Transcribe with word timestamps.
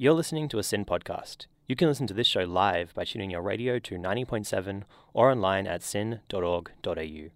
You're 0.00 0.14
listening 0.14 0.48
to 0.50 0.60
a 0.60 0.62
SYN 0.62 0.84
podcast. 0.84 1.46
You 1.66 1.74
can 1.74 1.88
listen 1.88 2.06
to 2.06 2.14
this 2.14 2.28
show 2.28 2.44
live 2.44 2.94
by 2.94 3.04
tuning 3.04 3.32
your 3.32 3.42
radio 3.42 3.80
to 3.80 3.96
90.7 3.96 4.84
or 5.12 5.28
online 5.28 5.66
at 5.66 5.82
syn.org.au. 5.82 7.30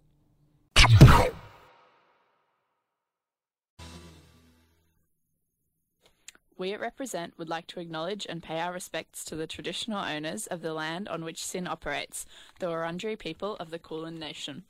We 6.57 6.71
at 6.71 6.79
Represent 6.79 7.37
would 7.37 7.49
like 7.49 7.67
to 7.67 7.81
acknowledge 7.81 8.25
and 8.29 8.41
pay 8.41 8.61
our 8.61 8.71
respects 8.71 9.25
to 9.25 9.35
the 9.35 9.45
traditional 9.45 9.99
owners 10.01 10.47
of 10.47 10.61
the 10.61 10.73
land 10.73 11.09
on 11.09 11.25
which 11.25 11.45
SYN 11.45 11.67
operates, 11.67 12.25
the 12.59 12.67
Wurundjeri 12.67 13.19
people 13.19 13.57
of 13.57 13.71
the 13.71 13.79
Kulin 13.79 14.17
Nation. 14.17 14.63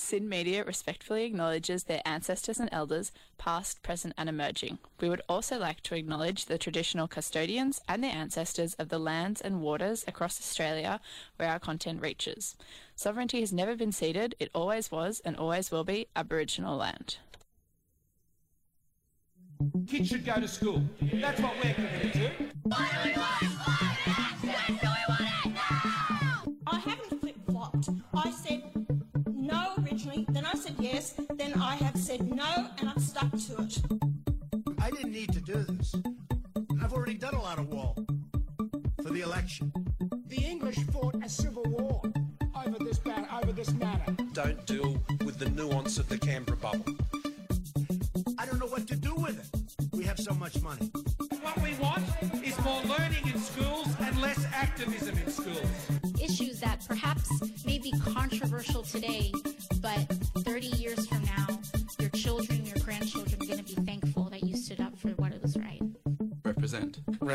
SYN 0.00 0.28
Media 0.28 0.64
respectfully 0.64 1.24
acknowledges 1.24 1.84
their 1.84 2.02
ancestors 2.04 2.60
and 2.60 2.68
elders, 2.72 3.12
past, 3.36 3.82
present, 3.82 4.14
and 4.16 4.28
emerging. 4.28 4.78
We 5.00 5.08
would 5.08 5.22
also 5.28 5.58
like 5.58 5.80
to 5.82 5.94
acknowledge 5.94 6.46
the 6.46 6.58
traditional 6.58 7.08
custodians 7.08 7.80
and 7.88 8.02
their 8.02 8.12
ancestors 8.12 8.74
of 8.74 8.88
the 8.88 8.98
lands 8.98 9.40
and 9.40 9.60
waters 9.60 10.04
across 10.06 10.40
Australia 10.40 11.00
where 11.36 11.48
our 11.48 11.58
content 11.58 12.00
reaches. 12.00 12.56
Sovereignty 12.96 13.40
has 13.40 13.52
never 13.52 13.76
been 13.76 13.92
ceded, 13.92 14.34
it 14.38 14.50
always 14.54 14.90
was 14.90 15.20
and 15.24 15.36
always 15.36 15.70
will 15.70 15.84
be 15.84 16.08
Aboriginal 16.16 16.76
land. 16.76 17.18
Kids 19.88 20.08
should 20.08 20.24
go 20.24 20.40
to 20.40 20.46
school. 20.46 20.82
That's 21.00 21.40
what 21.40 21.54
we're 21.62 21.74
committed 21.74 22.12
to. 22.12 22.30
No 30.18 30.24
then 30.32 30.44
I 30.44 30.54
said 30.54 30.74
yes, 30.80 31.14
then 31.36 31.54
I 31.54 31.76
have 31.76 31.96
said 31.96 32.22
no, 32.30 32.66
and 32.78 32.88
I'm 32.88 32.98
stuck 32.98 33.30
to 33.30 33.62
it. 33.62 33.78
I 34.80 34.90
didn't 34.90 35.12
need 35.12 35.32
to 35.32 35.40
do 35.40 35.62
this. 35.62 35.94
I've 36.82 36.92
already 36.92 37.14
done 37.14 37.34
a 37.34 37.42
lot 37.42 37.58
of 37.58 37.68
wall 37.68 37.96
for 39.02 39.10
the 39.10 39.20
election. 39.20 39.72
The 40.26 40.36
English 40.36 40.78
fought 40.92 41.14
a 41.24 41.28
civil 41.28 41.62
war 41.66 42.02
over 42.54 42.84
this 42.84 43.04
matter. 43.04 43.28
Over 43.32 43.52
this 43.52 43.72
matter. 43.74 44.16
don't 44.32 44.64
deal 44.66 44.98
with 45.24 45.38
the 45.38 45.50
nuance 45.50 45.98
of 45.98 46.08
the 46.08 46.18
Canberra 46.18 46.56
bubble. 46.56 46.84
I 48.38 48.46
don't 48.46 48.58
know 48.58 48.66
what 48.66 48.86
to 48.88 48.96
do 48.96 49.14
with 49.14 49.38
it. 49.38 49.96
We 49.96 50.04
have 50.04 50.18
so 50.18 50.34
much 50.34 50.60
money. 50.62 50.90
What 51.42 51.60
we 51.62 51.74
want 51.76 52.04
is 52.44 52.58
more 52.64 52.82
learning 52.84 53.26
in 53.26 53.38
schools 53.38 53.88
and 54.00 54.20
less 54.20 54.44
activism 54.52 55.17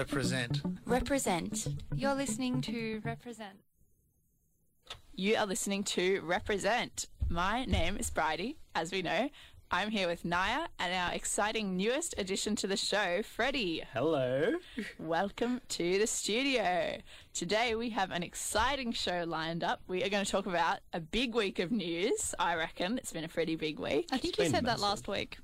Represent. 0.03 0.59
Represent. 0.85 1.65
Represent. 1.65 1.67
You're 1.95 2.13
listening 2.13 2.59
to 2.63 3.01
Represent. 3.05 3.59
You 5.15 5.37
are 5.37 5.45
listening 5.45 5.85
to 5.85 6.19
Represent. 6.25 7.07
My 7.29 7.63
name 7.63 7.95
is 7.95 8.09
Bridie, 8.09 8.57
as 8.75 8.91
we 8.91 9.01
know. 9.01 9.29
I'm 9.71 9.91
here 9.91 10.09
with 10.09 10.23
Nyah 10.23 10.67
and 10.77 10.93
our 10.93 11.13
exciting 11.13 11.77
newest 11.77 12.15
addition 12.17 12.57
to 12.57 12.67
the 12.67 12.75
show, 12.75 13.23
Freddie. 13.23 13.81
Hello. 13.93 14.55
Welcome 14.99 15.61
to 15.69 15.97
the 15.97 16.05
studio. 16.05 16.97
Today 17.33 17.73
we 17.75 17.91
have 17.91 18.11
an 18.11 18.23
exciting 18.23 18.91
show 18.91 19.23
lined 19.25 19.63
up. 19.63 19.83
We 19.87 20.03
are 20.03 20.09
going 20.09 20.25
to 20.25 20.29
talk 20.29 20.47
about 20.47 20.79
a 20.91 20.99
big 20.99 21.33
week 21.33 21.59
of 21.59 21.71
news, 21.71 22.35
I 22.37 22.55
reckon. 22.55 22.97
It's 22.97 23.13
been 23.13 23.23
a 23.23 23.29
pretty 23.29 23.55
big 23.55 23.79
week. 23.79 24.09
I 24.11 24.17
think 24.17 24.37
you 24.37 24.43
been 24.43 24.51
said 24.51 24.65
that 24.65 24.81
last 24.81 25.07
week. 25.07 25.37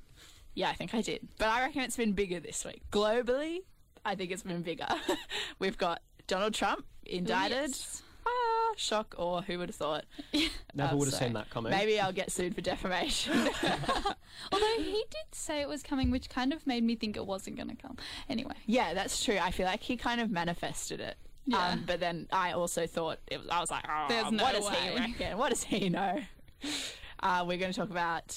Yeah, 0.53 0.67
I 0.67 0.73
think 0.73 0.93
I 0.93 0.99
did. 1.01 1.29
But 1.37 1.47
I 1.47 1.61
reckon 1.61 1.83
it's 1.83 1.95
been 1.95 2.11
bigger 2.11 2.41
this 2.41 2.65
week. 2.65 2.81
Globally, 2.91 3.59
I 4.05 4.15
think 4.15 4.31
it's 4.31 4.43
been 4.43 4.61
bigger. 4.61 4.87
We've 5.59 5.77
got 5.77 6.01
Donald 6.27 6.53
Trump 6.53 6.85
indicted. 7.05 7.69
yes. 7.69 8.01
Ah, 8.27 8.73
shock 8.75 9.15
or 9.17 9.41
who 9.41 9.57
would 9.57 9.69
have 9.69 9.75
thought? 9.75 10.05
Never 10.75 10.91
Um, 10.93 10.99
would 10.99 11.05
have 11.07 11.13
so 11.15 11.19
seen 11.21 11.33
that 11.33 11.49
coming. 11.49 11.71
Maybe 11.71 11.99
I'll 11.99 12.11
get 12.13 12.31
sued 12.31 12.53
for 12.53 12.61
defamation. 12.61 13.33
Although 14.51 14.75
he 14.77 15.03
did 15.09 15.33
say 15.33 15.61
it 15.61 15.67
was 15.69 15.81
coming, 15.81 16.11
which 16.11 16.29
kind 16.29 16.53
of 16.53 16.65
made 16.67 16.83
me 16.83 16.95
think 16.95 17.15
it 17.17 17.25
wasn't 17.25 17.55
going 17.55 17.69
to 17.69 17.75
come. 17.75 17.97
Anyway, 18.29 18.53
yeah, 18.65 18.93
that's 18.93 19.23
true. 19.23 19.37
I 19.41 19.51
feel 19.51 19.65
like 19.65 19.81
he 19.81 19.97
kind 19.97 20.21
of 20.21 20.29
manifested 20.29 20.99
it. 20.99 21.17
Yeah. 21.45 21.69
Um, 21.69 21.83
but 21.87 21.99
then 21.99 22.27
I 22.31 22.51
also 22.51 22.85
thought 22.85 23.17
it 23.27 23.39
was. 23.39 23.47
I 23.49 23.59
was 23.59 23.71
like, 23.71 23.85
oh, 23.89 24.05
There's 24.09 24.31
no 24.31 24.43
what 24.43 24.53
does 24.55 24.69
he 24.69 24.95
reckon? 24.95 25.37
What 25.37 25.49
does 25.49 25.63
he 25.63 25.89
know? 25.89 26.19
Uh, 27.21 27.43
we're 27.47 27.57
going 27.57 27.71
to 27.71 27.79
talk 27.79 27.89
about 27.89 28.27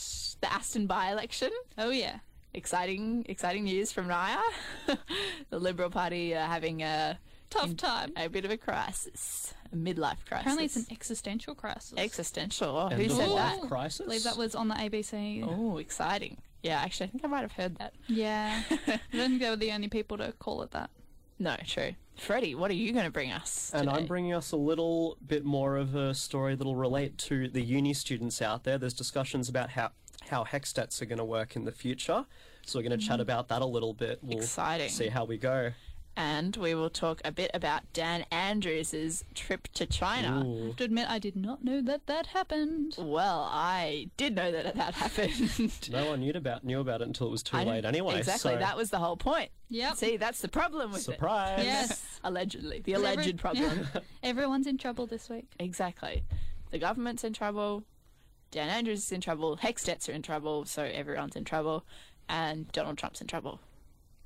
the 0.40 0.50
Aston 0.52 0.86
by-election. 0.86 1.50
oh 1.76 1.90
yeah. 1.90 2.20
Exciting, 2.54 3.24
exciting 3.28 3.64
news 3.64 3.92
from 3.92 4.08
Nyah. 4.08 4.40
the 5.50 5.58
Liberal 5.58 5.90
Party 5.90 6.34
are 6.34 6.46
having 6.46 6.82
a 6.82 7.18
Tough 7.48 7.76
time. 7.76 8.12
a 8.16 8.28
bit 8.28 8.44
of 8.44 8.50
a 8.50 8.56
crisis, 8.58 9.54
a 9.72 9.76
midlife 9.76 10.24
crisis. 10.26 10.42
Apparently, 10.42 10.64
it's 10.66 10.76
an 10.76 10.86
existential 10.90 11.54
crisis. 11.54 11.94
existential. 11.96 12.76
Oh, 12.76 12.88
End 12.88 13.02
who 13.02 13.08
said 13.08 13.30
that? 13.30 13.60
crisis. 13.62 14.02
I 14.02 14.04
believe 14.04 14.24
that 14.24 14.36
was 14.36 14.54
on 14.54 14.68
the 14.68 14.74
ABC. 14.74 15.46
Oh, 15.46 15.78
exciting. 15.78 16.38
Yeah, 16.62 16.80
actually, 16.80 17.06
I 17.06 17.10
think 17.10 17.24
I 17.24 17.28
might 17.28 17.40
have 17.40 17.52
heard 17.52 17.76
that. 17.78 17.94
Yeah. 18.06 18.62
I 18.70 19.00
don't 19.12 19.30
think 19.30 19.40
they 19.40 19.50
were 19.50 19.56
the 19.56 19.72
only 19.72 19.88
people 19.88 20.18
to 20.18 20.32
call 20.32 20.62
it 20.62 20.70
that. 20.72 20.90
No, 21.38 21.56
true. 21.66 21.94
Freddie, 22.16 22.54
what 22.54 22.70
are 22.70 22.74
you 22.74 22.92
going 22.92 23.06
to 23.06 23.10
bring 23.10 23.32
us? 23.32 23.70
And 23.74 23.88
I'm 23.88 24.06
bringing 24.06 24.32
us 24.34 24.52
a 24.52 24.56
little 24.56 25.16
bit 25.26 25.44
more 25.44 25.76
of 25.76 25.94
a 25.94 26.14
story 26.14 26.54
that'll 26.54 26.76
relate 26.76 27.18
to 27.18 27.48
the 27.48 27.62
uni 27.62 27.94
students 27.94 28.40
out 28.40 28.64
there. 28.64 28.78
There's 28.78 28.94
discussions 28.94 29.48
about 29.48 29.70
how 29.70 29.90
how 30.32 30.44
HECS 30.44 30.72
debts 30.72 31.02
are 31.02 31.06
going 31.06 31.18
to 31.18 31.24
work 31.24 31.56
in 31.56 31.64
the 31.64 31.72
future. 31.72 32.24
So 32.64 32.78
we're 32.78 32.88
going 32.88 32.98
to 32.98 33.04
chat 33.06 33.14
mm-hmm. 33.14 33.22
about 33.22 33.48
that 33.48 33.60
a 33.60 33.66
little 33.66 33.92
bit. 33.92 34.18
We'll 34.22 34.38
Exciting. 34.38 34.88
see 34.88 35.08
how 35.08 35.24
we 35.24 35.36
go. 35.36 35.72
and 36.16 36.56
we 36.56 36.74
will 36.74 36.90
talk 36.90 37.20
a 37.24 37.32
bit 37.32 37.50
about 37.54 37.82
Dan 37.92 38.24
Andrews' 38.30 39.24
trip 39.34 39.68
to 39.74 39.84
China. 39.86 40.42
Ooh. 40.44 40.64
I 40.64 40.66
have 40.68 40.76
to 40.76 40.84
admit, 40.84 41.06
I 41.08 41.18
did 41.18 41.36
not 41.36 41.64
know 41.64 41.82
that 41.82 42.06
that 42.06 42.26
happened. 42.28 42.94
Well, 42.98 43.48
I 43.50 44.08
did 44.16 44.34
know 44.34 44.50
that 44.52 44.74
that 44.74 44.94
happened. 44.94 45.72
No 45.90 46.06
one 46.06 46.20
knew 46.20 46.32
about 46.34 46.64
knew 46.64 46.80
about 46.80 47.02
it 47.02 47.08
until 47.08 47.26
it 47.26 47.30
was 47.30 47.42
too 47.42 47.56
I 47.56 47.64
late 47.64 47.74
didn't- 47.76 47.86
anyway. 47.86 48.18
Exactly, 48.18 48.52
so 48.52 48.58
that 48.58 48.76
was 48.76 48.90
the 48.90 48.98
whole 48.98 49.16
point. 49.16 49.50
Yep. 49.68 49.96
See, 49.96 50.16
that's 50.16 50.40
the 50.40 50.48
problem 50.48 50.92
with 50.92 51.00
it. 51.00 51.04
surprise. 51.04 51.64
Yes. 51.64 52.20
Allegedly, 52.24 52.80
the 52.80 52.94
Every- 52.94 53.06
alleged 53.08 53.38
problem. 53.38 53.86
Everyone's 54.22 54.66
in 54.66 54.78
trouble 54.78 55.06
this 55.06 55.28
week. 55.28 55.46
exactly. 55.58 56.24
The 56.70 56.78
government's 56.78 57.22
in 57.24 57.34
trouble. 57.34 57.84
Dan 58.52 58.68
Andrews 58.68 59.00
is 59.04 59.12
in 59.12 59.20
trouble. 59.20 59.56
HECS 59.56 59.84
debts 59.84 60.08
are 60.08 60.12
in 60.12 60.22
trouble. 60.22 60.64
So 60.66 60.84
everyone's 60.84 61.34
in 61.34 61.44
trouble, 61.44 61.84
and 62.28 62.70
Donald 62.70 62.98
Trump's 62.98 63.20
in 63.20 63.26
trouble. 63.26 63.60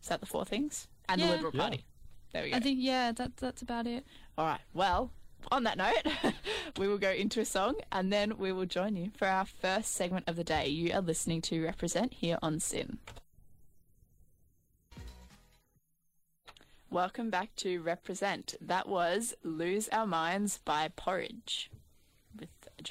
Is 0.02 0.08
that 0.08 0.20
the 0.20 0.26
four 0.26 0.44
things? 0.44 0.88
And 1.08 1.20
the 1.20 1.26
Yeah. 1.26 1.30
Liberal 1.32 1.52
Yeah. 1.54 1.60
Party. 1.62 1.84
There 2.32 2.42
we 2.42 2.50
go. 2.50 2.56
I 2.56 2.60
think, 2.60 2.78
yeah, 2.82 3.12
that, 3.12 3.36
that's 3.38 3.62
about 3.62 3.86
it. 3.86 4.04
All 4.36 4.44
right. 4.44 4.60
Well, 4.74 5.12
on 5.52 5.62
that 5.62 5.78
note, 5.78 6.02
we 6.76 6.88
will 6.88 6.98
go 6.98 7.10
into 7.12 7.40
a 7.40 7.44
song 7.44 7.76
and 7.92 8.12
then 8.12 8.36
we 8.36 8.50
will 8.52 8.66
join 8.66 8.96
you 8.96 9.12
for 9.16 9.28
our 9.28 9.44
first 9.46 9.92
segment 9.94 10.28
of 10.28 10.34
the 10.36 10.44
day. 10.44 10.66
You 10.66 10.92
are 10.92 11.00
listening 11.00 11.40
to 11.42 11.62
Represent 11.64 12.14
here 12.14 12.36
on 12.42 12.58
SYN. 12.58 12.98
Welcome 16.90 17.30
back 17.30 17.54
to 17.56 17.80
Represent. 17.80 18.54
That 18.60 18.88
was 18.88 19.34
Lose 19.44 19.88
Our 19.90 20.06
Minds 20.06 20.58
by 20.64 20.88
Porij 20.88 21.68
with 22.38 22.48
a 22.78 22.82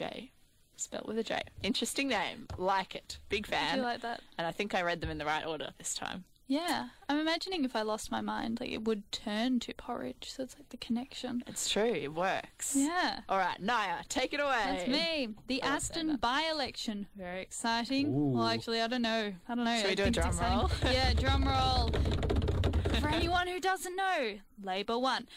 J. 0.78 0.82
Spelled 0.82 1.08
with 1.08 1.18
a 1.18 1.24
J. 1.24 1.42
Interesting 1.64 2.08
name. 2.08 2.48
Like 2.58 2.96
it. 2.96 3.20
Big 3.30 3.46
I 3.48 3.52
fan. 3.56 3.78
do 3.78 3.84
like 3.84 4.02
that. 4.02 4.22
and 4.38 4.46
I 4.48 4.52
think 4.52 4.76
I 4.76 4.82
read 4.82 5.02
them 5.02 5.10
in 5.10 5.18
the 5.18 5.26
right 5.26 5.46
order 5.46 5.70
this 5.78 5.94
time. 5.94 6.24
Yeah. 6.48 6.90
I'm 7.10 7.18
imagining 7.18 7.66
if 7.66 7.76
I 7.76 7.82
lost 7.82 8.12
my 8.12 8.22
mind, 8.22 8.60
like 8.60 8.70
it 8.70 8.84
would 8.84 9.12
turn 9.12 9.60
to 9.62 9.74
porridge. 9.74 10.32
So 10.32 10.44
it's 10.44 10.56
like 10.56 10.70
the 10.70 10.78
connection. 10.78 11.44
It's 11.48 11.68
true. 11.70 11.92
It 11.92 12.14
works. 12.14 12.76
Yeah. 12.76 13.22
All 13.30 13.40
right, 13.40 13.60
Nyah, 13.60 14.08
take 14.10 14.32
it 14.34 14.40
away. 14.40 14.62
That's 14.64 14.88
me. 14.88 15.30
The 15.48 15.64
I 15.64 15.68
Aston 15.68 16.18
by-election. 16.18 17.08
Very 17.18 17.42
exciting. 17.42 18.14
Ooh. 18.14 18.34
Well, 18.38 18.48
actually, 18.48 18.82
I 18.82 18.88
don't 18.88 19.02
know. 19.02 19.34
I 19.50 19.56
don't 19.56 19.66
know. 19.66 19.80
Shall 19.80 19.90
we 19.90 19.96
do 19.96 20.04
a 20.04 20.12
drum 20.12 20.38
roll? 20.38 20.70
yeah, 20.84 21.14
drum 21.14 21.46
roll. 21.48 21.90
For 23.00 23.10
anyone 23.10 23.48
who 23.48 23.60
doesn't 23.60 23.96
know, 23.96 24.36
Labour 24.64 25.00
won. 25.00 25.28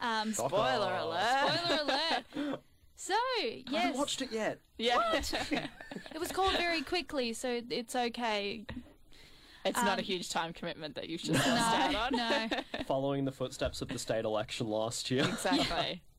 Um, 0.00 0.32
Spoiler 0.34 0.94
alert. 1.00 1.56
spoiler 1.56 1.80
alert. 1.82 2.60
So, 3.00 3.14
I 3.14 3.62
yes, 3.70 3.82
haven't 3.84 3.98
watched 3.98 4.22
it 4.22 4.32
yet. 4.32 4.58
Yeah. 4.76 4.98
it 5.52 6.18
was 6.18 6.32
called 6.32 6.52
very 6.54 6.82
quickly, 6.82 7.32
so 7.32 7.60
it's 7.70 7.94
okay. 7.94 8.66
It's 9.64 9.78
not 9.78 9.98
a 9.98 10.02
Um, 10.02 10.04
huge 10.04 10.30
time 10.30 10.52
commitment 10.52 10.96
that 10.96 11.08
you've 11.08 11.22
just 11.22 11.46
lost 11.46 11.48
out 11.94 12.12
No, 12.12 12.18
on. 12.18 12.48
no. 12.50 12.82
Following 12.88 13.24
the 13.24 13.30
footsteps 13.30 13.82
of 13.82 13.88
the 13.88 14.00
state 14.00 14.24
election 14.24 14.66
last 14.66 15.10
year. 15.12 15.24
exactly. 15.24 16.02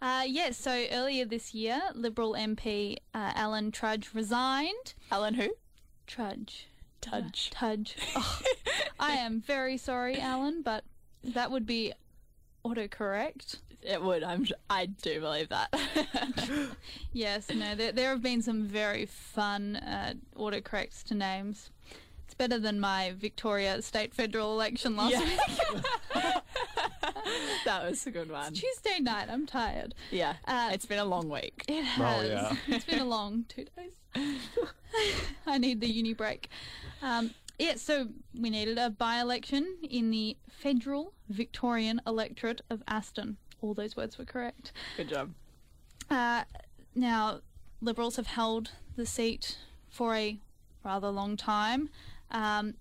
Uh, 0.00 0.22
yes, 0.26 0.56
so 0.56 0.84
earlier 0.92 1.24
this 1.24 1.52
year, 1.54 1.80
Liberal 1.96 2.34
MP 2.34 2.96
uh, 3.12 3.32
Alan 3.34 3.72
Trudge 3.72 4.14
resigned. 4.14 4.94
Alan 5.10 5.34
who? 5.34 5.48
Trudge. 6.06 6.68
Tudge. 7.00 7.50
Tudge. 7.50 7.96
Oh, 8.14 8.40
I 9.00 9.14
am 9.16 9.40
very 9.40 9.76
sorry, 9.76 10.20
Alan, 10.20 10.62
but 10.62 10.84
that 11.24 11.50
would 11.50 11.66
be 11.66 11.92
autocorrect. 12.64 13.56
It 13.82 14.02
would. 14.02 14.22
I'm. 14.22 14.46
I 14.68 14.86
do 14.86 15.20
believe 15.20 15.48
that. 15.48 15.74
Yes, 17.12 17.48
no, 17.52 17.74
there, 17.74 17.90
there 17.92 18.10
have 18.10 18.22
been 18.22 18.40
some 18.42 18.62
very 18.64 19.04
fun 19.06 19.76
uh, 19.76 20.14
autocorrects 20.36 21.02
to 21.04 21.14
names. 21.14 21.70
It's 22.24 22.34
better 22.34 22.58
than 22.58 22.78
my 22.78 23.12
Victoria 23.18 23.82
state 23.82 24.14
federal 24.14 24.52
election 24.52 24.94
last 24.96 25.12
Yeah. 25.12 25.24
week. 25.24 25.82
that 27.64 27.88
was 27.88 28.06
a 28.06 28.10
good 28.10 28.30
one. 28.30 28.52
Tuesday 28.52 29.00
night. 29.00 29.28
I'm 29.28 29.46
tired. 29.46 29.94
Yeah, 30.12 30.34
Uh, 30.46 30.70
it's 30.72 30.86
been 30.86 30.98
a 31.00 31.04
long 31.04 31.28
week. 31.28 31.64
It 31.68 31.82
has. 31.82 32.28
yeah. 32.28 32.54
it's 32.68 32.84
been 32.84 33.00
a 33.00 33.04
long 33.04 33.44
two 33.48 33.66
days. 33.76 33.90
I 35.46 35.58
need 35.58 35.80
the 35.80 35.88
uni 35.88 36.12
break. 36.14 36.48
Um, 37.02 37.30
yeah, 37.60 37.74
so 37.76 38.08
we 38.38 38.50
needed 38.50 38.78
a 38.78 38.90
by-election 38.90 39.76
in 39.82 40.10
the 40.10 40.36
federal 40.48 41.12
Victorian 41.28 42.00
electorate 42.06 42.62
of 42.70 42.82
Aston. 42.88 43.36
All 43.60 43.74
those 43.74 43.96
words 43.96 44.18
were 44.18 44.24
correct. 44.24 44.72
Good 44.96 45.08
job. 45.08 45.34
Uh, 46.08 46.44
now, 46.94 47.40
Liberals 47.82 48.16
have 48.16 48.28
held 48.28 48.70
the 48.96 49.06
seat 49.06 49.58
for 49.88 50.14
a 50.14 50.38
rather 50.84 51.08
long 51.08 51.36
time. 51.36 51.90
Um, 52.30 52.74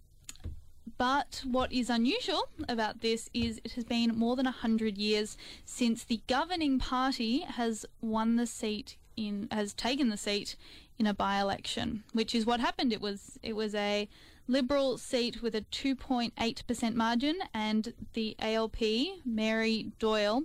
but 0.98 1.42
what 1.46 1.72
is 1.72 1.90
unusual 1.90 2.50
about 2.68 3.02
this 3.02 3.30
is 3.34 3.62
it 3.64 3.74
has 3.74 3.86
been 3.86 4.18
more 4.18 4.36
than 4.36 4.46
100 4.46 4.98
years 4.98 5.38
since 5.66 6.04
the 6.04 6.22
governing 6.28 6.80
party 6.80 7.40
has 7.42 7.86
won 8.02 8.36
the 8.36 8.48
seat 8.48 8.98
in 9.16 9.48
has 9.52 9.74
taken 9.74 10.10
the 10.10 10.18
seat 10.18 10.56
in 10.98 11.08
a 11.08 11.14
by-election, 11.14 12.04
which 12.14 12.36
is 12.36 12.46
what 12.46 12.60
happened. 12.60 12.92
It 12.92 13.02
was 13.02 13.40
it 13.42 13.56
was 13.56 13.74
a 13.76 14.10
Liberal 14.50 14.98
seat 14.98 15.44
with 15.44 15.54
a 15.54 15.62
2.8% 15.62 16.96
margin, 16.96 17.36
and 17.54 17.94
the 18.14 18.36
ALP, 18.40 18.82
Mary 19.24 19.92
Doyle, 20.00 20.42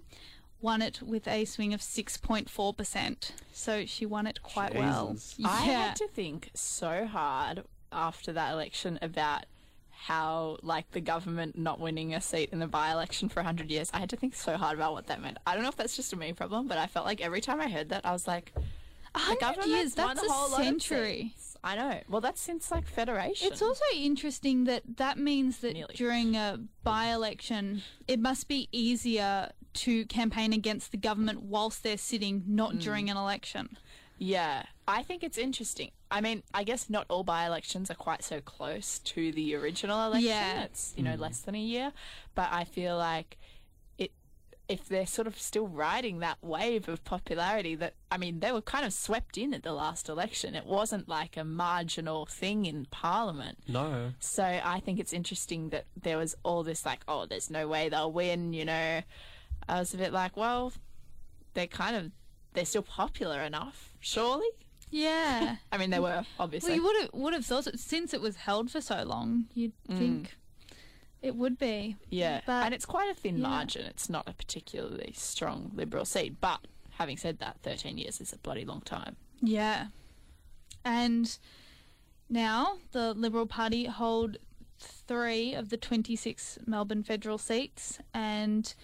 won 0.61 0.83
it 0.83 1.01
with 1.01 1.27
a 1.27 1.47
swing 1.47 1.73
of 1.73 1.81
6.4%. 1.81 3.31
So 3.55 3.87
she 3.87 4.05
won 4.05 4.27
it 4.27 4.43
quite 4.43 4.75
well. 4.75 5.13
Jesus. 5.15 5.39
I 5.43 5.63
had 5.63 5.97
to 5.97 6.07
think 6.09 6.51
so 6.53 7.07
hard 7.07 7.65
after 7.91 8.31
that 8.35 8.53
election 8.53 8.99
about 9.01 9.47
how, 9.91 10.59
like, 10.61 10.91
the 10.91 11.01
government 11.01 11.57
not 11.57 11.81
winning 11.81 12.15
a 12.15 12.21
seat 12.21 12.51
in 12.53 12.59
the 12.59 12.67
by-election 12.67 13.31
for 13.31 13.41
100 13.41 13.71
years. 13.71 13.91
I 13.95 14.01
had 14.01 14.11
to 14.11 14.17
think 14.17 14.35
so 14.35 14.59
hard 14.59 14.77
about 14.77 14.93
what 14.93 15.07
that 15.07 15.23
meant. 15.23 15.39
I 15.47 15.55
don't 15.55 15.63
know 15.63 15.71
if 15.71 15.77
that's 15.77 15.97
just 15.97 16.13
a 16.13 16.17
me 16.17 16.35
problem, 16.35 16.69
but 16.69 16.77
I 16.77 16.89
felt 16.89 17.07
like 17.07 17.23
every 17.23 17.41
time 17.41 17.59
I 17.59 17.71
heard 17.71 17.89
that, 17.89 18.05
I 18.05 18.13
was 18.13 18.27
like, 18.27 18.53
A 19.15 19.19
the 19.39 19.45
hundred 19.45 19.67
years 19.67 19.95
that's 19.95 20.23
a 20.23 20.29
whole 20.31 20.49
a 20.49 20.51
lot 20.51 20.61
of 20.61 20.67
century. 20.67 21.35
Seats. 21.73 21.81
I 21.81 21.89
know. 21.95 22.01
Well, 22.09 22.21
that's 22.21 22.41
since, 22.41 22.71
like, 22.71 22.87
Federation. 22.87 23.49
It's 23.51 23.63
also 23.63 23.83
interesting 23.95 24.65
that 24.65 24.83
that 24.97 25.19
means 25.19 25.59
that 25.59 25.75
Nearly. 25.75 25.95
during 25.95 26.37
a 26.37 26.61
by-election, 26.83 27.83
it 28.09 28.21
must 28.21 28.49
be 28.49 28.69
easier 28.73 29.51
to 29.75 30.05
campaign 30.07 30.53
against 30.53 30.91
the 30.93 30.97
government 30.97 31.43
whilst 31.43 31.83
they're 31.83 31.97
sitting, 31.99 32.45
not 32.47 32.75
Mm. 32.75 32.81
during 32.83 33.11
an 33.11 33.17
election. 33.17 33.77
Yeah, 34.19 34.67
I 34.87 35.03
think 35.03 35.25
it's 35.25 35.37
interesting. 35.39 35.91
I 36.11 36.21
mean, 36.21 36.45
I 36.55 36.63
guess 36.63 36.89
not 36.89 37.07
all 37.09 37.25
by-elections 37.25 37.91
are 37.91 37.95
quite 37.97 38.23
so 38.23 38.41
close 38.41 39.01
to 39.01 39.33
the 39.33 39.57
original 39.57 40.05
election. 40.07 40.29
Yeah. 40.29 40.63
It's, 40.63 40.95
you 40.97 41.03
know, 41.03 41.17
less 41.17 41.41
than 41.41 41.57
a 41.57 41.61
year, 41.61 41.93
but 42.37 42.49
I 42.53 42.63
feel 42.65 42.97
like 42.97 43.37
it 43.37 43.64
if 44.69 44.89
they're 44.89 45.07
sort 45.07 45.27
of 45.27 45.39
still 45.39 45.67
riding 45.67 46.21
that 46.21 46.39
wave 46.41 46.89
of 46.89 47.05
popularity 47.05 47.75
that 47.75 47.95
I 48.11 48.17
mean, 48.17 48.41
they 48.41 48.53
were 48.53 48.63
kind 48.63 48.85
of 48.85 48.93
swept 48.93 49.37
in 49.37 49.53
at 49.53 49.63
the 49.63 49.73
last 49.73 50.09
election. 50.09 50.55
It 50.55 50.67
wasn't 50.67 51.09
like 51.09 51.37
a 51.37 51.45
marginal 51.45 52.27
thing 52.27 52.65
in 52.67 52.87
parliament. 52.87 53.59
No. 53.69 54.13
So 54.21 54.43
I 54.43 54.81
think 54.81 54.99
it's 54.99 55.13
interesting 55.13 55.71
that 55.71 55.87
there 56.01 56.17
was 56.17 56.37
all 56.45 56.63
this 56.63 56.87
like, 56.87 57.01
oh, 57.09 57.27
there's 57.27 57.51
no 57.51 57.69
way 57.69 57.89
they'll 57.89 58.13
win, 58.13 58.53
you 58.53 58.65
know. 58.65 59.03
I 59.69 59.79
was 59.79 59.93
a 59.95 59.99
bit 59.99 60.13
like, 60.13 60.37
well, 60.37 60.73
they're 61.55 61.67
kind 61.67 61.97
of 61.97 62.11
they're 62.55 62.65
still 62.65 62.83
popular 62.83 63.41
enough, 63.41 63.95
surely. 64.01 64.47
Yeah. 64.91 65.57
I 65.73 65.79
mean, 65.79 65.91
they 65.91 65.99
were 65.99 66.25
obviously. 66.39 66.71
well, 66.71 66.75
obviously. 66.75 66.75
you 66.75 66.85
would 66.85 67.03
have 67.03 67.11
would 67.13 67.33
have 67.35 67.45
thought 67.45 67.79
since 67.79 68.15
it 68.15 68.21
was 68.21 68.37
held 68.37 68.71
for 68.71 68.81
so 68.81 69.03
long, 69.03 69.47
you'd 69.55 69.73
mm. 69.91 69.99
think 69.99 70.37
it 71.25 71.35
would 71.35 71.59
be. 71.59 71.97
yeah, 72.11 72.41
but- 72.47 72.65
and 72.67 72.75
it's 72.75 72.87
quite 72.87 73.11
a 73.11 73.15
thin 73.15 73.39
yeah. 73.39 73.49
margin. 73.49 73.87
It's 73.87 74.11
not 74.11 74.29
a 74.29 74.33
particularly 74.33 75.13
strong 75.17 75.71
Liberal 75.75 76.05
seat, 76.05 76.41
but 76.41 76.61
having 76.99 77.17
said 77.17 77.39
that, 77.39 77.57
13 77.63 77.99
years 77.99 78.21
is 78.21 78.33
a 78.33 78.39
bloody 78.39 78.65
long 78.65 78.83
time. 78.83 79.17
Yeah. 79.41 79.87
And 80.85 81.37
now 82.29 82.79
the 82.93 83.15
Liberal 83.15 83.47
Party 83.47 83.87
hold 83.87 84.37
three 84.79 85.55
of 85.55 85.71
the 85.71 85.77
26 85.77 86.59
Melbourne 86.67 87.03
federal 87.03 87.39
seats. 87.39 87.99
And 88.13 88.75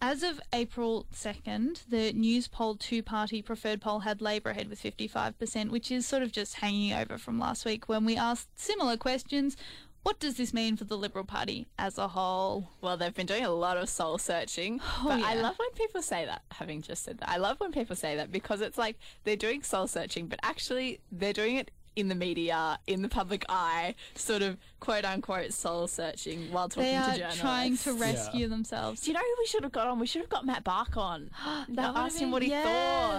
as 0.00 0.22
of 0.22 0.40
April 0.52 1.06
2nd, 1.14 1.88
the 1.88 2.12
Newspoll 2.12 2.76
two 2.76 3.02
party 3.02 3.42
preferred 3.42 3.80
poll 3.80 4.00
had 4.00 4.22
Labor 4.22 4.50
ahead 4.50 4.68
with 4.70 4.82
55%, 4.82 5.70
which 5.70 5.90
is 5.90 6.06
sort 6.06 6.22
of 6.22 6.32
just 6.32 6.56
hanging 6.56 6.92
over 6.92 7.18
from 7.18 7.38
last 7.38 7.64
week 7.64 7.88
when 7.88 8.04
we 8.04 8.16
asked 8.16 8.48
similar 8.58 8.96
questions. 8.96 9.56
What 10.02 10.18
does 10.18 10.36
this 10.36 10.54
mean 10.54 10.76
for 10.76 10.84
the 10.84 10.96
Liberal 10.96 11.24
Party 11.24 11.68
as 11.78 11.98
a 11.98 12.08
whole? 12.08 12.70
Well, 12.80 12.96
they've 12.96 13.14
been 13.14 13.26
doing 13.26 13.44
a 13.44 13.50
lot 13.50 13.76
of 13.76 13.88
soul 13.88 14.16
searching, 14.18 14.80
Oh, 14.82 15.04
but 15.08 15.20
I 15.22 15.34
love 15.34 15.58
when 15.58 15.70
people 15.72 16.00
say 16.02 16.24
that. 16.24 16.42
Having 16.52 16.82
just 16.82 17.04
said 17.04 17.18
that, 17.18 17.28
I 17.28 17.36
love 17.36 17.60
when 17.60 17.70
people 17.70 17.94
say 17.94 18.16
that 18.16 18.32
because 18.32 18.60
it's 18.62 18.78
like 18.78 18.96
they're 19.24 19.36
doing 19.36 19.62
soul 19.62 19.86
searching, 19.86 20.26
but 20.26 20.38
actually 20.42 21.00
they're 21.12 21.34
doing 21.34 21.56
it 21.56 21.70
in 21.96 22.08
the 22.08 22.14
media, 22.14 22.78
in 22.86 23.02
the 23.02 23.08
public 23.10 23.44
eye, 23.50 23.94
sort 24.14 24.40
of 24.40 24.56
quote 24.78 25.04
unquote 25.04 25.52
soul 25.52 25.86
searching 25.86 26.50
while 26.50 26.68
talking 26.70 26.84
They 26.92 26.96
to 26.98 27.02
are 27.10 27.14
journalists. 27.16 27.40
trying 27.40 27.76
to 27.78 27.92
rescue 27.92 28.48
themselves. 28.48 29.02
Do 29.02 29.10
you 29.10 29.14
know 29.14 29.20
who 29.20 29.34
we 29.38 29.46
should 29.46 29.64
have 29.64 29.72
got 29.72 29.86
on? 29.86 29.98
We 29.98 30.06
should 30.06 30.22
have 30.22 30.30
got 30.30 30.46
Matt 30.46 30.64
Bach 30.64 30.96
on. 30.96 31.30
That 31.68 31.76
that 31.76 31.96
asked 31.96 32.18
him 32.20 32.30
what 32.30 32.42
he 32.42 32.48
thought. 32.48 32.62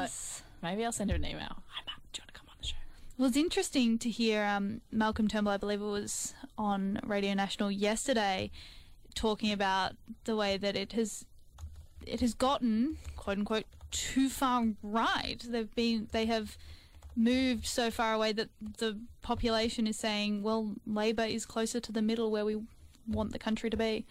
yes. 0.02 0.42
Maybe 0.64 0.84
I'll 0.84 0.92
send 0.92 1.12
him 1.12 1.24
an 1.24 1.30
email. 1.30 1.58
Hi 1.68 1.82
Matt, 1.86 1.98
do 2.12 2.20
you 2.20 2.24
want 2.24 2.34
to 2.34 2.40
come 2.40 2.48
on 2.50 2.56
the 2.60 2.68
show? 2.68 2.76
Well, 3.22 3.28
it's 3.28 3.38
interesting 3.38 4.00
to 4.00 4.10
hear 4.10 4.44
um, 4.44 4.82
Malcolm 4.92 5.28
Turnbull, 5.28 5.54
I 5.54 5.58
believe 5.58 5.80
it 5.80 5.86
was 5.86 6.34
on 6.58 7.00
Radio 7.06 7.36
National 7.36 7.70
yesterday, 7.70 8.50
talking 9.14 9.52
about 9.52 9.92
the 10.24 10.36
way 10.36 10.58
that 10.58 10.76
it 10.76 10.94
has 10.94 11.24
it 12.04 12.20
has 12.22 12.34
gotten 12.34 12.98
quote 13.18 13.38
unquote 13.38 13.66
too 13.92 14.28
far 14.28 14.70
right. 14.82 15.38
They've 15.48 15.70
been 15.76 16.08
they 16.12 16.26
have 16.26 16.58
moved 17.16 17.68
so 17.68 17.92
far 17.92 18.12
away 18.16 18.32
that 18.32 18.50
the 18.80 19.00
population 19.22 19.86
is 19.86 19.98
saying, 19.98 20.42
well, 20.42 20.74
Labor 20.88 21.26
is 21.26 21.46
closer 21.46 21.80
to 21.80 21.92
the 21.92 22.02
middle 22.02 22.32
where 22.32 22.44
we 22.44 22.64
want 23.08 23.34
the 23.34 23.38
country 23.38 23.70
to 23.70 23.78
be. 23.78 24.08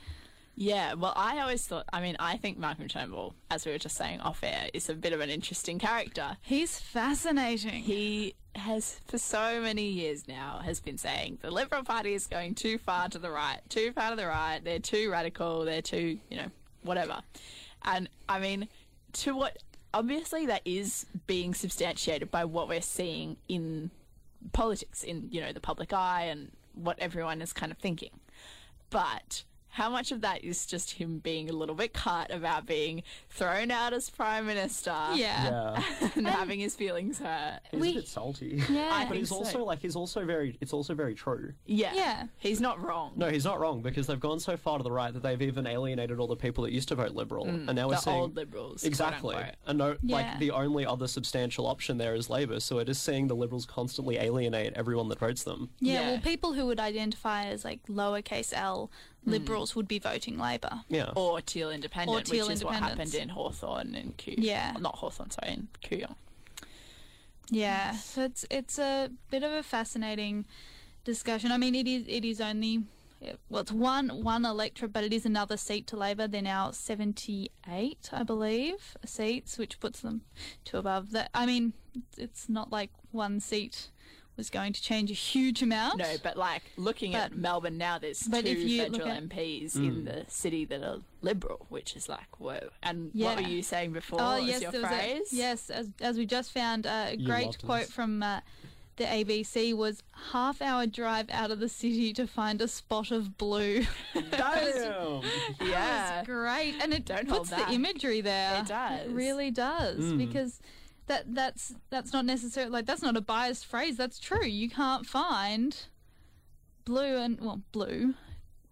Yeah, 0.54 0.94
well, 0.94 1.14
I 1.16 1.40
always 1.40 1.66
thought. 1.66 1.86
I 1.92 2.00
mean, 2.00 2.14
I 2.20 2.36
think 2.36 2.58
Malcolm 2.58 2.86
Turnbull, 2.86 3.34
as 3.50 3.66
we 3.66 3.72
were 3.72 3.78
just 3.78 3.96
saying 3.96 4.20
off 4.20 4.44
air, 4.44 4.68
is 4.72 4.88
a 4.88 4.94
bit 4.94 5.12
of 5.12 5.20
an 5.20 5.30
interesting 5.30 5.80
character. 5.80 6.36
He's 6.42 6.78
fascinating. 6.78 7.82
He 7.82 8.34
has, 8.54 9.00
for 9.06 9.18
so 9.18 9.60
many 9.60 9.88
years 9.88 10.26
now, 10.26 10.60
has 10.64 10.80
been 10.80 10.98
saying 10.98 11.38
the 11.42 11.50
Liberal 11.50 11.82
Party 11.82 12.14
is 12.14 12.26
going 12.26 12.54
too 12.54 12.78
far 12.78 13.08
to 13.08 13.18
the 13.18 13.30
right, 13.30 13.60
too 13.68 13.92
far 13.92 14.10
to 14.10 14.16
the 14.16 14.26
right. 14.26 14.60
They're 14.62 14.78
too 14.78 15.10
radical. 15.10 15.64
They're 15.64 15.82
too, 15.82 16.18
you 16.28 16.36
know, 16.36 16.50
whatever. 16.82 17.20
And 17.84 18.08
I 18.28 18.38
mean, 18.38 18.68
to 19.14 19.34
what 19.34 19.58
obviously 19.92 20.46
that 20.46 20.62
is 20.64 21.06
being 21.26 21.54
substantiated 21.54 22.30
by 22.30 22.44
what 22.44 22.68
we're 22.68 22.82
seeing 22.82 23.36
in 23.48 23.90
politics, 24.52 25.02
in 25.02 25.28
you 25.30 25.40
know 25.40 25.52
the 25.52 25.60
public 25.60 25.92
eye, 25.92 26.24
and 26.24 26.50
what 26.74 26.98
everyone 26.98 27.42
is 27.42 27.52
kind 27.52 27.72
of 27.72 27.78
thinking. 27.78 28.10
But 28.90 29.44
how 29.70 29.88
much 29.88 30.10
of 30.12 30.20
that 30.22 30.42
is 30.44 30.66
just 30.66 30.92
him 30.92 31.18
being 31.18 31.48
a 31.48 31.52
little 31.52 31.74
bit 31.74 31.92
cut 31.92 32.30
about 32.32 32.66
being 32.66 33.02
thrown 33.28 33.70
out 33.70 33.92
as 33.92 34.10
prime 34.10 34.46
minister? 34.46 34.90
Yeah. 35.14 35.14
Yeah. 36.00 36.08
and 36.16 36.26
having 36.26 36.58
his 36.60 36.74
feelings 36.74 37.18
hurt. 37.20 37.60
He's 37.70 37.80
We- 37.80 37.90
a 37.90 37.94
bit 37.94 38.08
salty. 38.08 38.62
Yeah. 38.68 38.90
I 38.92 39.04
But 39.06 39.16
he's 39.16 39.28
so. 39.28 39.36
also 39.36 39.64
like 39.64 39.80
he's 39.80 39.96
also 39.96 40.24
very 40.24 40.56
it's 40.60 40.72
also 40.72 40.94
very 40.94 41.14
true. 41.14 41.52
Yeah. 41.66 41.92
Yeah. 41.94 42.24
He's 42.38 42.60
not 42.60 42.80
wrong. 42.84 43.12
No, 43.16 43.28
he's 43.30 43.44
not 43.44 43.60
wrong 43.60 43.80
because 43.80 44.06
they've 44.06 44.18
gone 44.18 44.40
so 44.40 44.56
far 44.56 44.78
to 44.78 44.82
the 44.84 44.90
right 44.92 45.12
that 45.14 45.22
they've 45.22 45.40
even 45.42 45.66
alienated 45.66 46.18
all 46.18 46.26
the 46.26 46.36
people 46.36 46.64
that 46.64 46.72
used 46.72 46.88
to 46.88 46.94
vote 46.96 47.12
Liberal, 47.12 47.46
and 47.46 47.66
now 47.74 47.86
we're 47.88 47.94
Mm, 47.94 47.96
the 47.96 48.02
seeing 48.02 48.16
old 48.16 48.36
Liberals. 48.36 48.84
exactly. 48.84 49.36
And 49.66 49.78
no, 49.78 49.96
Yeah. 50.02 50.16
like 50.16 50.38
the 50.40 50.50
only 50.50 50.84
other 50.84 51.06
substantial 51.06 51.66
option 51.66 51.98
there 51.98 52.14
is 52.14 52.28
Labor, 52.28 52.58
so 52.60 52.76
we're 52.76 52.84
just 52.84 53.02
seeing 53.04 53.28
the 53.28 53.36
Liberals 53.36 53.66
constantly 53.66 54.16
alienate 54.16 54.72
everyone 54.74 55.08
that 55.10 55.18
votes 55.20 55.44
them. 55.44 55.70
Yeah, 55.80 55.92
Yeah. 55.94 56.10
well, 56.10 56.20
people 56.20 56.52
who 56.54 56.66
would 56.66 56.80
identify 56.80 57.44
as 57.46 57.64
like 57.64 57.84
lowercase 57.86 58.52
l 58.54 58.90
Mm. 59.26 59.32
liberals 59.32 59.76
would 59.76 59.86
be 59.86 59.98
voting 59.98 60.38
Labor. 60.38 60.82
Yeah. 60.88 61.10
Or 61.14 61.40
Teal 61.42 61.70
Independent, 61.70 62.16
Or 62.16 62.22
Teal 62.22 62.46
which 62.46 62.54
is 62.54 62.64
what 62.64 62.74
Independents. 62.74 63.12
happened 63.12 63.22
in 63.22 63.34
Hawthorn 63.34 63.94
and 63.94 64.16
Kew. 64.16 64.34
Yeah. 64.38 64.76
Not 64.80 64.96
Hawthorn, 64.96 65.30
sorry, 65.30 65.52
in 65.52 65.68
Kooyong. 65.84 66.14
Yeah, 67.50 67.92
so 67.96 68.22
it's 68.22 68.46
it's 68.50 68.78
a 68.78 69.10
bit 69.30 69.42
of 69.42 69.50
a 69.52 69.62
fascinating 69.62 70.46
discussion. 71.04 71.50
I 71.50 71.56
mean, 71.56 71.74
it 71.74 71.86
is 71.88 72.04
it 72.06 72.24
is 72.24 72.40
only 72.40 72.84
well, 73.48 73.62
it's 73.62 73.72
one 73.72 74.22
one 74.22 74.44
electorate, 74.44 74.92
but 74.92 75.04
it 75.04 75.12
is 75.12 75.26
another 75.26 75.56
seat 75.56 75.86
to 75.88 75.96
Labor. 75.96 76.28
They're 76.28 76.42
now 76.42 76.70
seventy 76.70 77.50
eight, 77.68 78.08
I 78.12 78.22
believe, 78.22 78.96
seats, 79.04 79.58
which 79.58 79.80
puts 79.80 80.00
them 80.00 80.22
to 80.66 80.78
above 80.78 81.10
that. 81.10 81.30
I 81.34 81.44
mean, 81.44 81.72
it's 82.16 82.48
not 82.48 82.70
like 82.70 82.90
one 83.10 83.40
seat 83.40 83.90
was 84.36 84.48
going 84.50 84.72
to 84.72 84.80
change 84.82 85.10
a 85.10 85.14
huge 85.14 85.62
amount. 85.62 85.98
No, 85.98 86.16
but 86.22 86.36
like 86.36 86.62
looking 86.76 87.14
at 87.14 87.36
Melbourne 87.36 87.76
now, 87.76 87.98
there's 87.98 88.22
but 88.22 88.44
two 88.44 88.50
if 88.52 88.58
you 88.58 88.82
look 88.84 88.92
federal 88.92 89.10
at- 89.10 89.28
MPs 89.28 89.76
in 89.76 90.04
the 90.06 90.24
city 90.28 90.64
that 90.66 90.82
are 90.82 90.98
Liberal, 91.22 91.66
which 91.68 91.94
is 91.96 92.08
like, 92.08 92.38
whoa. 92.40 92.70
And 92.82 93.10
Yeah. 93.12 93.26
what 93.34 93.42
were 93.42 93.48
you 93.48 93.62
saying 93.62 93.92
before? 93.92 94.18
Oh 94.22 94.36
yes, 94.36 94.62
your 94.62 94.72
there 94.72 94.80
was 94.82 94.90
a- 94.90 95.22
yes, 95.30 95.68
as 95.70 95.88
as 96.00 96.16
we 96.16 96.24
just 96.26 96.52
found 96.52 96.86
uh, 96.86 97.06
a 97.08 97.16
You 97.16 97.26
great 97.26 97.58
quote 97.62 97.82
this. 97.86 97.90
from 97.92 98.22
uh, 98.22 98.40
the 98.96 99.04
ABC 99.04 99.74
was 99.74 100.02
half 100.32 100.60
hour 100.62 100.86
drive 100.86 101.28
out 101.30 101.50
of 101.50 101.58
the 101.60 101.68
city 101.68 102.12
to 102.14 102.26
find 102.26 102.60
a 102.62 102.68
spot 102.68 103.10
of 103.10 103.36
blue. 103.38 103.84
Damn. 104.30 105.22
Yeah. 105.60 106.20
It's 106.20 106.26
great, 106.26 106.74
and 106.82 106.92
it 106.92 107.04
Don't 107.04 107.28
hold 107.28 107.48
puts 107.48 107.50
the 107.64 107.70
imagery 107.72 108.20
there. 108.20 108.60
It 108.60 108.66
does. 108.68 109.00
It 109.06 109.10
really 109.10 109.50
does 109.50 109.98
Mm. 110.00 110.18
because 110.18 110.60
that 111.10 111.34
that's 111.34 111.74
that's 111.90 112.12
not 112.12 112.24
necessarily 112.24 112.70
like 112.70 112.86
that's 112.86 113.02
not 113.02 113.16
a 113.16 113.20
biased 113.20 113.66
phrase. 113.66 113.96
That's 113.96 114.20
true. 114.20 114.46
You 114.46 114.70
can't 114.70 115.04
find 115.04 115.76
blue 116.84 117.16
and 117.16 117.40
well 117.40 117.62
blue 117.72 118.14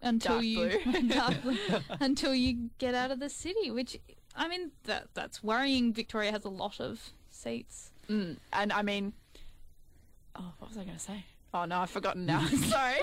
until 0.01 0.35
Dark 0.35 0.45
you 0.45 0.79
blue. 0.85 1.01
dark 1.09 1.41
blue 1.41 1.57
until 1.99 2.33
you 2.33 2.69
get 2.77 2.95
out 2.95 3.11
of 3.11 3.19
the 3.19 3.29
city. 3.29 3.69
Which 3.69 3.99
I 4.37 4.47
mean 4.47 4.71
that 4.85 5.09
that's 5.13 5.43
worrying. 5.43 5.91
Victoria 5.93 6.31
has 6.31 6.45
a 6.45 6.49
lot 6.49 6.79
of 6.79 7.11
seats. 7.29 7.91
Mm. 8.09 8.37
And 8.53 8.71
I 8.71 8.83
mean, 8.83 9.11
oh, 10.33 10.53
what 10.59 10.69
was 10.69 10.77
I 10.77 10.85
going 10.85 10.95
to 10.95 11.03
say? 11.03 11.25
Oh 11.53 11.65
no, 11.65 11.79
I've 11.79 11.89
forgotten 11.89 12.25
now. 12.25 12.45
Sorry. 12.47 13.01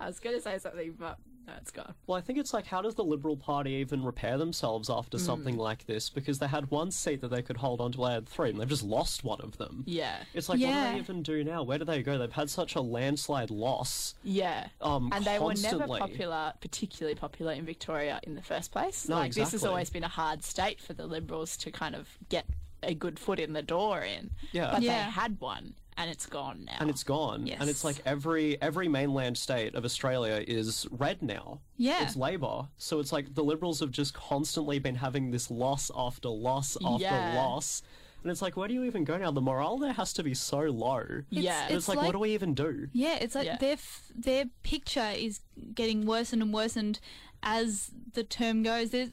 I 0.00 0.06
was 0.06 0.18
going 0.18 0.34
to 0.34 0.42
say 0.42 0.58
something, 0.58 0.96
but 0.98 1.16
no, 1.48 1.54
it's 1.60 1.70
gone. 1.70 1.94
Well, 2.06 2.16
I 2.18 2.20
think 2.20 2.38
it's 2.38 2.52
like, 2.52 2.66
how 2.66 2.82
does 2.82 2.94
the 2.94 3.02
Liberal 3.04 3.36
Party 3.36 3.70
even 3.72 4.04
repair 4.04 4.36
themselves 4.38 4.88
after 4.90 5.18
something 5.18 5.54
Mm. 5.56 5.58
like 5.60 5.86
this? 5.86 6.10
Because 6.10 6.38
they 6.38 6.46
had 6.46 6.70
one 6.70 6.90
seat 6.90 7.20
that 7.22 7.28
they 7.28 7.42
could 7.42 7.56
hold 7.56 7.80
on 7.80 7.90
to, 7.92 7.98
they 7.98 8.12
had 8.12 8.28
three, 8.28 8.50
and 8.50 8.60
they've 8.60 8.68
just 8.68 8.82
lost 8.82 9.24
one 9.24 9.40
of 9.40 9.56
them. 9.58 9.84
Yeah. 9.86 10.22
It's 10.34 10.48
like, 10.48 10.60
what 10.60 10.66
do 10.68 10.72
they 10.92 10.98
even 10.98 11.22
do 11.22 11.42
now? 11.42 11.62
Where 11.62 11.78
do 11.78 11.84
they 11.84 12.02
go? 12.02 12.18
They've 12.18 12.30
had 12.30 12.50
such 12.50 12.74
a 12.74 12.80
landslide 12.80 13.50
loss. 13.50 14.14
Yeah. 14.22 14.68
Um, 14.80 15.10
and 15.14 15.24
they 15.24 15.38
were 15.38 15.54
never 15.54 15.86
popular, 15.86 16.52
particularly 16.60 17.14
popular 17.14 17.52
in 17.52 17.64
Victoria 17.64 18.20
in 18.22 18.34
the 18.34 18.42
first 18.42 18.70
place. 18.70 19.08
No, 19.08 19.16
like 19.16 19.34
this 19.34 19.52
has 19.52 19.64
always 19.64 19.90
been 19.90 20.04
a 20.04 20.08
hard 20.08 20.44
state 20.44 20.80
for 20.80 20.92
the 20.92 21.06
Liberals 21.06 21.56
to 21.58 21.70
kind 21.70 21.94
of 21.94 22.08
get 22.28 22.44
a 22.82 22.94
good 22.94 23.18
foot 23.18 23.40
in 23.40 23.54
the 23.54 23.62
door 23.62 24.02
in. 24.02 24.30
Yeah. 24.52 24.70
But 24.72 24.82
Yeah. 24.82 25.04
they 25.06 25.10
had 25.10 25.40
one 25.40 25.74
and 25.98 26.10
it's 26.10 26.26
gone 26.26 26.64
now. 26.64 26.76
And 26.80 26.88
it's 26.88 27.02
gone, 27.04 27.46
Yes. 27.46 27.58
and 27.60 27.68
it's 27.68 27.84
like 27.84 27.96
every 28.06 28.60
every 28.62 28.88
mainland 28.88 29.36
state 29.36 29.74
of 29.74 29.84
Australia 29.84 30.42
is 30.46 30.86
red 30.90 31.22
now. 31.22 31.60
Yeah. 31.76 32.02
it's 32.02 32.16
Labor, 32.16 32.68
so 32.78 33.00
it's 33.00 33.12
like 33.12 33.34
the 33.34 33.44
Liberals 33.44 33.80
have 33.80 33.90
just 33.90 34.14
constantly 34.14 34.78
been 34.78 34.94
having 34.96 35.30
this 35.30 35.50
loss 35.50 35.90
after 35.94 36.28
loss 36.28 36.76
after 36.84 37.02
Yeah. 37.04 37.34
loss, 37.36 37.82
and 38.22 38.30
it's 38.32 38.42
like, 38.42 38.56
where 38.56 38.68
do 38.68 38.74
you 38.74 38.84
even 38.84 39.04
go 39.04 39.16
now? 39.18 39.30
The 39.30 39.40
morale 39.40 39.78
there 39.78 39.92
has 39.92 40.12
to 40.14 40.22
be 40.22 40.34
so 40.34 40.60
low. 40.60 41.22
Yeah. 41.30 41.64
It's, 41.66 41.74
It's 41.74 41.88
like, 41.88 41.98
like- 41.98 42.06
what 42.06 42.12
do 42.12 42.18
we 42.20 42.34
even 42.34 42.54
do? 42.54 42.88
Yeah, 42.92 43.16
it's 43.20 43.34
like 43.34 43.46
Yeah. 43.46 43.56
their 43.58 43.72
f- 43.74 44.10
their 44.14 44.46
picture 44.62 45.12
is 45.16 45.40
getting 45.74 46.06
worsened 46.06 46.42
and 46.42 46.52
worsened 46.52 47.00
as 47.42 47.90
the 48.14 48.24
term 48.24 48.62
goes. 48.62 48.90
There's, 48.90 49.10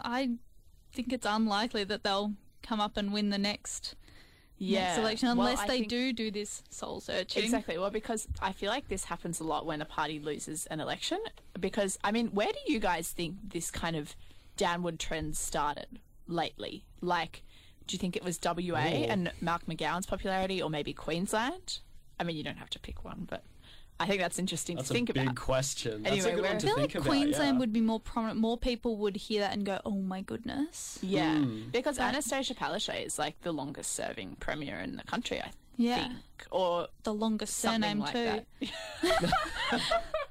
I 0.00 0.36
think 0.92 1.12
it's 1.12 1.26
unlikely 1.26 1.84
that 1.84 2.04
they'll 2.04 2.34
come 2.62 2.80
up 2.80 2.96
and 2.96 3.12
win 3.12 3.30
the 3.30 3.38
next 3.38 3.94
yeah. 4.58 4.84
next 4.88 4.98
election 4.98 5.28
Well, 5.36 5.46
unless 5.46 5.60
I 5.60 5.66
they 5.66 5.78
think- 5.78 5.88
do 5.90 6.12
do 6.12 6.30
this 6.30 6.62
soul 6.70 7.00
searching. 7.00 7.42
Exactly. 7.44 7.78
Well, 7.78 7.90
because 7.90 8.26
I 8.42 8.52
feel 8.52 8.70
like 8.70 8.88
this 8.88 9.04
happens 9.04 9.40
a 9.40 9.44
lot 9.44 9.66
when 9.66 9.80
a 9.80 9.84
party 9.84 10.18
loses 10.18 10.66
an 10.66 10.80
election. 10.80 11.18
Because, 11.58 11.98
I 12.04 12.12
mean, 12.12 12.28
where 12.28 12.52
do 12.52 12.72
you 12.72 12.78
guys 12.80 13.10
think 13.10 13.36
this 13.50 13.70
kind 13.70 13.96
of 13.96 14.14
downward 14.56 14.98
trend 14.98 15.36
started 15.36 16.00
lately? 16.26 16.84
Like, 17.00 17.42
do 17.86 17.94
you 17.94 17.98
think 17.98 18.16
it 18.16 18.24
was 18.24 18.38
WA 18.42 18.78
Ooh. 18.80 19.04
and 19.08 19.32
Mark 19.40 19.66
McGowan's 19.66 20.06
popularity, 20.06 20.60
or 20.62 20.68
maybe 20.70 20.92
Queensland? 20.92 21.78
I 22.20 22.24
mean, 22.24 22.36
you 22.36 22.42
don't 22.42 22.58
have 22.58 22.70
to 22.70 22.78
pick 22.78 23.04
one, 23.04 23.26
but 23.30 23.44
I 24.00 24.06
think 24.06 24.20
that's 24.20 24.38
interesting 24.38 24.76
That's 24.76 24.88
to 24.88 24.94
think 24.94 25.10
a 25.10 25.12
big 25.12 25.22
about. 25.24 25.36
question. 25.36 26.02
That's 26.04 26.12
Anyway, 26.14 26.30
a 26.30 26.34
good 26.36 26.42
where- 26.42 26.50
one 26.52 26.56
I 26.56 26.60
feel 26.60 26.74
think 26.76 26.78
like 26.88 26.94
about. 26.94 27.06
Queensland 27.08 27.54
yeah. 27.54 27.58
would 27.58 27.72
be 27.72 27.80
more 27.80 27.98
prominent. 27.98 28.38
More 28.38 28.56
people 28.56 28.96
would 28.98 29.16
hear 29.16 29.40
that 29.40 29.52
and 29.52 29.66
go, 29.66 29.80
"Oh 29.84 29.90
my 30.14 30.20
goodness." 30.20 30.98
Yeah, 31.02 31.34
Mm. 31.34 31.72
because 31.72 31.96
That- 31.96 32.10
Anastasia 32.14 32.54
Palaszczuk 32.54 33.04
is 33.04 33.18
like 33.18 33.40
the 33.40 33.50
longest 33.52 33.92
serving 33.92 34.36
premier 34.36 34.78
in 34.78 34.96
the 34.96 35.02
country, 35.04 35.40
I 35.42 35.50
Yeah, 35.76 35.96
think, 36.08 36.16
or 36.52 36.88
the 37.02 37.12
longest 37.14 37.56
surname 37.56 37.98
like 37.98 38.12
too. 38.12 38.40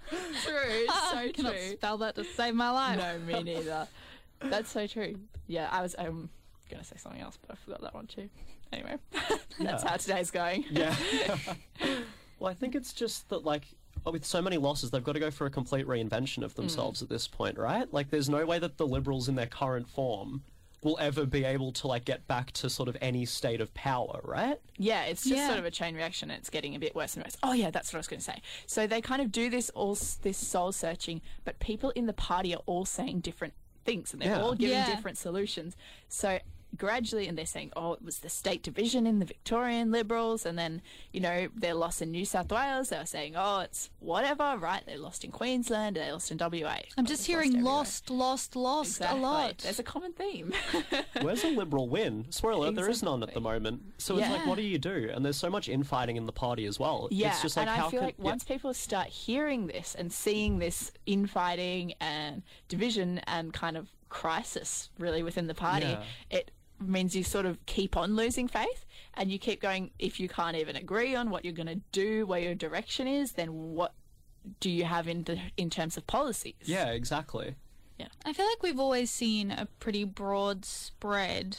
true, 0.09 0.85
so 0.87 1.17
I 1.17 1.31
cannot 1.33 1.53
true. 1.53 1.71
spell 1.73 1.97
that 1.99 2.15
to 2.15 2.23
save 2.23 2.55
my 2.55 2.69
life. 2.71 2.97
No, 2.97 3.19
me 3.19 3.43
neither. 3.43 3.87
That's 4.39 4.71
so 4.71 4.87
true. 4.87 5.15
Yeah, 5.47 5.67
I 5.71 5.81
was 5.81 5.95
um 5.97 6.29
gonna 6.69 6.83
say 6.83 6.95
something 6.97 7.21
else, 7.21 7.37
but 7.41 7.51
I 7.51 7.55
forgot 7.55 7.81
that 7.81 7.93
one 7.93 8.07
too. 8.07 8.29
Anyway, 8.71 8.95
that's 9.59 9.83
Yeah. 9.83 9.89
how 9.89 9.95
today's 9.97 10.31
going. 10.31 10.65
Yeah. 10.69 10.95
Well, 12.39 12.51
I 12.51 12.53
think 12.53 12.75
it's 12.75 12.93
just 12.93 13.29
that, 13.29 13.43
like, 13.43 13.63
with 14.05 14.25
so 14.25 14.41
many 14.41 14.57
losses, 14.57 14.91
they've 14.91 15.03
got 15.03 15.13
to 15.13 15.19
go 15.19 15.31
for 15.31 15.45
a 15.45 15.49
complete 15.49 15.87
reinvention 15.87 16.43
of 16.43 16.53
hmm. 16.53 16.61
themselves 16.61 17.01
at 17.01 17.09
this 17.09 17.27
point, 17.27 17.57
right? 17.57 17.91
Like, 17.93 18.09
there's 18.09 18.29
no 18.29 18.45
way 18.45 18.59
that 18.59 18.77
the 18.77 18.87
Liberals 18.87 19.27
in 19.27 19.35
their 19.35 19.47
current 19.47 19.89
form 19.89 20.43
will 20.83 20.97
ever 20.99 21.25
be 21.25 21.43
able 21.43 21.71
to, 21.71 21.87
like, 21.87 22.05
get 22.05 22.27
back 22.27 22.51
to 22.51 22.69
sort 22.69 22.87
of 22.87 22.95
any 23.01 23.25
state 23.25 23.59
of 23.59 23.73
power, 23.73 24.21
right? 24.23 24.59
Yeah, 24.77 25.05
it's 25.05 25.23
just 25.23 25.35
Yeah. 25.35 25.47
sort 25.47 25.59
of 25.59 25.65
a 25.65 25.71
chain 25.71 25.95
reaction. 25.95 26.29
It's 26.29 26.49
getting 26.51 26.75
a 26.75 26.79
bit 26.79 26.95
worse 26.95 27.15
and 27.15 27.25
worse. 27.25 27.35
Oh 27.41 27.53
yeah, 27.53 27.71
that's 27.71 27.91
what 27.91 27.97
I 27.97 27.99
was 27.99 28.07
going 28.07 28.19
to 28.19 28.25
say. 28.25 28.41
So 28.67 28.85
they 28.85 29.01
kind 29.01 29.21
of 29.21 29.31
do 29.31 29.49
this 29.49 29.71
all 29.71 29.97
this 30.21 30.37
soul 30.37 30.71
searching, 30.71 31.21
but 31.45 31.59
people 31.59 31.89
in 31.91 32.05
the 32.05 32.13
party 32.13 32.53
are 32.55 32.61
all 32.67 32.85
saying 32.85 33.21
different 33.21 33.55
things, 33.85 34.13
and 34.13 34.21
they're 34.21 34.35
Yeah. 34.35 34.41
all 34.43 34.53
giving 34.53 34.77
Yeah. 34.77 34.85
different 34.85 35.17
solutions. 35.17 35.75
So 36.09 36.39
gradually, 36.77 37.27
and 37.27 37.37
they're 37.37 37.45
saying, 37.45 37.71
oh, 37.75 37.93
it 37.93 38.01
was 38.03 38.19
the 38.19 38.29
state 38.29 38.63
division 38.63 39.05
in 39.07 39.19
the 39.19 39.25
Victorian 39.25 39.91
Liberals, 39.91 40.45
and 40.45 40.57
then 40.57 40.81
you 41.11 41.19
know 41.19 41.47
their 41.55 41.73
loss 41.73 42.01
in 42.01 42.11
New 42.11 42.25
South 42.25 42.51
Wales. 42.51 42.89
They 42.89 42.97
were 42.97 43.05
saying, 43.05 43.33
oh, 43.35 43.59
it's 43.61 43.89
whatever, 43.99 44.55
right? 44.57 44.83
They 44.85 44.97
lost 44.97 45.23
in 45.23 45.31
Queensland, 45.31 45.95
they 45.95 46.11
lost 46.11 46.31
in 46.31 46.37
WA. 46.37 46.77
I'm 46.97 47.05
just 47.05 47.25
hearing 47.25 47.49
everywhere. 47.55 47.73
lost, 47.73 48.09
lost, 48.09 48.55
lost 48.55 48.89
Exactly. 48.97 49.19
a 49.19 49.21
lot. 49.21 49.57
There's 49.59 49.79
a 49.79 49.83
common 49.83 50.13
theme. 50.13 50.53
Where's 51.21 51.43
a 51.43 51.49
Liberal 51.49 51.89
win? 51.89 52.25
Spoiler 52.29 52.53
alert, 52.67 52.75
there 52.75 52.89
is 52.89 53.03
none 53.03 53.23
at 53.23 53.33
the 53.33 53.41
moment. 53.41 53.81
So 53.97 54.17
it's 54.17 54.29
like, 54.29 54.45
what 54.45 54.55
do 54.57 54.63
you 54.63 54.77
do? 54.77 55.09
And 55.13 55.23
there's 55.25 55.37
so 55.37 55.49
much 55.49 55.67
infighting 55.69 56.15
in 56.17 56.25
the 56.25 56.31
party 56.33 56.65
as 56.65 56.79
well. 56.79 57.07
Yeah, 57.11 57.29
It's 57.29 57.41
just 57.41 57.57
like, 57.57 57.67
and 57.67 57.75
how 57.75 57.87
I 57.87 57.91
feel 57.91 57.99
can, 57.99 58.05
like 58.07 58.15
yeah. 58.17 58.23
once 58.25 58.43
people 58.43 58.73
start 58.73 59.07
hearing 59.07 59.67
this 59.67 59.95
and 59.97 60.11
seeing 60.11 60.59
this 60.59 60.91
infighting 61.05 61.93
and 61.99 62.43
division 62.67 63.19
and 63.27 63.53
kind 63.53 63.77
of 63.77 63.89
crisis 64.09 64.89
really 64.99 65.23
within 65.23 65.47
the 65.47 65.53
party, 65.53 65.87
Yeah. 65.87 66.03
it 66.29 66.51
means 66.79 67.15
you 67.15 67.23
sort 67.23 67.45
of 67.45 67.63
keep 67.65 67.97
on 67.97 68.15
losing 68.15 68.47
faith 68.47 68.85
and 69.15 69.31
you 69.31 69.39
keep 69.39 69.61
going 69.61 69.91
if 69.97 70.19
you 70.19 70.29
can't 70.29 70.55
even 70.55 70.75
agree 70.75 71.15
on 71.15 71.29
what 71.29 71.43
you're 71.43 71.53
going 71.53 71.67
to 71.67 71.81
do 71.91 72.25
where 72.25 72.39
your 72.39 72.55
direction 72.55 73.07
is 73.07 73.33
then 73.33 73.73
what 73.73 73.93
do 74.59 74.69
you 74.69 74.85
have 74.85 75.07
in 75.07 75.23
the, 75.23 75.39
in 75.57 75.69
terms 75.69 75.97
of 75.97 76.05
policies 76.07 76.55
Yeah, 76.63 76.89
exactly. 76.89 77.55
Yeah. 77.97 78.07
I 78.25 78.33
feel 78.33 78.45
like 78.45 78.61
we've 78.61 78.79
always 78.79 79.09
seen 79.09 79.51
a 79.51 79.67
pretty 79.79 80.03
broad 80.03 80.65
spread 80.65 81.57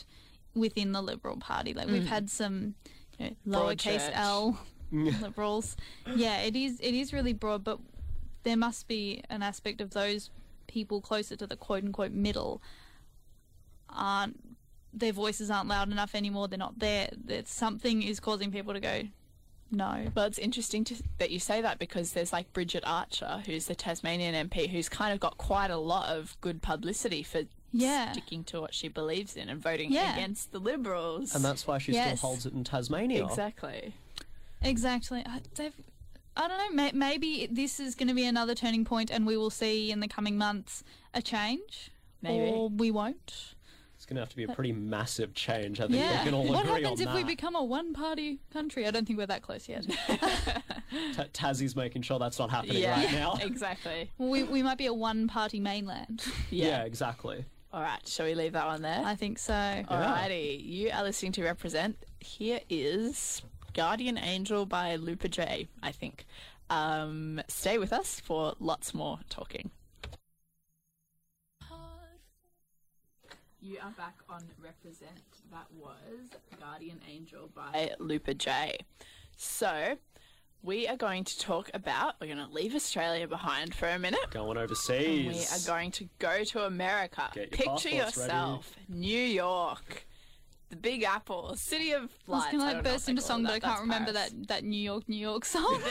within 0.54 0.92
the 0.92 1.02
Liberal 1.02 1.36
Party. 1.36 1.74
Like 1.74 1.88
we've 1.88 2.02
mm. 2.02 2.06
had 2.06 2.30
some 2.30 2.74
you 3.18 3.36
know, 3.44 3.58
lowercase. 3.58 4.08
L 4.14 4.58
liberals. 4.92 5.76
Yeah, 6.14 6.40
it 6.40 6.56
is. 6.56 6.78
It 6.80 6.94
is 6.94 7.12
really 7.12 7.32
broad, 7.32 7.64
but 7.64 7.78
there 8.44 8.56
must 8.56 8.88
be 8.88 9.22
an 9.28 9.42
aspect 9.42 9.80
of 9.80 9.90
those 9.90 10.30
people 10.66 11.00
closer 11.00 11.36
to 11.36 11.46
the 11.46 11.56
quote 11.56 11.84
unquote 11.84 12.12
middle 12.12 12.62
aren't 13.90 14.47
their 14.92 15.12
voices 15.12 15.50
aren't 15.50 15.68
loud 15.68 15.90
enough 15.90 16.14
anymore. 16.14 16.48
They're 16.48 16.58
not 16.58 16.78
there. 16.78 17.10
That 17.26 17.48
something 17.48 18.02
is 18.02 18.20
causing 18.20 18.50
people 18.50 18.72
to 18.74 18.80
go, 18.80 19.02
no. 19.70 20.06
Well, 20.14 20.24
it's 20.24 20.38
interesting 20.38 20.82
to, 20.84 20.94
that 21.18 21.30
you 21.30 21.38
say 21.38 21.60
that 21.60 21.78
because 21.78 22.12
there's 22.12 22.32
like 22.32 22.52
Bridget 22.54 22.84
Archer, 22.86 23.42
who's 23.44 23.66
the 23.66 23.74
Tasmanian 23.74 24.48
MP, 24.48 24.66
who's 24.68 24.88
kind 24.88 25.12
of 25.12 25.20
got 25.20 25.36
quite 25.36 25.70
a 25.70 25.76
lot 25.76 26.08
of 26.08 26.36
good 26.40 26.62
publicity 26.62 27.22
for 27.22 27.42
Yeah. 27.70 28.12
sticking 28.12 28.44
to 28.44 28.62
what 28.62 28.72
she 28.72 28.88
believes 28.88 29.36
in 29.36 29.50
and 29.50 29.60
voting 29.60 29.92
Yeah. 29.92 30.14
against 30.16 30.52
the 30.52 30.58
Liberals. 30.58 31.34
And 31.34 31.44
that's 31.44 31.66
why 31.66 31.76
she 31.76 31.92
Yes. 31.92 32.18
still 32.18 32.30
holds 32.30 32.46
it 32.46 32.54
in 32.54 32.64
Tasmania. 32.64 33.26
exactly. 33.26 33.92
Exactly. 34.62 35.22
I, 35.26 35.40
they've, 35.54 35.74
I 36.36 36.48
don't 36.48 36.58
know. 36.58 36.70
May, 36.74 36.92
maybe 36.92 37.46
this 37.50 37.78
is 37.78 37.94
going 37.94 38.08
to 38.08 38.14
be 38.14 38.24
another 38.24 38.54
turning 38.54 38.84
point, 38.86 39.10
and 39.10 39.26
we 39.26 39.36
will 39.36 39.50
see 39.50 39.90
in 39.90 40.00
the 40.00 40.08
coming 40.08 40.38
months 40.38 40.82
a 41.12 41.20
change, 41.20 41.90
Maybe. 42.22 42.50
or 42.52 42.68
we 42.70 42.90
won't. 42.90 43.54
It's 44.08 44.14
going 44.14 44.16
to 44.16 44.22
have 44.22 44.30
to 44.30 44.36
be 44.36 44.44
a 44.44 44.54
pretty 44.54 44.72
massive 44.72 45.34
change. 45.34 45.80
I 45.80 45.82
think 45.86 45.96
Yeah. 45.98 46.20
we 46.20 46.24
can 46.24 46.32
all 46.34 46.44
agree. 46.44 46.56
on 46.56 46.64
that. 46.64 46.70
What 46.72 46.80
happens 46.82 47.00
if 47.02 47.12
we 47.12 47.24
become 47.24 47.54
a 47.54 47.62
one-party 47.62 48.38
country? 48.50 48.86
I 48.86 48.90
don't 48.90 49.04
think 49.06 49.18
we're 49.18 49.26
that 49.26 49.42
close 49.42 49.68
yet. 49.68 49.84
Ta- 51.12 51.26
Tassie's 51.34 51.76
making 51.76 52.00
sure 52.00 52.18
that's 52.18 52.38
not 52.38 52.48
happening 52.48 52.78
yeah, 52.78 52.98
right 52.98 53.12
now. 53.12 53.36
exactly. 53.42 54.10
we 54.16 54.44
we 54.44 54.62
might 54.62 54.78
be 54.78 54.86
a 54.86 54.94
one-party 54.94 55.60
mainland. 55.60 56.24
Yeah. 56.50 56.68
Yeah. 56.68 56.84
exactly. 56.84 57.44
All 57.70 57.82
right, 57.82 58.00
shall 58.08 58.24
we 58.24 58.34
leave 58.34 58.54
that 58.54 58.64
one 58.66 58.80
there? 58.80 59.02
I 59.04 59.14
think 59.14 59.38
so. 59.38 59.52
Alrighty, 59.52 60.64
you 60.66 60.90
are 60.90 61.02
listening 61.02 61.32
to 61.32 61.44
Represent. 61.44 61.98
Here 62.20 62.60
is 62.70 63.42
Guardian 63.74 64.16
Angel 64.16 64.64
by 64.64 64.96
Lupa 64.96 65.28
J, 65.28 65.68
I 65.82 65.92
think. 65.92 66.24
Um, 66.70 67.42
stay 67.48 67.76
with 67.76 67.92
us 67.92 68.20
for 68.20 68.54
lots 68.58 68.94
more 68.94 69.18
talking. 69.28 69.70
You 73.60 73.78
are 73.82 73.90
back 73.90 74.14
on 74.30 74.42
Represent. 74.62 75.10
That 75.50 75.66
was 75.76 76.30
Guardian 76.60 77.00
Angel 77.10 77.50
by 77.54 77.92
Lupa 77.98 78.34
J. 78.34 78.78
So, 79.36 79.96
we 80.62 80.86
are 80.86 80.96
going 80.96 81.24
to 81.24 81.38
talk 81.38 81.70
about, 81.74 82.14
we're 82.20 82.32
going 82.34 82.46
to 82.46 82.52
leave 82.52 82.74
Australia 82.74 83.26
behind 83.26 83.74
for 83.74 83.88
a 83.88 83.98
minute. 83.98 84.20
Going 84.30 84.50
And 84.50 84.58
overseas. 84.58 85.26
we 85.26 85.56
are 85.56 85.66
going 85.66 85.90
to 85.92 86.08
go 86.18 86.44
to 86.44 86.66
America. 86.66 87.30
Get 87.34 87.36
your 87.36 87.46
Picture 87.48 87.66
passports 87.66 87.84
ready. 87.94 87.96
yourself, 88.28 88.76
New 88.88 89.18
York. 89.22 90.06
the 90.70 90.76
Big 90.76 91.02
Apple, 91.02 91.56
city 91.56 91.92
of 91.92 92.10
Lights. 92.26 92.52
I 92.52 92.56
was 92.56 92.62
gonna 92.64 92.74
like 92.74 92.84
burst 92.84 93.08
into 93.08 93.22
call 93.22 93.28
song, 93.28 93.42
but. 93.42 93.52
I 93.54 93.58
can't 93.60 93.72
That's 93.72 93.80
remember 93.80 94.12
Paris. 94.12 94.30
that 94.30 94.48
that 94.48 94.64
New 94.64 94.80
York, 94.80 95.08
New 95.08 95.16
York 95.16 95.44
song. 95.44 95.80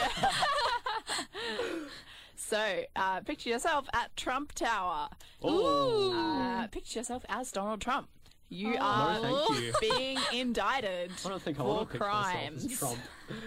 So, 2.40 2.84
uh, 2.94 3.20
picture 3.20 3.50
yourself 3.50 3.86
at 3.92 4.16
Trump 4.16 4.52
Tower. 4.54 5.08
Ooh. 5.44 6.12
Uh, 6.14 6.66
picture 6.68 7.00
yourself 7.00 7.24
as 7.28 7.50
Donald 7.50 7.80
Trump. 7.80 8.08
You 8.48 8.76
Oh. 8.78 8.82
are 8.82 9.20
No, 9.20 9.48
you. 9.58 9.72
being 9.80 10.18
indicted 10.32 11.10
I 11.24 11.28
don't 11.28 11.42
think 11.42 11.56
for 11.58 11.64
want 11.64 11.88
to 11.88 11.92
pick 11.92 12.00
myself 12.00 12.32
crimes. 12.32 12.78
Trump. 12.78 12.98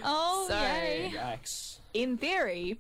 oh, 0.04 0.46
So- 0.50 0.56
yay! 0.62 1.12
Yikes. 1.16 1.80
In 1.94 2.18
theory, 2.18 2.80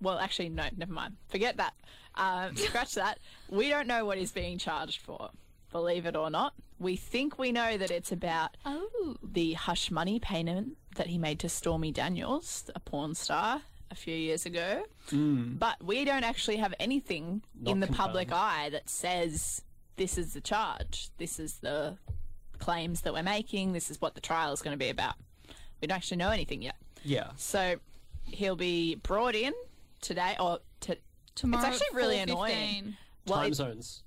well, 0.00 0.18
actually, 0.18 0.50
no, 0.50 0.68
never 0.76 0.92
mind. 0.92 1.16
Forget 1.28 1.56
that. 1.56 1.74
Uh, 2.14 2.50
scratch 2.54 2.94
that. 2.94 3.18
We 3.48 3.70
don't 3.70 3.88
know 3.88 4.04
what 4.04 4.18
he's 4.18 4.32
being 4.32 4.58
charged 4.58 5.00
for. 5.00 5.30
Believe 5.72 6.04
it 6.06 6.14
or 6.14 6.30
not, 6.30 6.54
we 6.78 6.94
think 6.96 7.38
we 7.38 7.52
know 7.52 7.76
that 7.78 7.90
it's 7.90 8.12
about 8.12 8.56
Oh, 8.66 9.16
the 9.22 9.54
hush 9.54 9.90
money 9.90 10.20
payment 10.20 10.76
that 10.96 11.08
he 11.08 11.18
made 11.18 11.40
to 11.40 11.48
Stormy 11.48 11.90
Daniels, 11.90 12.70
a 12.74 12.80
porn 12.80 13.14
star, 13.14 13.62
a 13.90 13.94
few 13.94 14.14
years 14.14 14.46
ago. 14.46 14.82
Mm. 15.10 15.58
But 15.58 15.82
we 15.82 16.04
don't 16.04 16.24
actually 16.24 16.56
have 16.56 16.74
anything 16.78 17.42
in 17.64 17.80
the 17.80 17.86
Not 17.86 17.96
public 17.96 18.32
eye 18.32 18.68
that 18.70 18.88
says 18.88 19.62
this 19.96 20.18
is 20.18 20.34
the 20.34 20.40
charge, 20.40 21.10
this 21.18 21.38
is 21.38 21.58
the 21.58 21.96
claims 22.58 23.02
that 23.02 23.12
we're 23.12 23.22
making, 23.22 23.72
this 23.72 23.90
is 23.90 24.00
what 24.00 24.14
the 24.14 24.20
trial 24.20 24.52
is 24.52 24.62
going 24.62 24.74
to 24.74 24.78
be 24.78 24.90
about. 24.90 25.14
We 25.80 25.88
don't 25.88 25.96
actually 25.96 26.18
know 26.18 26.30
anything 26.30 26.62
yet. 26.62 26.76
Yeah. 27.04 27.28
So 27.36 27.76
he'll 28.24 28.56
be 28.56 28.96
brought 28.96 29.34
in 29.34 29.52
today, 30.00 30.36
or 30.38 30.58
to 30.80 30.96
tomorrow. 31.34 31.66
It's 31.66 31.80
actually 31.80 31.96
really 31.96 32.18
annoying. 32.18 32.96
well, 33.26 33.42
Time 33.42 33.54
zones. 33.54 34.02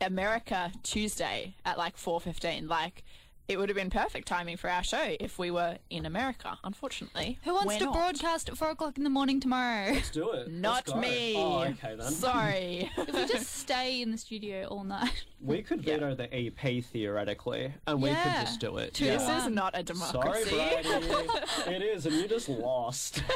America 0.00 0.72
Tuesday 0.82 1.54
at 1.64 1.78
like 1.78 1.96
four 1.96 2.20
fifteen. 2.20 2.66
Like 2.66 3.04
it 3.48 3.58
would 3.58 3.68
have 3.68 3.76
been 3.76 3.90
perfect 3.90 4.28
timing 4.28 4.56
for 4.56 4.70
our 4.70 4.82
show 4.82 5.16
if 5.20 5.38
we 5.38 5.50
were 5.50 5.78
in 5.90 6.06
America. 6.06 6.58
Unfortunately, 6.64 7.38
Who 7.44 7.52
wants 7.54 7.66
we're 7.74 7.78
to 7.80 7.84
not. 7.86 7.94
broadcast 7.94 8.48
at 8.48 8.56
four 8.56 8.70
o'clock 8.70 8.96
in 8.96 9.04
the 9.04 9.10
morning 9.10 9.40
tomorrow? 9.40 9.92
Let's 9.92 10.10
do 10.10 10.30
it. 10.32 10.50
Not 10.50 10.98
me. 10.98 11.34
Oh, 11.36 11.60
okay 11.62 11.96
then. 11.96 12.10
Sorry. 12.12 12.90
if 12.96 13.14
we 13.14 13.26
just 13.26 13.52
stay 13.56 14.00
in 14.00 14.10
the 14.10 14.18
studio 14.18 14.66
all 14.68 14.84
night. 14.84 15.24
We 15.40 15.62
could 15.62 15.82
veto 15.82 16.14
the 16.14 16.32
EP 16.32 16.84
theoretically, 16.84 17.74
and 17.86 18.00
we 18.00 18.10
Yeah. 18.10 18.22
could 18.22 18.46
just 18.46 18.60
do 18.60 18.76
it. 18.76 18.94
Two 18.94 19.06
yeah. 19.06 19.16
this 19.16 19.44
is 19.44 19.50
not 19.50 19.76
a 19.76 19.82
democracy. 19.82 20.50
Sorry, 20.50 20.82
democracy. 20.82 21.28
Brady. 21.64 21.76
it 21.76 21.82
is, 21.82 22.06
and 22.06 22.14
you 22.14 22.28
just 22.28 22.48
lost. 22.48 23.22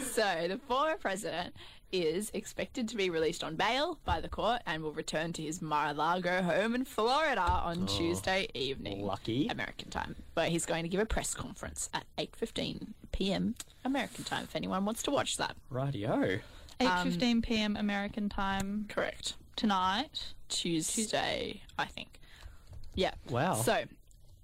So 0.00 0.46
the 0.48 0.58
former 0.68 0.96
president 0.96 1.54
is 1.92 2.30
expected 2.34 2.88
to 2.88 2.96
be 2.96 3.10
released 3.10 3.42
on 3.44 3.56
bail 3.56 3.98
by 4.04 4.20
the 4.20 4.28
court 4.28 4.60
and 4.66 4.82
will 4.82 4.92
return 4.92 5.32
to 5.34 5.42
his 5.42 5.62
Mar-a-Lago 5.62 6.42
home 6.42 6.74
in 6.74 6.84
Florida 6.84 7.40
on 7.40 7.82
oh, 7.84 7.86
Tuesday 7.86 8.48
evening, 8.54 9.02
Oh, 9.02 9.06
Lucky. 9.06 9.48
American 9.48 9.90
time. 9.90 10.16
But 10.34 10.48
he's 10.48 10.66
going 10.66 10.82
to 10.82 10.88
give 10.88 11.00
a 11.00 11.06
press 11.06 11.34
conference 11.34 11.88
at 11.94 12.04
8:15 12.18 12.88
p.m. 13.12 13.54
American 13.84 14.24
time. 14.24 14.44
If 14.44 14.56
anyone 14.56 14.84
wants 14.84 15.02
to 15.04 15.10
watch 15.10 15.36
that, 15.38 15.56
Rightio. 15.72 16.40
Eight 16.78 16.98
fifteen 17.04 17.40
p.m. 17.40 17.74
American 17.76 18.28
time 18.28 18.84
correct. 18.88 19.34
tonight. 19.56 20.34
Tuesday, 20.48 21.02
Tuesday, 21.02 21.62
I 21.78 21.86
think. 21.86 22.20
Yeah. 22.94 23.12
Wow. 23.30 23.54
So, 23.54 23.84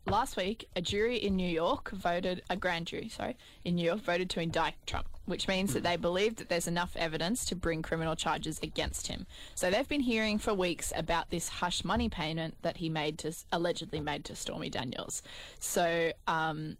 last 0.06 0.36
week, 0.36 0.68
a 0.74 0.80
jury 0.80 1.16
in 1.16 1.36
New 1.36 1.48
York 1.48 1.90
voted, 1.90 2.42
a 2.50 2.56
grand 2.56 2.86
jury, 2.86 3.08
sorry, 3.08 3.36
in 3.64 3.76
New 3.76 3.84
York 3.84 4.00
voted 4.00 4.30
to 4.30 4.40
indict 4.40 4.74
Trump, 4.86 5.06
which 5.26 5.48
means 5.48 5.74
that 5.74 5.82
they 5.82 5.96
believe 5.96 6.36
that 6.36 6.48
there's 6.48 6.66
enough 6.66 6.96
evidence 6.96 7.44
to 7.46 7.56
bring 7.56 7.82
criminal 7.82 8.16
charges 8.16 8.58
against 8.62 9.06
him. 9.06 9.26
So 9.54 9.70
they've 9.70 9.88
been 9.88 10.00
hearing 10.00 10.38
for 10.38 10.54
weeks 10.54 10.92
about 10.96 11.30
this 11.30 11.48
hush 11.48 11.84
money 11.84 12.08
payment 12.08 12.56
that 12.62 12.78
he 12.78 12.88
made 12.88 13.18
to, 13.18 13.32
allegedly 13.52 14.00
made 14.00 14.24
to 14.26 14.36
Stormy 14.36 14.70
Daniels. 14.70 15.22
So, 15.58 16.12
um, 16.26 16.76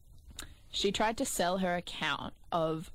she 0.74 0.90
tried 0.90 1.18
to 1.18 1.26
sell 1.26 1.58
her 1.58 1.76
account 1.76 2.32
of 2.50 2.90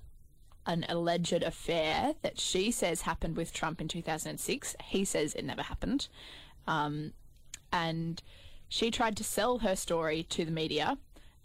an 0.66 0.86
alleged 0.90 1.44
affair 1.44 2.16
that 2.24 2.40
she 2.40 2.72
says 2.72 3.02
happened 3.02 3.38
with 3.38 3.54
Trump 3.54 3.80
in 3.80 3.88
2006. 3.88 4.76
He 4.84 5.06
says 5.06 5.34
it 5.34 5.46
never 5.46 5.62
happened. 5.62 6.08
Um, 6.68 7.14
and 7.72 8.22
she 8.70 8.92
tried 8.92 9.16
to 9.18 9.24
sell 9.24 9.60
her 9.60 9.76
story 9.76 10.24
to 10.30 10.46
the 10.46 10.52
media, 10.52 10.98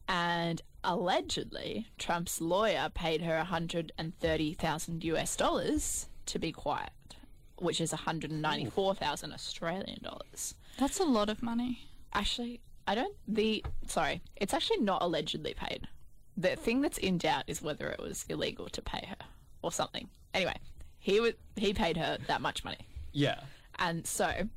and 0.08 0.62
allegedly, 0.84 1.86
Trump's 1.98 2.40
lawyer 2.40 2.90
paid 2.94 3.22
her 3.22 3.36
130,000 3.38 5.04
US 5.04 5.36
dollars 5.36 6.08
to 6.26 6.38
be 6.38 6.52
quiet, 6.52 6.90
which 7.56 7.80
is 7.80 7.92
194,000 7.92 9.32
Australian 9.32 10.00
dollars. 10.02 10.54
That's 10.78 11.00
a 11.00 11.04
lot 11.04 11.28
of 11.28 11.42
money. 11.42 11.86
Actually, 12.12 12.60
I 12.86 12.94
don't. 12.94 13.14
The 13.28 13.64
sorry, 13.86 14.22
it's 14.36 14.54
actually 14.54 14.78
not 14.80 15.02
allegedly 15.02 15.54
paid. 15.54 15.86
The 16.36 16.56
thing 16.56 16.80
that's 16.80 16.98
in 16.98 17.18
doubt 17.18 17.44
is 17.46 17.62
whether 17.62 17.88
it 17.90 18.00
was 18.00 18.24
illegal 18.28 18.68
to 18.70 18.82
pay 18.82 19.06
her 19.08 19.16
or 19.62 19.70
something. 19.70 20.08
Anyway, 20.34 20.56
he 20.98 21.20
would 21.20 21.36
he 21.56 21.72
paid 21.74 21.96
her 21.96 22.18
that 22.26 22.40
much 22.40 22.64
money, 22.64 22.78
Yeah. 23.12 23.40
and 23.78 24.06
so 24.06 24.48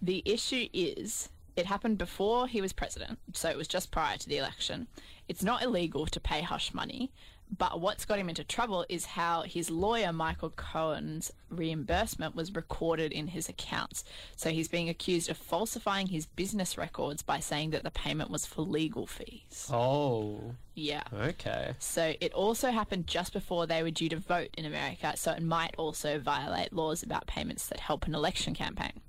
the 0.00 0.22
issue 0.24 0.68
is 0.72 1.28
it 1.56 1.66
happened 1.66 1.98
before 1.98 2.46
he 2.46 2.60
was 2.60 2.72
president, 2.72 3.18
so 3.32 3.48
it 3.48 3.56
was 3.56 3.68
just 3.68 3.90
prior 3.90 4.16
to 4.16 4.28
the 4.28 4.38
election. 4.38 4.86
It's 5.28 5.42
not 5.42 5.62
illegal 5.62 6.06
to 6.06 6.20
pay 6.20 6.42
hush 6.42 6.72
money, 6.74 7.12
but 7.56 7.80
what's 7.80 8.06
got 8.06 8.18
him 8.18 8.30
into 8.30 8.44
trouble 8.44 8.86
is 8.88 9.04
how 9.04 9.42
his 9.42 9.70
lawyer, 9.70 10.12
Michael 10.12 10.50
Cohen's 10.50 11.30
reimbursement 11.50 12.34
was 12.34 12.54
recorded 12.54 13.12
in 13.12 13.26
his 13.26 13.48
accounts. 13.48 14.04
So 14.36 14.48
he's 14.48 14.68
being 14.68 14.88
accused 14.88 15.28
of 15.28 15.36
falsifying 15.36 16.06
his 16.06 16.24
business 16.24 16.78
records 16.78 17.22
by 17.22 17.40
saying 17.40 17.70
that 17.70 17.82
the 17.82 17.90
payment 17.90 18.30
was 18.30 18.46
for 18.46 18.62
legal 18.62 19.06
fees. 19.06 19.68
Oh. 19.70 20.54
Yeah. 20.74 21.02
Okay. 21.12 21.74
So 21.78 22.14
it 22.20 22.32
also 22.32 22.70
happened 22.70 23.06
just 23.06 23.34
before 23.34 23.66
they 23.66 23.82
were 23.82 23.90
due 23.90 24.08
to 24.08 24.16
vote 24.16 24.48
in 24.56 24.64
America, 24.64 25.12
so 25.16 25.32
it 25.32 25.42
might 25.42 25.74
also 25.76 26.18
violate 26.18 26.72
laws 26.72 27.02
about 27.02 27.26
payments 27.26 27.66
that 27.68 27.80
help 27.80 28.06
an 28.06 28.14
election 28.14 28.54
campaign. 28.54 29.02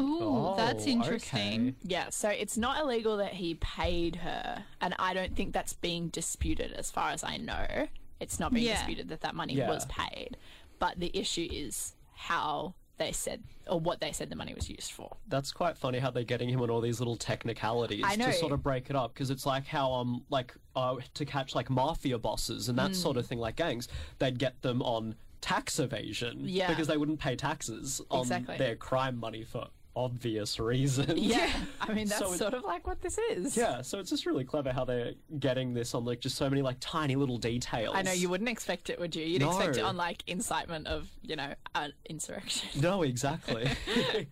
Ooh, 0.00 0.18
Oh, 0.20 0.54
that's 0.56 0.82
okay. 0.82 0.92
interesting. 0.92 1.76
Yeah, 1.82 2.10
so 2.10 2.28
it's 2.28 2.56
not 2.56 2.80
illegal 2.80 3.16
that 3.18 3.32
he 3.34 3.54
paid 3.54 4.16
her, 4.16 4.64
and 4.80 4.94
I 4.98 5.14
don't 5.14 5.34
think 5.34 5.52
that's 5.52 5.72
being 5.72 6.08
disputed 6.08 6.72
as 6.72 6.90
far 6.90 7.10
as 7.10 7.24
I 7.24 7.36
know. 7.38 7.88
It's 8.20 8.38
not 8.40 8.52
being 8.52 8.66
Yeah. 8.66 8.74
disputed 8.76 9.08
that 9.08 9.20
that 9.22 9.34
money 9.34 9.54
Yeah. 9.54 9.68
was 9.68 9.86
paid, 9.86 10.36
but 10.78 10.98
the 11.00 11.10
issue 11.16 11.48
is 11.50 11.94
how 12.14 12.74
they 12.98 13.12
said 13.12 13.42
or 13.66 13.78
what 13.78 14.00
they 14.00 14.10
said 14.10 14.30
the 14.30 14.36
money 14.36 14.54
was 14.54 14.70
used 14.70 14.90
for. 14.90 15.16
That's 15.28 15.52
quite 15.52 15.76
funny 15.76 15.98
how 15.98 16.10
they're 16.10 16.24
getting 16.24 16.48
him 16.48 16.62
on 16.62 16.70
all 16.70 16.80
these 16.80 16.98
little 16.98 17.16
technicalities 17.16 18.02
I 18.02 18.16
know. 18.16 18.26
to 18.26 18.32
sort 18.32 18.52
of 18.52 18.62
break 18.62 18.88
it 18.88 18.96
up 18.96 19.12
because 19.12 19.28
it's 19.30 19.44
like 19.44 19.66
how 19.66 19.92
um 19.92 20.24
like 20.30 20.54
uh, 20.74 20.96
to 21.12 21.24
catch 21.26 21.54
like 21.54 21.68
mafia 21.68 22.18
bosses 22.18 22.70
and 22.70 22.78
that 22.78 22.94
sort 22.94 23.16
Mm. 23.16 23.20
of 23.20 23.26
thing 23.26 23.38
like 23.38 23.56
gangs 23.56 23.88
they'd 24.18 24.38
get 24.38 24.62
them 24.62 24.80
on 24.80 25.14
tax 25.42 25.78
evasion 25.78 26.40
Yeah. 26.48 26.68
because 26.68 26.86
they 26.86 26.96
wouldn't 26.96 27.20
pay 27.20 27.36
taxes 27.36 28.00
on 28.10 28.20
Exactly. 28.22 28.56
their 28.56 28.76
crime 28.76 29.18
money 29.18 29.44
for 29.44 29.68
obvious 29.96 30.60
reasons. 30.60 31.14
Yeah, 31.18 31.50
I 31.80 31.92
mean 31.94 32.06
that's 32.06 32.20
So 32.20 32.32
sort 32.34 32.54
of 32.54 32.62
like 32.64 32.86
what 32.86 33.00
this 33.00 33.18
is. 33.18 33.56
Yeah, 33.56 33.80
so 33.82 33.98
it's 33.98 34.10
just 34.10 34.26
really 34.26 34.44
clever 34.44 34.72
how 34.72 34.84
they're 34.84 35.14
getting 35.40 35.72
this 35.74 35.94
on 35.94 36.04
like 36.04 36.20
just 36.20 36.36
so 36.36 36.48
many 36.48 36.62
like 36.62 36.76
tiny 36.80 37.16
little 37.16 37.38
details. 37.38 37.94
I 37.96 38.02
know 38.02 38.12
you 38.12 38.28
wouldn't 38.28 38.50
expect 38.50 38.90
it, 38.90 39.00
would 39.00 39.16
you? 39.16 39.24
You'd 39.24 39.42
expect 39.42 39.78
it 39.78 39.82
on 39.82 39.96
like 39.96 40.22
incitement 40.26 40.86
of, 40.86 41.08
you 41.22 41.34
know, 41.34 41.54
an 41.74 41.92
insurrection. 42.08 42.68
No, 42.80 43.02
exactly. 43.02 43.68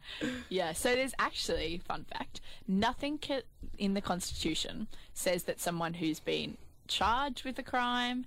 Yeah, 0.48 0.72
so 0.72 0.94
there's 0.94 1.14
actually, 1.18 1.78
fun 1.86 2.04
fact, 2.04 2.40
nothing 2.68 3.18
ca- 3.18 3.42
in 3.78 3.94
the 3.94 4.00
Constitution 4.00 4.86
says 5.12 5.44
that 5.44 5.60
someone 5.60 5.94
who's 5.94 6.20
been 6.20 6.56
charged 6.86 7.44
with 7.44 7.58
a 7.58 7.62
crime, 7.62 8.26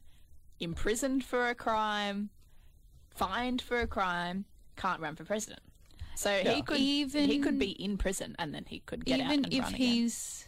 imprisoned 0.60 1.24
for 1.24 1.48
a 1.48 1.56
crime, 1.56 2.30
fined 3.10 3.62
for 3.62 3.80
a 3.80 3.88
crime, 3.88 4.46
can't 4.76 5.00
run 5.00 5.16
for 5.16 5.24
president. 5.24 5.62
So 6.18 6.36
Yeah. 6.36 6.54
he 6.56 6.62
could 6.64 6.78
Even- 6.78 7.30
he 7.30 7.38
could 7.40 7.60
be 7.60 7.72
in 7.72 7.98
prison 7.98 8.36
and 8.40 8.54
then 8.54 8.66
he 8.68 8.80
could 8.80 9.06
get 9.06 9.20
out 9.20 9.28
Even 9.32 9.46
and 9.46 9.54
if 9.54 9.64
run 9.64 9.74
again. 9.76 9.88
he's 9.88 10.46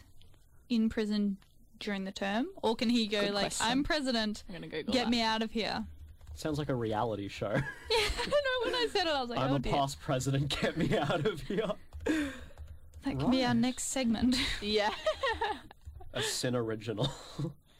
in 0.68 0.88
prison 0.88 1.36
during 1.78 2.04
the 2.04 2.12
term, 2.12 2.48
or 2.62 2.74
can 2.76 2.90
he 2.90 3.06
go 3.06 3.20
Good 3.20 3.32
like, 3.34 3.42
question. 3.44 3.66
"I'm 3.66 3.84
president, 3.84 4.42
I'm 4.48 4.54
gonna 4.56 4.66
Google 4.68 4.92
get 4.92 5.04
that. 5.04 5.10
me 5.10 5.22
out 5.22 5.42
of 5.42 5.52
here"? 5.52 5.86
Sounds 6.34 6.58
like 6.58 6.68
a 6.70 6.74
reality 6.74 7.28
show. 7.28 7.46
I 7.90 8.12
don't 8.16 8.28
know 8.28 8.64
when 8.66 8.74
I 8.74 8.88
said 8.92 9.06
it, 9.06 9.10
I 9.14 9.20
was 9.20 9.30
like, 9.30 9.38
I'm 9.38 9.52
"Oh 9.52 9.56
a 9.56 9.58
dear, 9.60 9.72
past 9.72 10.00
president. 10.00 10.60
Get 10.60 10.76
me 10.76 10.96
out 10.98 11.24
of 11.26 11.40
here. 11.42 11.70
that 12.04 13.18
can 13.18 13.30
be 13.30 13.44
our 13.44 13.54
next 13.54 13.84
segment." 13.84 14.36
Yeah. 14.60 14.90
A 16.12 16.22
SYN 16.22 16.56
original. 16.56 17.08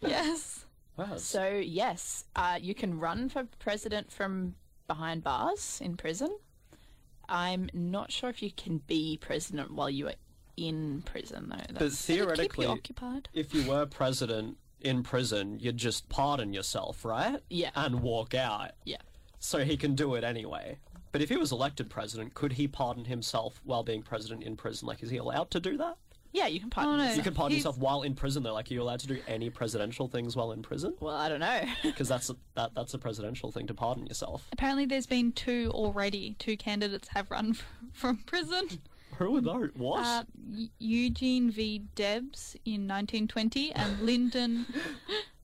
yes. 0.01 0.65
wow. 0.97 1.17
so 1.17 1.49
yes, 1.49 2.25
uh, 2.37 2.59
you 2.63 2.75
can 2.77 2.99
run 3.01 3.29
for 3.29 3.45
president 3.59 4.13
from 4.13 4.55
behind 4.87 5.25
bars 5.25 5.81
in 5.83 5.97
prison. 5.97 6.39
I'm 7.31 7.71
not 7.73 8.11
sure 8.13 8.29
if 8.29 8.43
you 8.43 8.51
can 8.51 8.79
be 8.87 9.19
president 9.21 9.73
while 9.73 9.89
you 9.91 10.09
are 10.09 10.15
in 10.57 11.03
prison 11.07 11.49
though. 11.49 11.57
but 11.69 11.79
That's, 11.79 12.05
Keep 12.07 12.17
theoretically, 12.17 12.67
you 12.67 12.73
occupied. 12.73 13.29
if 13.33 13.55
you 13.55 13.69
were 13.71 13.87
president 13.87 14.57
in 14.81 15.03
prison, 15.03 15.59
you'd 15.61 15.77
just 15.77 16.09
pardon 16.09 16.53
yourself, 16.53 17.05
right? 17.05 17.41
Yeah. 17.49 17.71
And 17.75 18.01
walk 18.03 18.35
out. 18.35 18.73
yeah. 18.85 18.97
So 19.39 19.65
he 19.65 19.77
can 19.79 19.95
do 19.95 20.17
it 20.17 20.25
anyway. 20.25 20.79
But 21.13 21.23
if 21.23 21.29
he 21.31 21.37
was 21.39 21.51
elected 21.51 21.89
president, 21.89 22.35
could 22.35 22.53
he 22.53 22.69
pardon 22.69 23.07
himself 23.07 23.61
while 23.65 23.83
being 23.83 24.03
president 24.03 24.43
in 24.43 24.55
prison? 24.57 24.87
Like, 24.87 25.03
is 25.03 25.09
he 25.11 25.17
allowed 25.17 25.51
to 25.53 25.61
do 25.61 25.77
that? 25.79 25.97
Yeah, 26.33 26.47
you 26.47 26.61
can 26.61 26.71
pardon 26.71 26.95
Oh, 26.95 26.97
no. 26.97 27.03
yourself. 27.03 27.17
You 27.17 27.23
can 27.25 27.35
pardon 27.35 27.53
He's- 27.57 27.61
yourself 27.65 27.79
while 27.79 28.03
in 28.03 28.15
prison, 28.15 28.43
though. 28.45 28.53
Like, 28.55 28.71
are 28.71 28.75
you 28.75 28.83
allowed 28.83 29.01
to 29.01 29.07
do 29.09 29.19
any 29.27 29.51
presidential 29.51 30.07
things 30.07 30.37
while 30.37 30.53
in 30.53 30.63
prison? 30.63 30.95
Well, 31.01 31.17
I 31.17 31.29
don't 31.29 31.41
know. 31.41 31.63
Because 31.83 32.09
that's 32.09 32.31
a, 32.31 32.37
that 32.55 32.73
that's 32.75 32.95
a 32.95 32.99
presidential 32.99 33.51
thing 33.51 33.67
to 33.67 33.75
pardon 33.75 34.07
yourself. 34.07 34.47
Apparently, 34.53 34.87
there's 34.87 35.07
been 35.07 35.33
two 35.33 35.71
already. 35.75 36.37
Two 36.39 36.57
candidates 36.57 37.09
have 37.09 37.31
run 37.31 37.51
f- 37.51 37.67
from 37.93 38.19
prison. 38.27 38.69
Who 39.17 39.37
are 39.37 39.41
those? 39.41 39.71
What? 39.75 40.05
Uh, 40.07 40.23
Eugene 40.79 41.51
V. 41.51 41.81
Debs 41.97 42.55
in 42.65 42.87
1920 42.89 43.73
and 43.73 44.01
Lyndon 44.03 44.67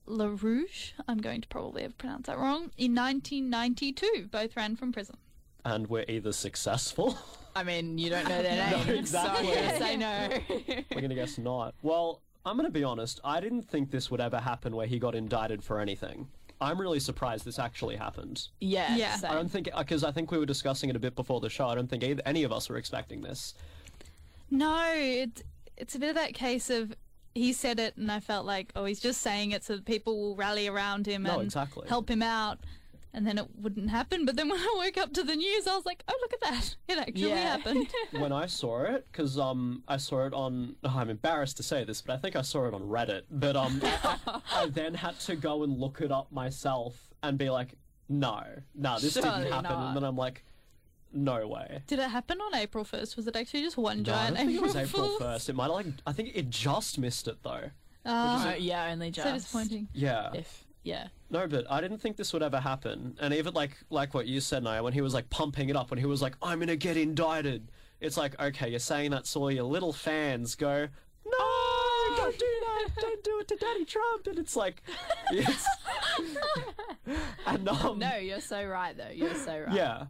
LaRouche, 0.07 0.93
I'm 1.07 1.17
going 1.17 1.41
to 1.41 1.47
probably 1.49 1.81
have 1.83 1.97
pronounced 1.97 2.27
that 2.27 2.37
wrong, 2.37 2.71
in 2.77 2.95
1992. 2.95 4.29
Both 4.31 4.55
ran 4.55 4.75
from 4.77 4.91
prison. 4.93 5.17
and 5.65 5.87
we're 5.87 6.05
either 6.07 6.31
successful. 6.31 7.17
I 7.57 7.63
mean, 7.63 7.97
you 7.97 8.09
don't 8.11 8.27
know 8.29 8.41
their 8.43 8.69
No, 8.71 8.77
names, 8.83 8.89
exactly. 8.99 9.47
so 9.47 9.51
yes, 9.53 9.81
I 9.81 9.95
know. 9.95 10.29
we're 10.95 11.01
gonna 11.01 11.15
guess 11.15 11.37
not. 11.39 11.73
Well, 11.81 12.21
I'm 12.45 12.55
gonna 12.55 12.69
be 12.69 12.83
honest. 12.83 13.19
I 13.23 13.39
didn't 13.39 13.63
think 13.63 13.89
this 13.89 14.11
would 14.11 14.21
ever 14.21 14.37
happen 14.39 14.75
where 14.75 14.85
he 14.87 14.99
got 14.99 15.15
indicted 15.15 15.63
for 15.63 15.79
anything. 15.79 16.27
I'm 16.61 16.79
really 16.79 16.99
surprised 16.99 17.45
this 17.45 17.59
actually 17.59 17.95
happened. 17.95 18.47
yeah, 18.59 18.95
Yeah. 18.95 19.15
same. 19.15 19.31
I 19.31 19.33
don't 19.35 19.49
think 19.49 19.69
uh, 19.73 19.79
because 19.79 20.03
I 20.03 20.11
think 20.11 20.31
we 20.31 20.37
were 20.37 20.45
discussing 20.45 20.89
it 20.89 20.95
a 20.95 20.99
bit 20.99 21.15
before 21.15 21.39
the 21.39 21.49
show. 21.49 21.67
I 21.67 21.75
don't 21.75 21.89
think 21.89 22.03
either, 22.03 22.21
any 22.25 22.43
of 22.43 22.51
us 22.51 22.69
were 22.69 22.77
expecting 22.77 23.21
this. 23.21 23.53
No, 24.49 24.83
it's 24.95 25.43
it's 25.77 25.95
a 25.95 25.99
bit 25.99 26.09
of 26.09 26.15
that 26.15 26.33
case 26.33 26.69
of 26.69 26.93
he 27.35 27.53
said 27.53 27.79
it, 27.79 27.95
and 27.97 28.11
I 28.11 28.19
felt 28.19 28.45
like, 28.47 28.71
oh, 28.75 28.85
he's 28.85 28.99
just 28.99 29.21
saying 29.21 29.51
it 29.51 29.63
so 29.63 29.75
that 29.75 29.85
people 29.85 30.17
will 30.19 30.35
rally 30.35 30.67
around 30.67 31.05
him 31.05 31.23
No, 31.23 31.33
and 31.35 31.43
exactly. 31.43 31.87
help 31.87 32.09
him 32.09 32.23
out. 32.23 32.59
And 33.13 33.25
then 33.25 33.37
it 33.39 33.47
wouldn't 33.59 33.89
happen. 33.89 34.25
But 34.25 34.35
then 34.35 34.47
when 34.49 34.59
I 34.59 34.73
woke 34.77 34.97
up 34.97 35.11
to 35.13 35.23
the 35.23 35.35
news, 35.35 35.65
I 35.65 35.75
was 35.75 35.85
like, 35.85 36.03
oh, 36.07 36.17
look 36.21 36.33
at 36.33 36.41
that. 36.41 36.75
It 36.87 36.97
actually 36.99 37.29
Yeah. 37.29 37.57
happened. 37.57 37.87
when 38.11 38.31
I 38.31 38.45
saw 38.45 38.83
it, 38.83 39.07
because 39.11 39.39
um, 39.39 39.83
I 39.87 39.97
saw 39.97 40.25
it 40.25 40.33
on. 40.33 40.75
Oh, 40.83 40.93
I'm 40.97 41.09
embarrassed 41.09 41.57
to 41.57 41.63
say 41.63 41.83
this, 41.83 42.01
but 42.01 42.13
I 42.13 42.17
think 42.17 42.35
I 42.35 42.41
saw 42.43 42.67
it 42.67 42.73
on 42.73 42.81
Reddit. 42.83 43.23
But 43.31 43.55
um, 43.55 43.81
I, 43.83 44.41
I 44.51 44.65
then 44.67 44.93
had 44.93 45.19
to 45.21 45.35
go 45.35 45.63
and 45.63 45.79
look 45.79 46.01
it 46.01 46.11
up 46.11 46.31
myself 46.31 47.09
and 47.23 47.37
be 47.37 47.49
like, 47.49 47.73
no, 48.09 48.43
no, 48.75 48.99
this 48.99 49.13
Surely 49.13 49.29
didn't 49.29 49.51
happen. 49.53 49.63
not. 49.71 49.87
And 49.87 49.95
then 49.97 50.03
I'm 50.03 50.15
like, 50.15 50.43
no 51.13 51.47
way. 51.47 51.81
Did 51.87 51.99
it 51.99 52.09
happen 52.09 52.39
on 52.39 52.53
April 52.55 52.83
1st? 52.85 53.15
Was 53.17 53.27
it 53.27 53.35
actually 53.35 53.61
just 53.63 53.77
one 53.77 54.03
No, 54.03 54.13
I 54.13 54.15
giant 54.15 54.37
don't 54.37 54.45
think 54.47 54.57
it 54.57 54.61
was 54.61 54.75
April 54.75 55.17
first. 55.17 55.49
It 55.49 55.55
might 55.55 55.63
have 55.65 55.73
like. 55.73 55.85
I 56.05 56.11
think 56.13 56.31
it 56.35 56.49
just 56.49 56.99
missed 56.99 57.27
it 57.27 57.37
though. 57.43 57.71
Oh, 58.05 58.49
Uh, 58.49 58.55
yeah, 58.59 58.89
only 58.91 59.11
just. 59.11 59.27
so 59.27 59.33
disappointing. 59.33 59.87
Yeah. 59.93 60.31
If 60.33 60.63
yeah, 60.87 61.07
No, 61.29 61.47
but 61.47 61.65
I 61.69 61.81
didn't 61.81 61.97
think 61.99 62.15
this 62.15 62.31
would 62.33 62.41
ever 62.43 62.59
happen. 62.59 63.17
And 63.19 63.33
even 63.33 63.53
like 63.53 63.77
like 63.89 64.13
what 64.13 64.25
you 64.27 64.39
said, 64.39 64.63
Nyah, 64.63 64.83
when 64.83 64.93
he 64.93 65.01
was 65.01 65.13
like 65.13 65.29
pumping 65.29 65.69
it 65.69 65.75
up, 65.75 65.89
when 65.91 65.99
he 65.99 66.05
was 66.05 66.21
like, 66.21 66.35
"I'm 66.41 66.59
gonna 66.59 66.75
get 66.77 66.95
indicted," 66.97 67.69
it's 67.99 68.15
like, 68.17 68.39
okay, 68.39 68.69
you're 68.69 68.79
saying 68.79 69.11
that 69.11 69.27
so 69.27 69.49
your 69.49 69.63
little 69.63 69.91
fans 69.93 70.55
go, 70.55 70.87
"No, 71.25 71.47
don't 72.15 72.39
do 72.39 72.51
that! 72.65 72.89
Don't 73.01 73.23
do 73.23 73.39
it 73.41 73.47
to 73.49 73.55
Daddy 73.57 73.85
Trump!" 73.85 74.27
And 74.27 74.39
it's 74.39 74.55
like, 74.55 74.81
it's, 75.31 75.65
and 77.45 77.67
um, 77.69 77.99
no, 77.99 78.15
you're 78.15 78.41
so 78.41 78.63
right 78.65 78.95
though. 78.97 79.11
You're 79.13 79.35
so 79.35 79.59
right. 79.67 79.73
yeah. 79.73 80.05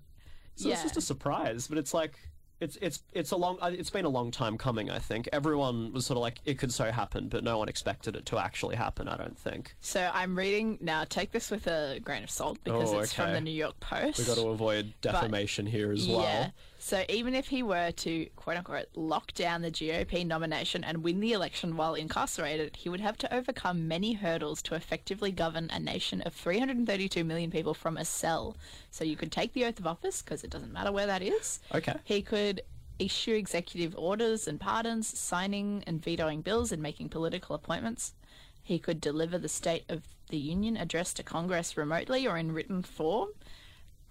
So 0.55 0.69
it's 0.69 0.83
just 0.83 0.97
a 0.97 1.01
surprise, 1.01 1.67
but 1.67 1.77
it's 1.77 1.93
like. 1.93 2.17
It's 2.59 2.75
it's 2.81 3.03
it's 3.13 3.31
a 3.31 3.37
long 3.37 3.57
uh, 3.61 3.71
it's 3.71 3.91
been 3.91 4.05
a 4.05 4.09
long 4.09 4.31
time 4.31 4.57
coming. 4.57 4.89
I 4.89 4.97
think 4.99 5.29
everyone 5.31 5.93
was 5.93 6.05
sort 6.07 6.17
of 6.17 6.21
like 6.21 6.39
it 6.45 6.57
could 6.57 6.73
so 6.73 6.91
happen, 6.91 7.27
but 7.29 7.43
no 7.43 7.57
one 7.59 7.69
expected 7.69 8.15
it 8.15 8.25
to 8.27 8.39
actually 8.39 8.75
happen. 8.75 9.07
I 9.07 9.15
don't 9.15 9.37
think 9.37 9.75
So 9.79 10.09
I'm 10.13 10.35
reading 10.35 10.79
now. 10.81 11.03
Take 11.03 11.31
this 11.31 11.51
with 11.51 11.67
a 11.67 11.99
grain 12.03 12.23
of 12.23 12.31
salt 12.31 12.57
because 12.63 12.93
Oh, 12.93 12.99
it's 12.99 13.13
from 13.13 13.33
the 13.33 13.41
New 13.41 13.51
York 13.51 13.79
Post. 13.79 14.17
We've 14.17 14.27
got 14.27 14.37
to 14.37 14.47
avoid 14.47 14.93
defamation 15.01 15.67
here 15.67 15.91
as 15.91 16.07
well. 16.07 16.21
Yeah. 16.21 16.49
So 16.87 17.03
even 17.09 17.35
if 17.35 17.49
he 17.49 17.63
were 17.63 17.91
to 17.91 18.27
quote 18.37 18.55
unquote 18.55 18.85
lock 18.95 19.33
down 19.33 19.61
the 19.61 19.69
GOP 19.69 20.25
nomination 20.25 20.85
and 20.85 21.03
win 21.03 21.19
the 21.19 21.33
election 21.33 21.75
while 21.75 21.95
incarcerated, 21.95 22.77
he 22.77 22.87
would 22.87 23.01
have 23.01 23.17
to 23.17 23.35
overcome 23.35 23.89
many 23.89 24.13
hurdles 24.13 24.61
to 24.61 24.73
effectively 24.73 25.33
govern 25.33 25.69
a 25.69 25.81
nation 25.81 26.21
of 26.21 26.33
332 26.33 27.25
million 27.25 27.51
people 27.51 27.73
from 27.73 27.97
a 27.97 28.05
cell. 28.05 28.55
So 28.89 29.03
you 29.03 29.17
could 29.17 29.33
take 29.33 29.51
the 29.51 29.65
oath 29.65 29.79
of 29.79 29.85
office 29.85 30.21
because 30.21 30.45
it 30.45 30.49
doesn't 30.49 30.71
matter 30.71 30.93
where 30.93 31.07
that 31.07 31.21
is. 31.21 31.59
Okay. 31.75 31.93
He 32.05 32.21
could 32.21 32.61
issue 32.99 33.33
executive 33.33 33.93
orders 33.97 34.47
and 34.47 34.57
pardons, 34.57 35.09
signing 35.09 35.83
and 35.85 36.01
vetoing 36.01 36.39
bills 36.39 36.71
and 36.71 36.81
making 36.81 37.09
political 37.09 37.53
appointments. 37.53 38.13
He 38.63 38.79
could 38.79 39.01
deliver 39.01 39.37
the 39.37 39.49
State 39.49 39.83
of 39.89 40.03
the 40.29 40.37
Union 40.37 40.77
address 40.77 41.13
to 41.15 41.23
Congress 41.23 41.75
remotely 41.75 42.25
or 42.25 42.37
in 42.37 42.53
written 42.53 42.81
form. 42.81 43.31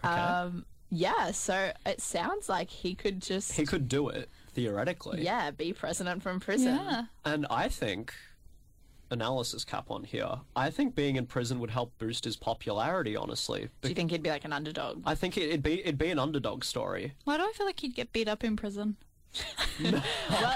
Um, 0.02 0.66
yeah, 0.90 1.30
so 1.32 1.72
it 1.84 2.00
sounds 2.00 2.48
like 2.48 2.70
he 2.70 2.94
could 2.94 3.20
just, 3.22 3.52
He 3.52 3.64
could 3.66 3.88
do 3.88 4.08
it 4.08 4.28
theoretically. 4.52 5.22
yeah, 5.24 5.50
be 5.50 5.72
president 5.72 6.22
from 6.22 6.40
prison. 6.40 6.76
Yeah. 6.76 7.04
And 7.24 7.46
I 7.50 7.68
think 7.68 8.14
analysis 9.10 9.64
cap 9.64 9.90
on 9.90 10.04
here. 10.04 10.28
I 10.56 10.70
think 10.70 10.94
being 10.94 11.16
in 11.16 11.26
prison 11.26 11.60
would 11.60 11.70
help 11.70 11.96
boost 11.98 12.24
his 12.24 12.36
popularity. 12.36 13.14
Honestly, 13.16 13.68
Do 13.82 13.88
you 13.88 13.94
think 13.94 14.10
he'd 14.10 14.22
be 14.22 14.30
like 14.30 14.44
an 14.44 14.52
underdog? 14.52 15.02
I 15.06 15.14
think 15.14 15.36
it- 15.36 15.48
it'd 15.48 15.62
be 15.62 15.80
it'd 15.80 15.98
be 15.98 16.10
an 16.10 16.18
underdog 16.18 16.64
story. 16.64 17.14
Why 17.24 17.36
do 17.36 17.44
I 17.44 17.52
feel 17.54 17.66
like 17.66 17.78
he'd 17.80 17.94
get 17.94 18.12
beat 18.12 18.26
up 18.28 18.42
in 18.42 18.56
prison? 18.56 18.96
Well, 19.82 20.02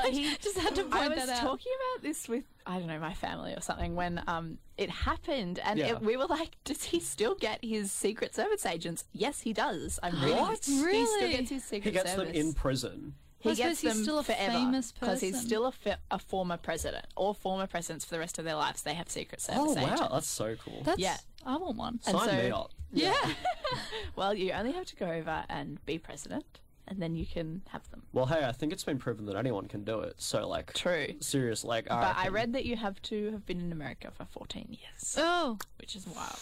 he 0.10 0.34
Just 0.40 0.58
had 0.58 0.74
to 0.76 0.82
point 0.84 0.94
I 0.94 1.08
was 1.08 1.16
that 1.26 1.28
out. 1.28 1.40
talking 1.42 1.72
about 1.94 2.02
this 2.02 2.28
with 2.28 2.44
I 2.66 2.78
don't 2.78 2.86
know 2.86 2.98
my 2.98 3.14
family 3.14 3.52
or 3.52 3.60
something 3.60 3.94
when 3.96 4.22
um 4.26 4.58
it 4.76 4.90
happened 4.90 5.58
and 5.64 5.78
Yeah. 5.78 5.86
it, 5.92 6.00
we 6.02 6.16
were 6.16 6.26
like, 6.26 6.56
does 6.64 6.84
he 6.84 7.00
still 7.00 7.34
get 7.34 7.64
his 7.64 7.92
Secret 7.92 8.34
Service 8.34 8.64
agents? 8.66 9.04
Yes, 9.12 9.40
he 9.40 9.52
does. 9.52 9.98
I'm 10.02 10.14
reading. 10.22 10.36
What? 10.38 10.64
He 10.64 10.72
still 10.72 10.84
Really? 10.86 11.30
gets 11.36 11.50
his 11.50 11.64
Secret 11.64 11.84
service. 11.84 11.84
He 11.84 11.90
gets 11.92 12.10
Service. 12.16 12.32
them 12.38 12.46
in 12.48 12.52
prison. 12.54 13.14
He 13.42 13.54
gets 13.54 13.58
suppose 13.58 13.80
he's 13.80 13.94
them 13.94 14.02
still 14.02 14.18
a 14.18 14.22
forever 14.22 14.80
because 15.00 15.20
he's 15.22 15.40
still 15.40 15.64
a, 15.66 15.72
fi- 15.72 15.96
a 16.10 16.18
former 16.18 16.58
president. 16.58 17.06
All 17.16 17.32
former 17.32 17.66
presidents 17.66 18.04
for 18.04 18.10
the 18.14 18.18
rest 18.18 18.38
of 18.38 18.44
their 18.44 18.54
lives 18.54 18.82
they 18.82 18.92
have 18.92 19.08
Secret 19.08 19.40
Service 19.40 19.60
Oh 19.62 19.72
wow, 19.74 19.94
agents. 19.94 20.08
that's 20.12 20.28
so 20.28 20.56
cool. 20.62 20.82
That's, 20.84 20.98
Yeah. 20.98 21.16
I 21.46 21.56
want 21.56 21.76
one. 21.78 22.00
And 22.06 22.16
Sign 22.18 22.28
so- 22.28 22.36
me 22.36 22.50
up. 22.50 22.70
Yeah. 22.92 23.14
Well, 24.16 24.34
you 24.34 24.52
only 24.52 24.72
have 24.72 24.84
to 24.86 24.96
go 24.96 25.06
over 25.06 25.44
and 25.48 25.84
be 25.86 25.96
president, 25.98 26.44
and 26.90 27.00
then 27.00 27.14
you 27.14 27.24
can 27.24 27.62
have 27.70 27.88
them. 27.90 28.02
Well, 28.12 28.26
hey, 28.26 28.44
I 28.44 28.52
think 28.52 28.72
it's 28.72 28.84
been 28.84 28.98
proven 28.98 29.24
that 29.26 29.36
anyone 29.36 29.66
can 29.68 29.84
do 29.84 30.00
it. 30.00 30.14
So 30.18 30.46
like, 30.46 30.72
True. 30.74 31.06
serious, 31.20 31.64
like, 31.64 31.86
But 31.88 31.94
I 31.94 32.22
reckon- 32.24 32.32
read 32.34 32.52
that 32.54 32.64
you 32.66 32.76
have 32.76 33.00
to 33.02 33.30
have 33.30 33.46
been 33.46 33.60
in 33.60 33.70
America 33.72 34.10
for 34.10 34.24
14 34.26 34.66
years, 34.70 35.14
Oh, 35.16 35.56
which 35.78 35.94
is 35.96 36.06
wild. 36.06 36.36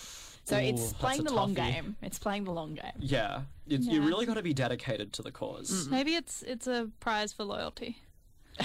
So 0.44 0.56
Ooh, 0.56 0.60
it's 0.60 0.80
that's 0.80 0.92
playing 0.94 1.20
a 1.20 1.24
the 1.24 1.34
long 1.34 1.54
toughie. 1.54 1.72
game. 1.74 1.96
It's 2.00 2.18
playing 2.18 2.44
the 2.44 2.52
long 2.52 2.74
game. 2.74 2.92
Yeah, 2.98 3.42
it's, 3.66 3.86
you 3.86 4.00
Yeah. 4.00 4.06
really 4.08 4.24
got 4.24 4.34
to 4.34 4.42
be 4.42 4.54
dedicated 4.54 5.12
to 5.14 5.22
the 5.22 5.30
cause. 5.30 5.86
maybe 5.90 6.14
it's 6.14 6.42
it's 6.42 6.66
a 6.66 6.88
prize 7.00 7.32
for 7.34 7.44
loyalty. 7.44 7.98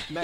Ma- 0.09 0.23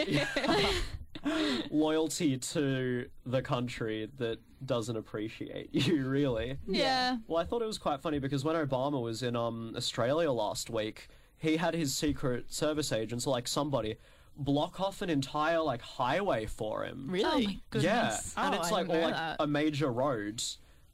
Loyalty 1.69 2.38
to 2.38 3.08
the 3.26 3.41
country 3.41 4.10
that 4.17 4.39
doesn't 4.65 4.95
appreciate 4.95 5.69
you, 5.74 6.06
really. 6.08 6.58
Yeah. 6.65 7.17
Well, 7.28 7.41
I 7.41 7.43
thought 7.45 7.62
it 7.62 7.65
was 7.65 7.78
quite 7.78 8.02
funny 8.02 8.19
because 8.19 8.43
when 8.45 8.56
Obama 8.56 9.02
was 9.02 9.22
in 9.22 9.36
um, 9.36 9.74
Australia 9.76 10.32
last 10.32 10.69
week, 10.69 11.10
he 11.39 11.58
had 11.58 11.73
his 11.73 11.95
Secret 11.95 12.54
Service 12.54 12.91
agents, 12.91 13.25
like 13.25 13.47
somebody, 13.47 13.95
block 14.38 14.80
off 14.80 15.02
an 15.02 15.10
entire 15.10 15.60
like 15.62 15.82
highway 15.82 16.45
for 16.45 16.84
him. 16.84 17.08
Really? 17.10 17.45
Oh 17.45 17.49
my 17.49 17.58
goodness. 17.71 18.34
Yeah, 18.38 18.45
and 18.45 18.56
Oh, 18.56 18.60
it's 18.60 18.69
I 18.69 18.71
like 18.71 18.88
didn't 18.88 19.04
all 19.04 19.10
like 19.10 19.15
that. 19.15 19.38
a 19.39 19.47
major 19.47 19.91
road, 19.91 20.43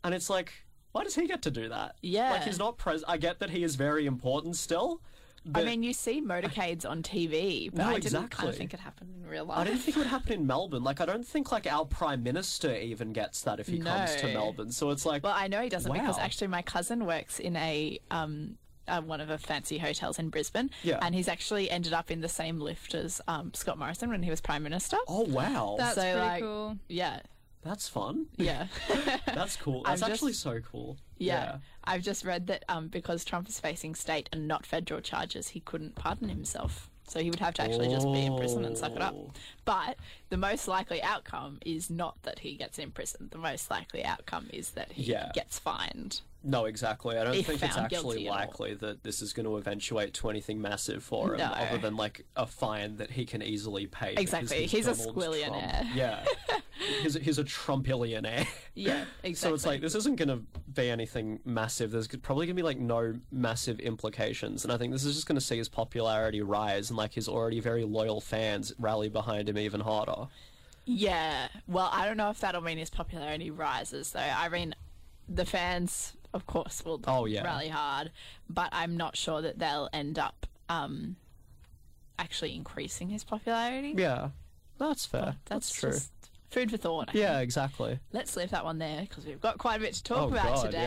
and 0.03 0.13
it's 0.15 0.29
like, 0.29 0.53
why 0.93 1.03
does 1.03 1.15
he 1.15 1.27
get 1.27 1.41
to 1.43 1.51
do 1.51 1.69
that? 1.69 1.95
Yeah. 2.01 2.31
like 2.31 2.43
he's 2.43 2.59
not 2.59 2.77
pres. 2.77 3.03
I 3.07 3.17
get 3.17 3.39
that 3.39 3.49
he 3.49 3.63
is 3.63 3.75
very 3.75 4.05
important 4.05 4.55
still. 4.55 5.01
But 5.47 5.61
I 5.61 5.65
mean, 5.65 5.83
you 5.83 5.93
see 5.93 6.23
motorcades 6.23 6.89
on 6.89 7.03
TV, 7.03 7.69
but 7.69 7.77
No, 7.83 7.89
I 7.89 7.99
didn't 7.99 8.13
kind 8.13 8.25
exactly. 8.25 8.49
of 8.49 8.55
think 8.57 8.73
it 8.73 8.79
happened 8.79 9.11
in 9.15 9.29
real 9.29 9.45
life. 9.45 9.59
I 9.59 9.63
didn't 9.65 9.81
think 9.81 9.95
it 9.95 9.99
would 9.99 10.07
happen 10.07 10.33
in 10.33 10.47
Melbourne. 10.47 10.83
Like, 10.83 11.01
I 11.01 11.05
don't 11.05 11.23
think 11.27 11.51
like 11.51 11.67
our 11.67 11.85
prime 11.85 12.23
minister 12.23 12.73
even 12.75 13.13
gets 13.13 13.41
that 13.43 13.59
if 13.59 13.67
he 13.67 13.77
comes 13.77 14.15
to 14.15 14.27
Melbourne. 14.33 14.71
So 14.71 14.89
it's 14.89 15.05
like, 15.05 15.23
Well, 15.23 15.35
I 15.35 15.47
know 15.47 15.61
he 15.61 15.69
doesn't 15.69 15.91
because 15.93 16.17
actually 16.17 16.47
my 16.47 16.63
cousin 16.63 17.05
works 17.05 17.39
in 17.39 17.55
a 17.57 17.99
um 18.09 18.57
uh, 18.87 19.01
one 19.01 19.21
of 19.21 19.27
the 19.27 19.37
fancy 19.37 19.77
hotels 19.77 20.19
in 20.19 20.29
Brisbane, 20.29 20.69
Yeah. 20.83 20.99
and 21.01 21.13
he's 21.15 21.27
actually 21.27 21.69
ended 21.69 21.93
up 21.93 22.11
in 22.11 22.21
the 22.21 22.29
same 22.29 22.59
lift 22.59 22.93
as 22.93 23.21
um, 23.27 23.53
Scott 23.53 23.77
Morrison 23.77 24.09
when 24.09 24.23
he 24.23 24.29
was 24.29 24.41
prime 24.41 24.63
minister. 24.63 24.97
oh 25.07 25.21
wow, 25.23 25.75
That's 25.77 25.95
So, 25.95 26.01
pretty 26.01 26.17
like- 26.19 26.41
cool. 26.43 26.77
Yeah, 26.87 27.19
that's 27.63 27.87
fun. 27.87 28.27
yeah, 28.37 28.67
That's 29.25 29.55
cool. 29.55 29.81
I'm 29.85 29.97
That's 29.97 30.03
actually 30.11 30.31
just- 30.33 30.43
so 30.43 30.59
cool. 30.59 30.97
yeah. 31.17 31.57
I've 31.83 32.01
just 32.01 32.25
read 32.25 32.47
that 32.47 32.63
um, 32.69 32.87
because 32.87 33.23
Trump 33.25 33.47
is 33.49 33.59
facing 33.59 33.93
state 33.95 34.27
and 34.31 34.47
not 34.47 34.65
federal 34.65 35.01
charges, 35.01 35.49
he 35.49 35.59
couldn't 35.59 35.95
pardon 35.95 36.29
himself. 36.29 36.89
So 37.07 37.19
he 37.19 37.29
would 37.29 37.39
have 37.39 37.53
to 37.55 37.61
actually 37.61 37.89
just 37.89 38.05
be 38.11 38.25
in 38.25 38.35
prison 38.35 38.65
and 38.65 38.77
suck 38.77 38.91
it 38.93 39.01
up. 39.01 39.13
Oh. 39.15 39.31
But 39.63 39.97
the 40.29 40.37
most 40.37 40.67
likely 40.67 41.01
outcome 41.03 41.59
is 41.65 41.89
not 41.89 42.21
that 42.23 42.39
he 42.39 42.55
gets 42.55 42.79
in 42.79 42.91
prison. 42.91 43.29
The 43.31 43.37
most 43.37 43.69
likely 43.69 44.03
outcome 44.03 44.47
is 44.51 44.71
that 44.71 44.91
he 44.91 45.03
Yeah. 45.03 45.31
gets 45.33 45.59
fined. 45.59 46.21
No, 46.43 46.65
exactly. 46.65 47.17
I 47.17 47.23
don't 47.23 47.33
think 47.43 47.63
it's 47.63 47.75
actually 47.77 47.87
guilty 47.89 48.27
at 48.27 48.31
all. 48.31 48.37
likely 48.37 48.73
that 48.75 49.03
this 49.03 49.21
is 49.21 49.33
going 49.33 49.45
to 49.47 49.57
eventuate 49.57 50.13
to 50.15 50.29
anything 50.29 50.61
massive 50.61 51.03
for 51.03 51.31
him, 51.33 51.39
No. 51.39 51.45
other 51.45 51.79
than 51.79 51.95
like 51.95 52.25
a 52.35 52.45
fine 52.45 52.97
that 52.97 53.11
he 53.11 53.25
can 53.25 53.41
easily 53.41 53.87
pay. 53.87 54.13
Exactly. 54.15 54.67
He's 54.67 54.85
a 54.87 54.91
squillionaire. 54.91 55.79
Trump. 55.81 55.95
Yeah. 55.95 56.23
he's 57.01 57.15
a, 57.15 57.19
he's 57.19 57.37
a 57.39 57.43
Trumpillionaire. 57.43 58.47
Yeah, 58.73 59.05
exactly. 59.23 59.33
So 59.35 59.53
it's 59.53 59.65
like 59.65 59.81
this 59.81 59.95
isn't 59.95 60.15
going 60.17 60.29
to 60.29 60.41
be 60.73 60.89
anything 60.89 61.39
massive. 61.45 61.91
There's 61.91 62.07
probably 62.07 62.45
going 62.47 62.55
to 62.55 62.61
be 62.61 62.65
like 62.65 62.79
no 62.79 63.13
massive 63.31 63.79
implications, 63.79 64.63
and 64.63 64.73
I 64.73 64.77
think 64.77 64.91
this 64.91 65.03
is 65.05 65.15
just 65.15 65.27
going 65.27 65.35
to 65.35 65.45
see 65.45 65.57
his 65.57 65.69
popularity 65.69 66.41
rise 66.41 66.89
and 66.89 66.97
like 66.97 67.13
his 67.13 67.27
already 67.29 67.59
very 67.59 67.83
loyal 67.83 68.19
fans 68.21 68.73
rally 68.79 69.09
behind 69.09 69.47
him 69.49 69.57
even 69.57 69.81
harder. 69.81 70.27
Yeah. 70.85 71.47
Well, 71.67 71.89
I 71.91 72.05
don't 72.05 72.17
know 72.17 72.29
if 72.29 72.39
that'll 72.39 72.61
mean 72.61 72.77
his 72.77 72.89
popularity 72.91 73.49
rises, 73.49 74.11
though. 74.11 74.19
I 74.19 74.49
mean, 74.49 74.75
the 75.27 75.45
fans, 75.45 76.13
of 76.33 76.45
course, 76.45 76.85
will 76.85 77.01
Oh, 77.07 77.25
yeah. 77.25 77.43
rally 77.43 77.69
hard, 77.69 78.11
but 78.49 78.69
I'm 78.71 78.95
not 78.95 79.17
sure 79.17 79.41
that 79.41 79.57
they'll 79.57 79.89
end 79.93 80.19
up 80.19 80.45
um, 80.69 81.15
actually 82.19 82.55
increasing 82.55 83.09
his 83.09 83.23
popularity. 83.23 83.95
Yeah, 83.97 84.29
that's 84.77 85.05
fair. 85.07 85.37
That's, 85.45 85.71
true. 85.73 85.91
just 85.91 86.11
food 86.55 86.71
for 86.71 86.77
thought. 86.77 87.09
Yeah, 87.13 87.39
exactly. 87.39 87.99
Let's 88.13 88.35
leave 88.37 88.49
that 88.51 88.63
one 88.63 88.77
there 88.79 89.01
because 89.01 89.25
we've 89.25 89.41
got 89.41 89.57
quite 89.57 89.77
a 89.77 89.79
bit 89.79 89.93
to 89.95 90.03
talk 90.03 90.17
Oh, 90.23 90.27
about 90.29 90.55
God, 90.55 90.65
today. 90.65 90.81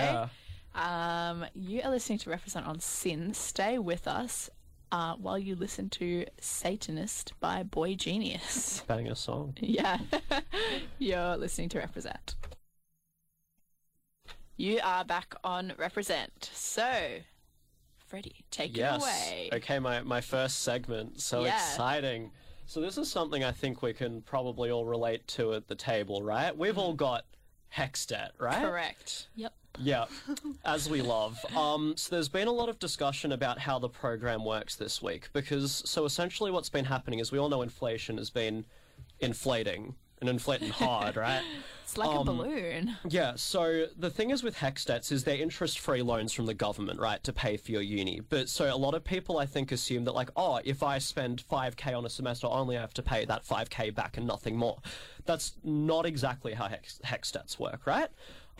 yeah. 0.75 1.29
Um, 1.31 1.45
you 1.55 1.83
are 1.85 1.91
listening 1.91 2.19
to 2.21 2.31
Represent 2.31 2.67
on 2.67 2.81
SYN. 2.81 3.35
Stay 3.35 3.79
with 3.79 4.09
us 4.09 4.49
uh, 4.93 5.15
while 5.17 5.39
you 5.39 5.55
listen 5.57 5.91
to 5.91 6.25
Satanist 6.41 7.33
by 7.41 7.63
boygenius. 7.65 8.87
Banger 8.87 9.15
song. 9.15 9.55
Yeah. 9.61 9.99
You're 10.99 11.37
listening 11.37 11.69
to 11.71 11.79
Represent. 11.79 12.35
You 14.57 14.81
are 14.83 15.05
back 15.05 15.35
on 15.45 15.73
Represent. 15.79 16.51
So, 16.53 16.91
Freddie, 18.07 18.45
take 18.51 18.77
yes. 18.77 18.97
it 18.97 19.03
away. 19.05 19.51
Okay, 19.53 19.79
my, 19.79 20.01
my 20.03 20.21
first 20.21 20.61
segment. 20.61 21.21
So 21.21 21.45
Yeah. 21.45 21.55
exciting. 21.57 22.31
So 22.69 22.83
this 22.83 22.99
is 22.99 23.11
something 23.11 23.43
I 23.43 23.51
think 23.51 23.81
we 23.81 23.95
can 23.95 24.21
probably 24.21 24.71
all 24.71 24.85
relate 24.85 25.27
to 25.29 25.55
at 25.55 25.69
the 25.69 25.75
table, 25.75 26.23
right? 26.23 26.55
We've 26.55 26.77
all 26.77 26.93
got 26.93 27.25
HECS 27.75 28.09
debt, 28.09 28.33
right? 28.39 28.61
Correct. 28.61 29.29
Yep. 29.37 29.55
Yeah, 29.81 30.05
as 30.67 30.87
we 30.87 31.01
love. 31.01 31.43
Um, 31.57 31.95
so 31.97 32.15
there's 32.15 32.29
been 32.29 32.47
a 32.47 32.53
lot 32.53 32.69
of 32.69 32.79
discussion 32.79 33.33
about 33.33 33.59
how 33.59 33.79
the 33.79 33.89
program 33.89 34.45
works 34.45 34.77
this 34.77 35.01
week 35.01 35.31
because 35.33 35.83
so 35.87 36.05
essentially 36.05 36.51
what's 36.51 36.69
been 36.69 36.85
happening 36.85 37.21
is 37.21 37.33
we 37.33 37.39
all 37.39 37.49
know 37.49 37.63
inflation 37.63 38.19
has 38.19 38.29
been 38.29 38.67
inflating 39.21 39.95
and 40.21 40.29
inflate 40.29 40.63
and 40.63 40.73
hard, 40.73 41.17
right? 41.17 41.43
It's 41.89 41.97
like 41.97 42.11
a 42.11 42.19
Um, 42.19 42.27
balloon. 42.27 42.97
Yeah, 43.09 43.33
so 43.37 43.87
the 43.97 44.11
thing 44.11 44.29
is 44.29 44.43
with 44.43 44.57
HECS 44.57 44.85
debts 44.85 45.11
is 45.11 45.25
they're 45.25 45.41
interest-free 45.41 46.03
loans 46.03 46.35
from 46.35 46.45
the 46.45 46.53
government, 46.53 47.01
right, 47.01 47.25
to 47.25 47.33
pay 47.33 47.57
for 47.57 47.73
your 47.73 47.81
uni. 47.81 48.21
But 48.21 48.51
so 48.51 48.67
a 48.71 48.77
lot 48.77 48.93
of 48.93 49.05
people 49.05 49.39
I 49.39 49.47
think 49.47 49.73
assume 49.73 50.05
that 50.05 50.13
like, 50.15 50.29
oh, 50.37 50.61
if 50.67 50.83
I 50.83 50.99
spend 50.99 51.43
5k 51.51 51.97
on 51.97 52.05
a 52.05 52.11
semester, 52.11 52.47
only 52.47 52.77
I 52.77 52.83
have 52.83 52.93
to 52.93 53.03
pay 53.03 53.25
that 53.25 53.43
5k 53.43 53.95
back 53.95 54.19
and 54.19 54.27
nothing 54.27 54.55
more. 54.55 54.77
That's 55.25 55.55
not 55.65 56.05
exactly 56.05 56.53
how 56.53 56.67
HECS, 56.69 57.01
HECS 57.05 57.33
debts 57.33 57.59
work, 57.59 57.87
right? 57.87 58.11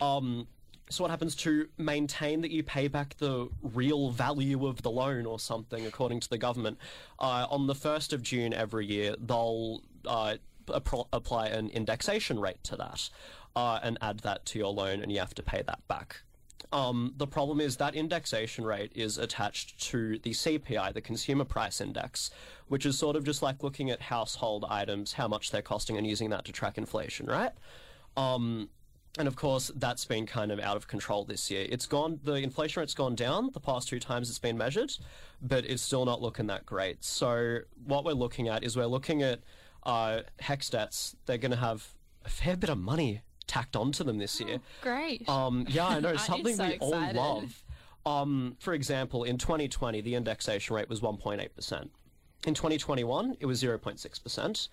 Um, 0.01 0.47
so 0.89 1.03
what 1.03 1.11
happens 1.11 1.35
to 1.35 1.67
maintain 1.77 2.41
that 2.41 2.49
you 2.49 2.63
pay 2.63 2.87
back 2.87 3.15
the 3.19 3.47
real 3.61 4.09
value 4.09 4.65
of 4.65 4.81
the 4.81 4.89
loan 4.89 5.27
or 5.27 5.37
something, 5.37 5.85
according 5.85 6.21
to 6.21 6.29
the 6.31 6.39
government? 6.39 6.79
Uh, 7.19 7.45
on 7.51 7.67
the 7.67 7.75
first 7.75 8.11
of 8.11 8.23
June 8.23 8.53
every 8.55 8.87
year, 8.87 9.15
they'll 9.19 9.83
uh, 10.07 10.37
apply 10.69 11.47
an 11.47 11.69
indexation 11.69 12.39
rate 12.39 12.63
to 12.63 12.75
that 12.77 13.09
uh, 13.55 13.79
and 13.81 13.97
add 14.01 14.19
that 14.19 14.45
to 14.47 14.59
your 14.59 14.73
loan, 14.73 15.01
and 15.01 15.11
you 15.11 15.19
have 15.19 15.35
to 15.35 15.43
pay 15.43 15.61
that 15.65 15.87
back. 15.87 16.21
Um, 16.71 17.13
the 17.17 17.25
problem 17.25 17.59
is 17.59 17.77
that 17.77 17.95
indexation 17.95 18.63
rate 18.63 18.91
is 18.93 19.17
attached 19.17 19.79
to 19.89 20.19
the 20.19 20.31
CPI, 20.31 20.93
the 20.93 21.01
Consumer 21.01 21.45
Price 21.45 21.81
Index, 21.81 22.29
which 22.67 22.85
is 22.85 22.97
sort 22.97 23.15
of 23.15 23.23
just 23.23 23.41
like 23.41 23.63
looking 23.63 23.89
at 23.89 24.01
household 24.01 24.65
items, 24.69 25.13
how 25.13 25.27
much 25.27 25.51
they're 25.51 25.63
costing, 25.63 25.97
and 25.97 26.05
using 26.05 26.29
that 26.29 26.45
to 26.45 26.51
track 26.51 26.77
inflation, 26.77 27.25
right? 27.25 27.51
Um, 28.15 28.69
and 29.17 29.27
of 29.27 29.35
course, 29.35 29.71
that's 29.75 30.05
been 30.05 30.27
kind 30.27 30.51
of 30.51 30.59
out 30.59 30.77
of 30.77 30.87
control 30.87 31.25
this 31.25 31.49
year. 31.49 31.65
It's 31.69 31.87
gone, 31.87 32.19
the 32.23 32.35
inflation 32.35 32.81
rate's 32.81 32.93
gone 32.93 33.15
down 33.15 33.49
the 33.53 33.59
past 33.59 33.87
two 33.87 33.99
times 33.99 34.29
it's 34.29 34.37
been 34.37 34.57
measured, 34.57 34.91
but 35.41 35.65
it's 35.65 35.81
still 35.81 36.05
not 36.05 36.21
looking 36.21 36.47
that 36.47 36.65
great. 36.65 37.03
So, 37.03 37.59
what 37.83 38.05
we're 38.05 38.13
looking 38.13 38.47
at 38.47 38.63
is 38.63 38.77
we're 38.77 38.85
looking 38.85 39.23
at 39.23 39.39
uh, 39.83 40.21
HECS 40.41 40.69
debts. 40.71 41.15
They're 41.25 41.37
going 41.37 41.51
to 41.51 41.57
have 41.57 41.87
a 42.25 42.29
fair 42.29 42.55
bit 42.57 42.69
of 42.69 42.77
money 42.77 43.21
tacked 43.47 43.75
onto 43.75 44.03
them 44.03 44.17
this 44.17 44.39
year. 44.39 44.59
Great. 44.81 45.27
Um, 45.27 45.65
yeah, 45.69 45.87
I 45.87 45.99
know, 45.99 46.15
something 46.17 46.55
so 46.55 46.67
we 46.67 46.77
all 46.77 47.13
love. 47.13 47.63
Um, 48.05 48.55
for 48.59 48.73
example, 48.73 49.23
in 49.23 49.37
2020, 49.37 50.01
the 50.01 50.15
indexation 50.15 50.75
rate 50.75 50.87
was 50.89 51.01
1.8%. 51.01 51.89
In 52.47 52.53
2021, 52.53 53.37
it 53.39 53.45
was 53.45 53.61
0.6%. 53.61 54.69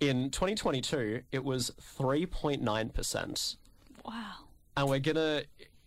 In 0.00 0.30
2022, 0.30 1.22
it 1.30 1.44
was 1.44 1.70
3.9%. 1.98 3.56
wow. 4.04 4.32
And 4.74 4.88
we're 4.88 5.00
gonna 5.00 5.42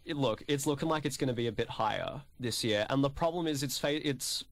look. 0.08 0.44
It's 0.48 0.68
looking 0.68 0.88
like 0.88 1.06
it's 1.06 1.18
gonna 1.18 1.34
be 1.34 1.48
a 1.48 1.52
bit 1.52 1.68
higher 1.68 2.22
this 2.40 2.64
year. 2.64 2.86
And 2.92 3.04
the 3.04 3.10
problem 3.10 3.48
is, 3.48 3.64
it's 3.64 3.80
fa- 3.80 4.08
it's 4.08 4.44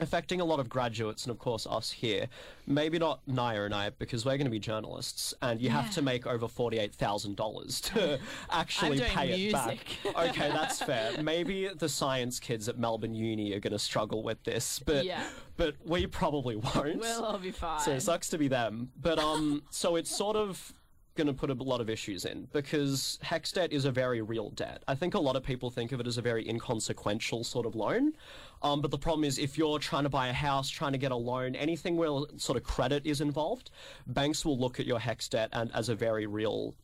affecting 0.00 0.40
a 0.40 0.44
lot 0.44 0.58
of 0.58 0.68
graduates 0.68 1.24
and 1.24 1.30
of 1.30 1.38
course 1.38 1.66
us 1.68 1.90
here. 1.90 2.26
Maybe 2.66 2.98
not 2.98 3.20
Nyah 3.26 3.64
and 3.66 3.74
I 3.74 3.90
because 3.90 4.24
we're 4.24 4.36
going 4.36 4.46
to 4.46 4.50
be 4.50 4.58
journalists, 4.58 5.34
and 5.42 5.60
you 5.60 5.70
have 5.70 5.90
to 5.92 6.02
make 6.02 6.26
over 6.26 6.48
forty-eight 6.48 6.94
thousand 6.94 7.36
dollars 7.36 7.80
to 7.82 8.18
actually 8.50 9.00
pay 9.00 9.30
it 9.32 9.36
music. 9.38 9.52
back. 9.52 10.28
Okay, 10.30 10.48
that's 10.48 10.82
fair. 10.82 11.22
Maybe 11.22 11.68
the 11.68 11.88
science 11.88 12.40
kids 12.40 12.68
at 12.68 12.78
Melbourne 12.78 13.14
Uni 13.14 13.52
are 13.54 13.60
going 13.60 13.72
to 13.72 13.78
struggle 13.78 14.22
with 14.22 14.42
this, 14.44 14.78
but 14.80 15.04
Yeah. 15.04 15.22
but 15.56 15.74
we 15.84 16.06
probably 16.06 16.56
won't. 16.56 16.98
We'll 16.98 17.24
all 17.24 17.38
be 17.38 17.50
fine. 17.50 17.80
So 17.80 17.92
it 17.92 18.00
sucks 18.00 18.28
to 18.30 18.38
be 18.38 18.48
them. 18.48 18.90
But 19.00 19.18
um, 19.18 19.62
so 19.70 19.96
it's 19.96 20.14
sort 20.14 20.36
of 20.36 20.72
going 21.14 21.26
to 21.28 21.32
put 21.32 21.50
a 21.50 21.54
lot 21.54 21.80
of 21.80 21.88
issues 21.88 22.24
in 22.24 22.48
because 22.52 23.18
HECS 23.22 23.52
debt 23.52 23.72
is 23.72 23.84
a 23.84 23.92
very 23.92 24.20
real 24.20 24.50
debt. 24.50 24.82
I 24.88 24.94
think 24.94 25.14
a 25.14 25.18
lot 25.18 25.36
of 25.36 25.42
people 25.42 25.70
think 25.70 25.92
of 25.92 26.00
it 26.00 26.06
as 26.06 26.18
a 26.18 26.22
very 26.22 26.48
inconsequential 26.48 27.44
sort 27.44 27.66
of 27.66 27.76
loan. 27.76 28.14
Um, 28.62 28.80
but 28.80 28.90
the 28.90 28.98
problem 28.98 29.24
is 29.24 29.38
if 29.38 29.56
you're 29.56 29.78
trying 29.78 30.02
to 30.02 30.08
buy 30.08 30.28
a 30.28 30.32
house, 30.32 30.68
trying 30.68 30.92
to 30.92 30.98
get 30.98 31.12
a 31.12 31.16
loan, 31.16 31.54
anything 31.54 31.96
where 31.96 32.26
sort 32.36 32.56
of 32.56 32.64
credit 32.64 33.06
is 33.06 33.20
involved, 33.20 33.70
banks 34.06 34.44
will 34.44 34.58
look 34.58 34.80
at 34.80 34.86
your 34.86 34.98
HECS 34.98 35.30
debt 35.30 35.48
and 35.52 35.70
as 35.72 35.88
a 35.88 35.94
very 35.94 36.26
real 36.26 36.74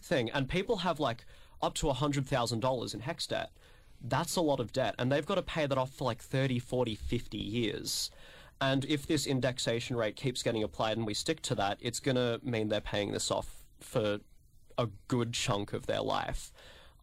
thing. 0.00 0.30
And 0.30 0.48
people 0.48 0.78
have 0.78 0.98
like 0.98 1.24
up 1.62 1.74
to 1.74 1.86
$100,000 1.86 2.94
in 2.94 3.00
HECS 3.00 3.28
debt. 3.28 3.50
That's 4.02 4.36
a 4.36 4.40
lot 4.40 4.60
of 4.60 4.72
debt. 4.72 4.94
And 4.98 5.12
they've 5.12 5.24
got 5.24 5.36
to 5.36 5.42
pay 5.42 5.66
that 5.66 5.78
off 5.78 5.90
for 5.90 6.04
like 6.04 6.20
30, 6.20 6.58
40, 6.58 6.94
50 6.96 7.38
years. 7.38 8.10
And 8.60 8.84
if 8.86 9.06
this 9.06 9.26
indexation 9.26 9.96
rate 9.96 10.16
keeps 10.16 10.42
getting 10.42 10.62
applied 10.62 10.96
and 10.96 11.06
we 11.06 11.14
stick 11.14 11.40
to 11.42 11.54
that, 11.56 11.78
it's 11.80 12.00
going 12.00 12.16
to 12.16 12.40
mean 12.42 12.68
they're 12.68 12.80
paying 12.80 13.12
this 13.12 13.30
off 13.30 13.55
for 13.80 14.20
a 14.78 14.88
good 15.08 15.32
chunk 15.32 15.72
of 15.72 15.86
their 15.86 16.00
life. 16.02 16.52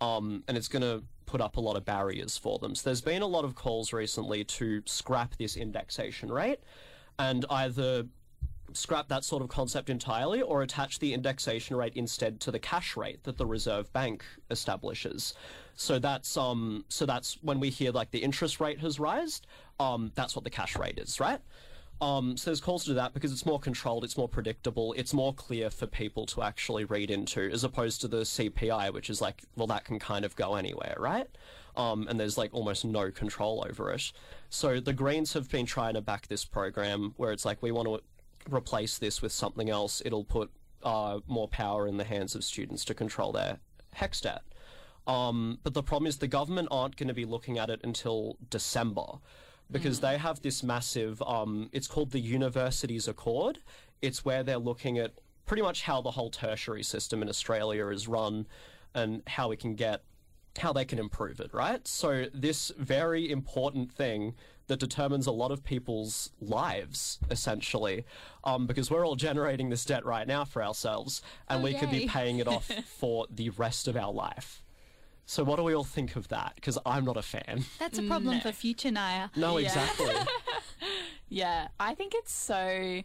Um, 0.02 0.44
and 0.48 0.58
it's 0.58 0.68
going 0.68 0.82
to 0.82 1.04
put 1.26 1.42
up 1.42 1.58
a 1.58 1.62
lot 1.62 1.76
of 1.76 1.86
barriers 1.86 2.38
for 2.38 2.60
them. 2.60 2.76
So 2.76 2.90
there's 2.90 3.02
been 3.02 3.22
a 3.22 3.28
lot 3.28 3.46
of 3.46 3.56
calls 3.56 3.94
recently 3.94 4.44
to 4.44 4.82
scrap 4.86 5.36
this 5.38 5.56
indexation 5.56 6.32
rate 6.32 6.60
and 7.18 7.46
either 7.50 8.06
scrap 8.74 9.08
that 9.08 9.24
sort 9.24 9.44
of 9.44 9.50
concept 9.50 9.90
entirely 9.90 10.42
or 10.42 10.62
attach 10.62 11.00
the 11.00 11.14
indexation 11.14 11.76
rate 11.76 11.94
instead 11.96 12.40
to 12.42 12.52
the 12.52 12.60
cash 12.60 12.98
rate 12.98 13.24
that 13.24 13.38
the 13.38 13.46
Reserve 13.46 13.92
Bank 13.94 14.24
establishes. 14.50 15.34
So 15.76 16.00
that's 16.00 16.38
um 16.38 16.86
so 16.90 17.06
that's 17.06 17.38
when 17.42 17.60
we 17.60 17.70
hear 17.70 17.92
like 17.92 18.12
the 18.12 18.20
interest 18.20 18.60
rate 18.60 18.80
has 18.80 19.00
rised, 19.00 19.48
um 19.80 20.12
that's 20.16 20.36
what 20.36 20.44
the 20.44 20.50
cash 20.50 20.78
rate 20.78 20.98
is, 20.98 21.20
right? 21.20 21.40
Um, 22.04 22.36
so 22.36 22.50
there's 22.50 22.60
calls 22.60 22.84
to 22.86 22.94
that 22.96 23.14
because 23.14 23.32
it's 23.32 23.46
more 23.46 23.60
controlled, 23.60 24.04
it's 24.04 24.18
more 24.18 24.28
predictable, 24.28 24.94
it's 24.98 25.14
more 25.14 25.34
clear 25.34 25.70
for 25.70 25.88
people 25.88 26.26
to 26.28 26.42
actually 26.42 26.84
read 26.84 27.10
into, 27.10 27.50
as 27.50 27.64
opposed 27.64 28.02
to 28.02 28.10
the 28.10 28.22
CPI, 28.24 28.92
which 28.92 29.10
is 29.10 29.22
like, 29.22 29.44
well, 29.56 29.68
that 29.68 29.86
can 29.86 30.00
kind 30.00 30.26
of 30.26 30.36
go 30.36 30.56
anywhere, 30.56 30.96
right? 31.00 31.28
Um, 31.78 32.06
and 32.10 32.20
there's 32.20 32.38
like 32.38 32.54
almost 32.54 32.84
no 32.84 33.10
control 33.10 33.66
over 33.66 33.90
it. 33.92 34.12
So 34.50 34.82
the 34.82 34.92
Greens 34.92 35.32
have 35.32 35.50
been 35.50 35.66
trying 35.66 35.94
to 35.94 36.02
back 36.02 36.28
this 36.28 36.44
program 36.44 37.14
where 37.16 37.32
it's 37.32 37.46
like 37.46 37.64
we 37.64 37.72
want 37.72 37.88
to 37.88 38.02
replace 38.54 38.98
this 38.98 39.22
with 39.22 39.32
something 39.32 39.70
else. 39.70 40.02
It'll 40.04 40.26
put 40.26 40.52
uh, 40.84 41.22
more 41.26 41.48
power 41.48 41.88
in 41.88 41.96
the 41.96 42.04
hands 42.04 42.36
of 42.36 42.44
students 42.44 42.84
to 42.86 42.94
control 42.94 43.32
their 43.32 43.60
HECS 43.96 44.22
debt. 44.24 44.42
Um, 45.08 45.60
but 45.64 45.74
the 45.74 45.84
problem 45.84 46.08
is 46.08 46.18
the 46.18 46.28
government 46.28 46.68
aren't 46.70 46.98
going 46.98 47.08
to 47.08 47.14
be 47.14 47.26
looking 47.26 47.58
at 47.58 47.70
it 47.70 47.80
until 47.82 48.36
December 48.50 49.20
because 49.72 50.00
they 50.00 50.18
have 50.18 50.42
this 50.42 50.64
massive, 50.64 51.22
um, 51.24 51.70
it's 51.72 51.88
called 51.88 52.12
the 52.12 52.20
Universities 52.20 53.08
Accord. 53.08 53.60
It's 54.02 54.24
where 54.24 54.44
they're 54.44 54.58
looking 54.58 54.98
at 54.98 55.14
pretty 55.46 55.64
much 55.64 55.84
how 55.84 56.02
the 56.02 56.12
whole 56.12 56.30
tertiary 56.30 56.84
system 56.84 57.22
in 57.22 57.30
Australia 57.30 57.88
is 57.88 58.08
run 58.08 58.48
and 58.94 59.24
how 59.28 59.50
we 59.50 59.58
can 59.58 59.76
get, 59.76 60.04
how 60.60 60.72
they 60.74 60.86
can 60.86 61.00
improve 61.00 61.40
it, 61.40 61.54
right? 61.54 61.88
So, 61.88 62.28
this 62.34 62.72
very 62.78 63.30
important 63.32 63.92
thing 63.92 64.36
that 64.68 64.80
determines 64.80 65.28
a 65.28 65.32
lot 65.32 65.52
of 65.52 65.64
people's 65.64 66.32
lives, 66.40 67.20
essentially, 67.30 68.06
um, 68.44 68.66
because 68.66 68.90
we're 68.90 69.06
all 69.06 69.16
generating 69.16 69.70
this 69.70 69.84
debt 69.84 70.06
right 70.06 70.28
now 70.28 70.46
for 70.46 70.64
ourselves, 70.64 71.22
and 71.50 71.62
Oh, 71.62 71.64
we 71.64 71.74
could 71.74 71.92
be 71.92 72.08
paying 72.08 72.38
it 72.38 72.48
off 72.48 72.72
for 72.98 73.28
the 73.30 73.50
rest 73.50 73.88
of 73.88 73.98
our 73.98 74.12
life. 74.12 74.63
So, 75.26 75.44
what 75.44 75.56
do 75.56 75.64
we 75.64 75.74
all 75.74 75.84
think 75.86 76.16
of 76.16 76.28
that? 76.30 76.54
Because 76.56 76.78
I'm 76.86 77.06
not 77.06 77.18
a 77.18 77.22
fan. 77.22 77.64
That's 77.80 77.98
a 77.98 78.04
problem 78.04 78.42
for 78.42 78.50
mm. 78.50 78.56
future 78.56 78.90
Nyah. 78.90 79.30
No, 79.36 79.58
Yeah. 79.58 79.68
exactly. 79.68 80.16
Yeah, 81.30 81.70
I 81.80 81.96
think 81.96 82.14
it's 82.14 82.32
so 82.32 83.02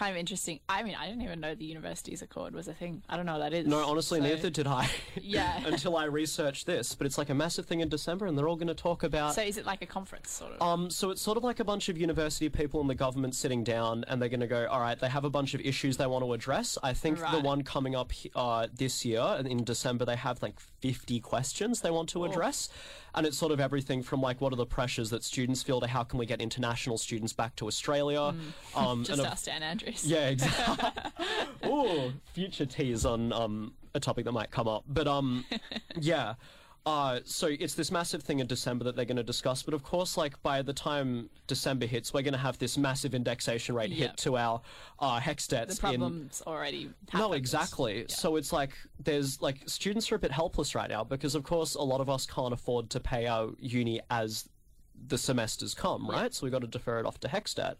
kind 0.00 0.12
of 0.12 0.16
interesting. 0.16 0.58
I 0.66 0.82
mean, 0.82 0.94
I 0.98 1.06
didn't 1.06 1.20
even 1.20 1.40
know 1.40 1.54
the 1.54 1.66
Universities 1.66 2.22
Accord 2.22 2.54
was 2.54 2.68
a 2.68 2.72
thing. 2.72 3.02
I 3.06 3.18
don't 3.18 3.26
know 3.26 3.34
what 3.38 3.50
that 3.50 3.52
is. 3.52 3.66
No, 3.66 3.86
honestly, 3.86 4.18
So- 4.18 4.24
neither 4.26 4.48
did 4.48 4.66
I. 4.66 4.88
Yeah. 5.22 5.62
until 5.66 5.96
I 5.96 6.04
researched 6.04 6.66
this, 6.66 6.94
but 6.94 7.06
it's 7.06 7.18
like 7.18 7.28
a 7.28 7.34
massive 7.34 7.66
thing 7.66 7.80
in 7.80 7.88
December, 7.90 8.26
and 8.26 8.36
they're 8.38 8.48
all 8.48 8.56
going 8.56 8.68
to 8.68 8.74
talk 8.74 9.02
about. 9.02 9.34
So 9.34 9.42
is 9.42 9.58
it 9.58 9.66
like 9.66 9.82
a 9.82 9.86
conference 9.86 10.30
sort 10.30 10.52
of? 10.52 10.62
Um, 10.62 10.88
so 10.88 11.10
it's 11.10 11.20
sort 11.20 11.36
of 11.36 11.44
like 11.44 11.60
a 11.60 11.64
bunch 11.64 11.88
of 11.90 11.98
university 11.98 12.48
people 12.48 12.80
and 12.80 12.88
the 12.88 12.94
government 12.94 13.34
sitting 13.34 13.62
down, 13.62 14.04
and 14.08 14.20
they're 14.22 14.30
going 14.30 14.40
to 14.40 14.46
go, 14.46 14.66
all 14.70 14.80
right, 14.80 14.98
they 14.98 15.08
have 15.08 15.24
a 15.24 15.30
bunch 15.30 15.52
of 15.52 15.60
issues 15.60 15.98
they 15.98 16.06
want 16.06 16.24
to 16.24 16.32
address. 16.32 16.78
I 16.82 16.94
think 16.94 17.18
the 17.18 17.40
one 17.40 17.62
coming 17.62 17.94
up 17.94 18.12
uh, 18.34 18.68
this 18.74 19.04
year, 19.04 19.20
and 19.20 19.46
in 19.46 19.64
December, 19.64 20.06
they 20.06 20.16
have 20.16 20.40
like 20.42 20.58
50 20.80 21.20
questions 21.20 21.82
they 21.82 21.90
want 21.90 22.08
to 22.10 22.24
address. 22.24 22.70
And 23.14 23.26
it's 23.26 23.36
sort 23.36 23.50
of 23.52 23.60
everything 23.60 24.02
from 24.02 24.20
like, 24.20 24.40
what 24.40 24.52
are 24.52 24.56
the 24.56 24.66
pressures 24.66 25.10
that 25.10 25.24
students 25.24 25.62
feel 25.62 25.80
to 25.80 25.86
how 25.86 26.04
can 26.04 26.18
we 26.18 26.26
get 26.26 26.40
international 26.40 26.96
students 26.98 27.32
back 27.32 27.56
to 27.56 27.66
Australia? 27.66 28.20
Um, 28.22 28.40
Mm. 28.74 28.98
Just 29.06 29.10
and 29.10 29.20
of- 29.20 29.26
ask 29.26 29.44
Dan 29.46 29.62
Andrews. 29.62 30.04
yeah, 30.06 30.28
exactly. 30.34 31.02
Ooh, 31.68 32.12
future 32.32 32.66
tease 32.66 33.04
on 33.04 33.32
um, 33.32 33.74
a 33.94 34.00
topic 34.00 34.24
that 34.26 34.32
might 34.32 34.50
come 34.50 34.68
up. 34.68 34.84
But 34.88 35.06
um, 35.08 35.44
yeah. 35.96 36.34
Uh, 36.86 37.20
so 37.24 37.46
it's 37.46 37.74
this 37.74 37.90
massive 37.92 38.22
thing 38.22 38.38
in 38.38 38.46
December 38.46 38.84
that 38.84 38.96
they're 38.96 39.04
going 39.04 39.16
to 39.18 39.22
discuss. 39.22 39.62
But 39.62 39.74
of 39.74 39.82
course, 39.82 40.16
like 40.16 40.42
by 40.42 40.62
the 40.62 40.72
time 40.72 41.28
December 41.46 41.84
hits, 41.86 42.14
we're 42.14 42.22
going 42.22 42.32
to 42.32 42.38
have 42.38 42.56
this 42.58 42.78
massive 42.78 43.14
indexation 43.14 43.74
rate 43.74 43.90
Yep. 43.90 43.98
hit 43.98 44.16
to 44.18 44.36
our 44.38 44.62
uh, 44.98 45.20
HECS 45.20 45.46
The 45.48 45.56
debts 45.56 45.74
in 45.76 45.80
problem's 45.80 46.42
already 46.46 46.84
no, 47.12 47.18
happened. 47.20 47.34
exactly. 47.34 48.06
So 48.08 48.36
it's 48.36 48.52
like 48.52 48.70
there's 48.98 49.42
like 49.42 49.58
students 49.66 50.10
are 50.10 50.14
a 50.14 50.18
bit 50.18 50.32
helpless 50.32 50.74
right 50.74 50.88
now 50.88 51.04
because 51.04 51.34
of 51.34 51.44
course 51.44 51.74
a 51.74 51.82
lot 51.82 52.00
of 52.00 52.08
us 52.08 52.24
can't 52.26 52.54
afford 52.54 52.88
to 52.90 53.00
pay 53.00 53.26
our 53.26 53.50
uni 53.58 54.00
as 54.10 54.48
the 55.06 55.18
semesters 55.18 55.74
come, 55.74 56.08
right? 56.08 56.32
So 56.32 56.44
we've 56.46 56.52
got 56.52 56.62
to 56.62 56.66
defer 56.66 56.98
it 56.98 57.04
off 57.06 57.20
to 57.20 57.28
Hexstat. 57.28 57.76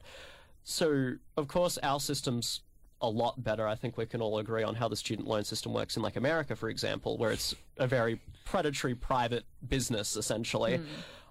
So 0.65 1.15
of 1.39 1.49
course 1.49 1.79
our 1.83 2.01
system's 2.01 2.61
a 3.01 3.09
lot 3.09 3.43
better. 3.43 3.67
I 3.67 3.75
think 3.75 3.97
we 3.97 4.07
can 4.07 4.21
all 4.21 4.39
agree 4.39 4.63
on 4.63 4.75
how 4.75 4.89
the 4.89 4.97
student 4.97 5.27
loan 5.27 5.45
system 5.45 5.73
works 5.73 5.97
in 5.97 6.03
like 6.03 6.17
America, 6.17 6.55
for 6.55 6.69
example, 6.69 7.17
where 7.19 7.31
it's 7.31 7.55
a 7.79 7.87
very 7.87 8.21
predatory 8.45 8.95
private 8.95 9.45
business 9.69 10.17
essentially. 10.17 10.81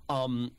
Um, 0.10 0.52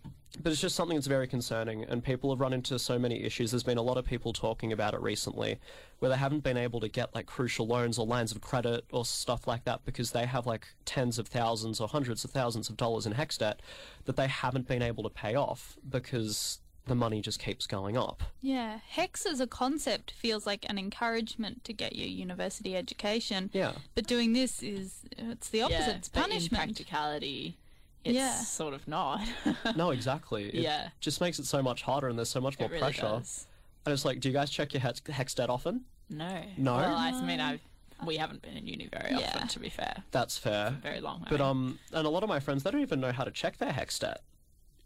but 0.43 0.53
it's 0.53 0.61
just 0.61 0.77
something 0.77 0.97
that's 0.97 1.09
very 1.09 1.27
concerning, 1.27 1.85
and 1.85 2.05
people 2.05 2.31
have 2.31 2.41
run 2.41 2.53
into 2.53 2.79
so 2.79 2.99
many 2.99 3.25
issues. 3.25 3.51
There's 3.51 3.65
been 3.65 3.79
a 3.79 3.83
lot 3.83 3.97
of 3.97 4.05
people 4.05 4.33
talking 4.33 4.73
about 4.73 4.95
it 4.95 5.01
recently, 5.01 5.59
where 5.99 6.09
they 6.09 6.17
haven't 6.17 6.45
been 6.45 6.57
able 6.57 6.79
to 6.81 6.89
get 6.89 7.13
like 7.17 7.27
crucial 7.27 7.67
loans 7.67 7.99
or 7.99 8.07
lines 8.07 8.31
of 8.31 8.41
credit 8.41 8.85
or 8.93 9.05
stuff 9.05 9.49
like 9.49 9.65
that 9.65 9.85
because 9.85 10.13
they 10.13 10.27
have 10.27 10.47
like 10.47 10.69
tens 10.85 11.19
of 11.19 11.27
thousands 11.27 11.81
or 11.81 11.89
hundreds 11.89 12.25
of 12.25 12.31
thousands 12.31 12.71
of 12.71 12.77
dollars 12.77 13.07
in 13.07 13.15
HECS 13.15 13.39
debt 13.39 13.61
that 14.05 14.15
they 14.15 14.29
haven't 14.29 14.69
been 14.69 14.83
able 14.83 15.03
to 15.03 15.11
pay 15.11 15.35
off 15.35 15.77
because 15.89 16.61
the 16.91 16.95
money 16.97 17.23
just 17.23 17.39
keeps 17.39 17.67
going 17.69 17.97
up. 17.97 18.23
Yeah, 18.43 18.81
HECS 18.97 19.25
as 19.25 19.41
a 19.41 19.47
concept 19.47 20.11
feels 20.11 20.45
like 20.45 20.67
an 20.69 20.77
encouragement 20.77 21.63
to 21.65 21.73
get 21.73 21.95
your 21.95 22.09
university 22.09 22.77
education. 22.77 23.49
Yeah. 23.53 23.73
But 23.95 24.07
doing 24.09 24.33
this 24.33 24.61
is 24.63 25.03
it's 25.17 25.49
the 25.51 25.63
opposite. 25.63 25.79
Yeah, 25.81 25.91
it's 25.97 26.09
but 26.09 26.25
in 26.25 26.31
punishment. 26.31 26.65
practicality, 26.65 27.57
it's 28.05 28.15
Yeah. 28.17 28.35
sort 28.41 28.75
of 28.75 28.87
not. 28.89 29.21
No, 29.77 29.93
exactly. 29.93 30.49
It 30.49 30.55
Yeah. 30.63 30.89
just 31.01 31.21
makes 31.21 31.39
it 31.39 31.47
so 31.47 31.63
much 31.63 31.83
harder, 31.83 32.09
and 32.09 32.19
there's 32.19 32.29
so 32.29 32.41
much 32.41 32.59
more 32.59 32.69
it 32.69 32.73
really 32.73 32.83
pressure. 32.83 33.03
does. 33.03 33.47
And 33.87 33.93
it's 33.93 34.05
like, 34.05 34.19
do 34.21 34.29
you 34.29 34.35
guys 34.35 34.51
check 34.51 34.75
your 34.75 34.81
HECS, 34.83 35.01
HECS 35.13 35.35
debt 35.37 35.49
often? 35.49 35.85
No. 36.11 36.43
No? 36.57 36.77
Well, 36.77 36.95
I 36.97 37.13
mean, 37.23 37.41
I've 37.41 37.61
we 38.05 38.17
haven't 38.17 38.41
been 38.43 38.57
in 38.57 38.67
uni 38.67 38.89
very 38.91 39.11
Yeah. 39.11 39.29
often, 39.35 39.47
to 39.49 39.59
be 39.61 39.69
fair. 39.69 40.03
That's 40.11 40.37
fair. 40.39 40.71
Very 40.83 41.01
long. 41.01 41.23
I 41.27 41.31
But 41.31 41.41
mean. 41.41 41.49
um, 41.49 41.79
and 41.93 42.07
a 42.07 42.11
lot 42.11 42.23
of 42.25 42.29
my 42.31 42.41
friends 42.41 42.63
they 42.65 42.71
don't 42.73 42.81
even 42.81 42.99
know 43.01 43.13
how 43.13 43.25
to 43.25 43.31
check 43.31 43.59
their 43.59 43.73
HECS 43.73 43.99
debt, 44.01 44.23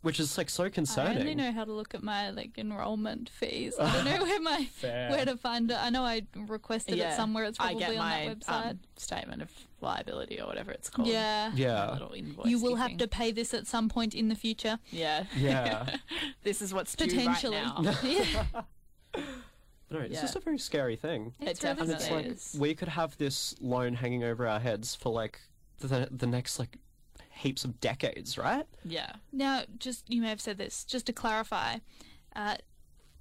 which 0.05 0.21
is 0.21 0.39
like 0.39 0.49
so 0.49 0.71
concerning. 0.71 1.09
I 1.09 1.15
concerning. 1.15 1.41
only 1.41 1.51
know 1.51 1.53
how 1.53 1.65
to 1.65 1.73
look 1.73 1.95
at 1.95 2.03
my 2.03 2.31
like 2.31 2.57
enrollment 2.59 3.29
fees. 3.29 3.75
I 3.81 3.93
don't 3.93 4.05
know 4.05 4.23
where 4.25 4.41
my 4.41 4.65
Fair. 4.73 5.11
where 5.11 5.25
to 5.25 5.37
find 5.37 5.71
it. 5.71 5.77
I 5.81 5.91
know 5.91 6.03
I 6.05 6.23
requested 6.37 6.99
it 6.99 7.15
somewhere. 7.15 7.45
It's 7.45 7.59
probably 7.59 7.77
I 7.85 7.89
get 7.89 7.91
on 7.91 7.97
my 7.97 8.27
that 8.29 8.39
website. 8.41 8.71
Um, 8.71 8.79
statement 8.97 9.43
of 9.43 9.51
liability 9.81 10.41
or 10.41 10.47
whatever 10.47 10.71
it's 10.71 10.89
called. 10.89 11.09
yeah. 11.09 11.51
Yeah. 11.55 11.93
little 11.93 12.13
invoice. 12.13 12.47
You 12.47 12.61
will 12.61 12.77
have 12.77 12.97
to 12.99 13.09
pay 13.09 13.33
this 13.33 13.53
at 13.53 13.67
some 13.67 13.89
point 13.89 14.15
in 14.15 14.29
the 14.29 14.35
future. 14.37 14.79
Yeah. 14.91 15.25
Yeah. 15.37 15.97
this 16.45 16.63
is 16.63 16.73
what's 16.73 16.95
due 16.95 17.07
Potentially. 17.07 17.57
right 17.57 17.83
now. 17.83 17.95
yeah. 18.05 18.45
No, 19.91 20.01
it's 20.01 20.15
Yeah. 20.15 20.21
just 20.23 20.37
a 20.37 20.41
very 20.41 20.59
scary 20.59 20.97
thing. 20.97 21.35
It's 21.41 21.63
it 21.63 21.67
really 21.69 21.81
And 21.81 21.89
definitely 21.91 21.95
it's 21.95 22.11
like 22.11 22.27
is. 22.27 22.57
we 22.59 22.75
could 22.75 22.89
have 22.89 23.17
this 23.19 23.55
loan 23.61 23.95
hanging 23.95 24.25
over 24.25 24.47
our 24.47 24.61
heads 24.61 24.95
for 24.95 25.13
like 25.13 25.41
the 25.81 26.09
the 26.11 26.27
next 26.27 26.59
like 26.59 26.79
heaps 27.35 27.65
of 27.65 27.81
decades, 27.81 28.39
right? 28.39 28.67
Yeah. 28.85 29.13
Now, 29.33 29.63
just 29.79 30.09
you 30.11 30.21
may 30.23 30.29
have 30.29 30.41
said 30.41 30.59
this. 30.59 30.85
Just 30.85 31.07
to 31.07 31.13
clarify, 31.13 31.77
uh, 32.35 32.57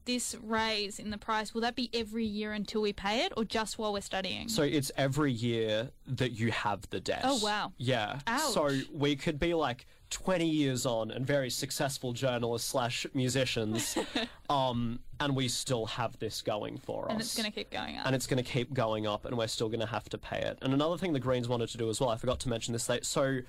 this 0.05 0.35
raise 0.43 0.99
in 0.99 1.11
the 1.11 1.17
price 1.17 1.53
will 1.53 1.61
that 1.61 1.75
be 1.75 1.89
every 1.93 2.25
year 2.25 2.51
until 2.51 2.81
we 2.81 2.91
pay 2.93 3.23
it, 3.25 3.31
or 3.37 3.45
just 3.45 3.77
while 3.79 3.93
we're 3.93 4.01
studying? 4.01 4.49
So 4.49 4.63
it's 4.63 4.91
every 4.97 5.31
year 5.31 5.91
that 6.07 6.31
you 6.31 6.51
have 6.51 6.81
the 6.89 6.99
debt. 6.99 7.21
Oh, 7.23 7.39
wow. 7.41 7.71
Yeah. 7.77 8.19
Ouch. 8.27 8.53
So 8.53 8.69
we 8.91 9.15
could 9.15 9.39
be 9.39 9.53
like 9.53 9.85
20 10.09 10.45
years 10.45 10.85
on 10.85 11.09
and 11.09 11.25
very 11.25 11.49
successful 11.49 12.11
journalists 12.13 12.69
slash 12.69 13.05
musicians, 13.13 13.97
um, 14.49 14.99
and 15.19 15.35
we 15.35 15.47
still 15.47 15.85
have 15.85 16.19
this 16.19 16.41
going 16.41 16.77
for 16.77 17.05
us. 17.05 17.11
and 17.11 17.21
it's 17.21 17.35
going 17.37 17.49
to 17.49 17.55
keep 17.55 17.71
going 17.71 17.97
up. 17.97 18.05
and 18.05 18.15
it's 18.15 18.27
going 18.27 18.43
to 18.43 18.49
keep 18.49 18.73
going 18.73 19.07
up, 19.07 19.25
and 19.25 19.37
we're 19.37 19.47
still 19.47 19.69
going 19.69 19.79
to 19.79 19.85
have 19.85 20.09
to 20.09 20.17
pay 20.17 20.39
it. 20.41 20.59
And 20.61 20.73
another 20.73 20.97
thing 20.97 21.13
the 21.13 21.19
Greens 21.19 21.47
wanted 21.47 21.69
to 21.69 21.77
do 21.77 21.89
as 21.89 22.01
well, 22.01 22.09
I 22.09 22.17
forgot 22.17 22.41
to 22.41 22.49
mention 22.49 22.73
this. 22.73 22.85
They, 22.85 22.99
so, 23.01 23.39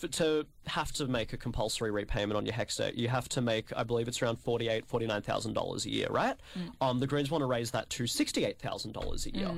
for, 0.00 0.08
to 0.08 0.46
have 0.66 0.92
to 0.92 1.06
make 1.06 1.32
a 1.32 1.36
compulsory 1.36 1.90
repayment 1.90 2.36
on 2.36 2.46
your 2.46 2.54
HECS 2.54 2.78
debt, 2.78 2.94
you 2.96 3.08
have 3.08 3.28
to 3.30 3.40
make, 3.40 3.66
I 3.76 3.84
believe 3.84 4.08
it's 4.08 4.20
around 4.22 4.38
forty-eight, 4.38 4.86
forty-nine 4.86 5.22
thousand 5.22 5.52
dollars 5.52 5.86
a 5.86 5.90
year, 5.90 6.08
right? 6.10 6.36
Um, 6.80 6.98
the 6.98 7.06
Greens 7.06 7.30
want 7.30 7.42
to 7.42 7.46
raise 7.46 7.70
that 7.72 7.90
to 7.90 8.06
sixty-eight 8.06 8.58
thousand 8.58 8.92
dollars 8.92 9.26
a 9.26 9.34
year. 9.34 9.54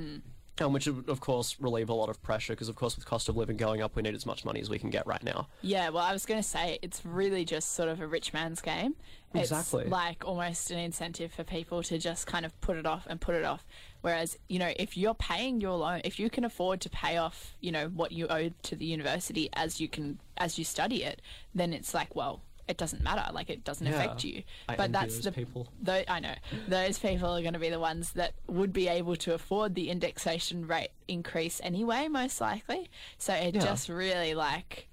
Um, 0.61 0.75
which 0.75 0.87
would, 0.87 1.09
of 1.09 1.19
course, 1.19 1.57
relieve 1.59 1.89
a 1.89 1.95
lot 1.95 2.09
of 2.09 2.23
pressure 2.23 2.53
because, 2.53 2.69
of 2.69 2.77
course, 2.77 2.95
with 2.95 3.05
cost 3.07 3.29
of 3.29 3.37
living 3.37 3.57
going 3.57 3.83
up, 3.83 3.97
we 3.97 4.03
need 4.03 4.15
as 4.15 4.27
much 4.27 4.45
money 4.45 4.61
as 4.61 4.69
we 4.69 4.79
can 4.79 4.91
get 4.91 5.05
right 5.07 5.23
now. 5.23 5.49
Yeah, 5.63 5.89
well, 5.89 6.05
I 6.05 6.13
was 6.13 6.27
going 6.27 6.41
to 6.41 6.49
say 6.49 6.79
it's 6.83 7.05
really 7.05 7.45
just 7.45 7.73
sort 7.73 7.89
of 7.89 8.01
a 8.01 8.07
rich 8.07 8.33
man's 8.33 8.61
game. 8.61 8.95
Exactly. 9.35 9.85
It's 9.85 9.91
like 9.91 10.25
almost 10.25 10.71
an 10.71 10.79
incentive 10.79 11.33
for 11.33 11.43
people 11.43 11.83
to 11.85 11.99
just 11.99 12.27
kind 12.27 12.45
of 12.45 12.61
put 12.61 12.77
it 12.77 12.87
off 12.87 13.07
and 13.09 13.21
put 13.21 13.35
it 13.35 13.45
off. 13.45 13.67
Whereas, 14.03 14.37
you 14.49 14.59
know, 14.59 14.73
if 14.77 14.97
you're 14.97 15.15
paying 15.15 15.61
your 15.61 15.77
loan, 15.77 16.01
if 16.05 16.19
you 16.21 16.29
can 16.29 16.45
afford 16.45 16.81
to 16.83 16.91
pay 16.91 17.17
off, 17.17 17.55
you 17.61 17.73
know, 17.73 17.89
what 17.89 18.13
you 18.13 18.27
owe 18.29 18.51
to 18.65 18.77
the 18.77 18.85
university 18.85 19.49
as 19.55 19.81
you 19.81 19.89
can 19.89 20.19
as 20.37 20.59
you 20.59 20.65
study 20.65 21.03
it, 21.05 21.23
then 21.55 21.73
it's 21.73 21.95
like, 21.95 22.15
well, 22.15 22.43
it 22.69 22.77
doesn't 22.77 23.03
matter. 23.03 23.33
Like 23.33 23.49
it 23.51 23.65
doesn't 23.65 23.87
Yeah. 23.87 23.95
affect 23.95 24.25
you. 24.25 24.43
I 24.69 24.77
but 24.77 24.93
that's 24.93 25.19
the 25.21 25.33
people. 25.33 25.69
I 25.87 26.21
know 26.21 26.35
those 26.69 26.99
people 26.99 27.29
are 27.31 27.41
going 27.43 27.53
to 27.55 27.59
be 27.59 27.71
the 27.71 27.81
ones 27.81 28.13
that 28.13 28.35
would 28.47 28.73
be 28.73 28.89
able 28.89 29.17
to 29.17 29.35
afford 29.35 29.75
the 29.75 29.91
indexation 29.91 30.67
rate 30.67 30.91
increase 31.09 31.61
anyway, 31.63 32.09
most 32.09 32.41
likely. 32.41 32.89
So 33.19 33.35
it 33.35 33.55
Yeah. 33.55 33.63
just 33.63 33.89
really 33.89 34.35
like 34.35 34.89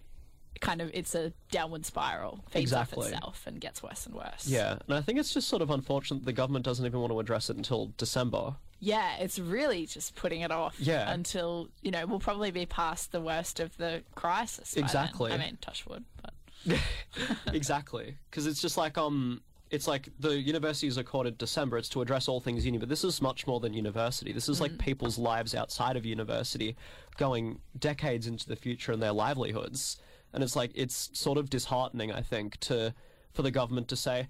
kind 0.61 0.81
of 0.81 0.91
it's 0.93 1.15
a 1.15 1.31
downward 1.51 1.85
spiral, 1.85 2.43
feeds 2.49 2.63
Exactly. 2.73 3.05
off 3.07 3.13
itself 3.13 3.43
and 3.47 3.61
gets 3.61 3.81
worse 3.81 4.05
and 4.05 4.13
worse. 4.13 4.45
Yeah, 4.45 4.77
and 4.87 4.93
I 4.97 5.01
think 5.01 5.17
it's 5.17 5.33
just 5.33 5.47
sort 5.47 5.61
of 5.61 5.69
unfortunate 5.69 6.19
that 6.19 6.25
the 6.25 6.33
government 6.33 6.65
doesn't 6.65 6.85
even 6.85 6.99
want 6.99 7.11
to 7.13 7.19
address 7.19 7.49
it 7.49 7.55
until 7.57 7.93
December. 7.97 8.55
Yeah, 8.79 9.17
it's 9.17 9.37
really 9.39 9.85
just 9.85 10.15
putting 10.15 10.41
it 10.41 10.51
off 10.51 10.79
Yeah. 10.79 11.11
until, 11.11 11.69
you 11.81 11.91
know, 11.91 12.05
we'll 12.05 12.19
probably 12.19 12.51
be 12.51 12.65
past 12.65 13.11
the 13.11 13.19
worst 13.21 13.59
of 13.59 13.75
the 13.77 14.03
crisis. 14.15 14.73
by 14.73 14.79
then. 14.81 14.85
Exactly. 14.85 15.31
I 15.33 15.37
mean, 15.37 15.57
touch 15.61 15.85
wood, 15.85 16.05
but 16.21 16.33
exactly 17.53 18.17
because 18.29 18.45
it's 18.47 18.61
just 18.61 18.77
like 18.77 18.97
um 18.97 19.41
it's 19.71 19.87
like 19.87 20.09
the 20.19 20.37
universities 20.39 20.97
are 20.97 21.03
called 21.03 21.25
in 21.27 21.35
december 21.37 21.77
it's 21.77 21.87
to 21.89 22.01
address 22.01 22.27
all 22.27 22.39
things 22.39 22.65
uni 22.65 22.77
but 22.77 22.89
this 22.89 23.03
is 23.03 23.21
much 23.21 23.47
more 23.47 23.59
than 23.59 23.73
university 23.73 24.31
this 24.33 24.49
is 24.49 24.59
like 24.59 24.77
people's 24.77 25.17
lives 25.17 25.55
outside 25.55 25.95
of 25.95 26.05
university 26.05 26.75
going 27.17 27.59
decades 27.77 28.27
into 28.27 28.47
the 28.47 28.55
future 28.55 28.91
and 28.91 29.01
their 29.01 29.11
livelihoods 29.13 29.97
and 30.33 30.43
it's 30.43 30.55
like 30.55 30.71
it's 30.75 31.09
sort 31.13 31.37
of 31.37 31.49
disheartening 31.49 32.11
i 32.11 32.21
think 32.21 32.57
to 32.59 32.93
for 33.33 33.41
the 33.41 33.51
government 33.51 33.87
to 33.87 33.95
say 33.95 34.27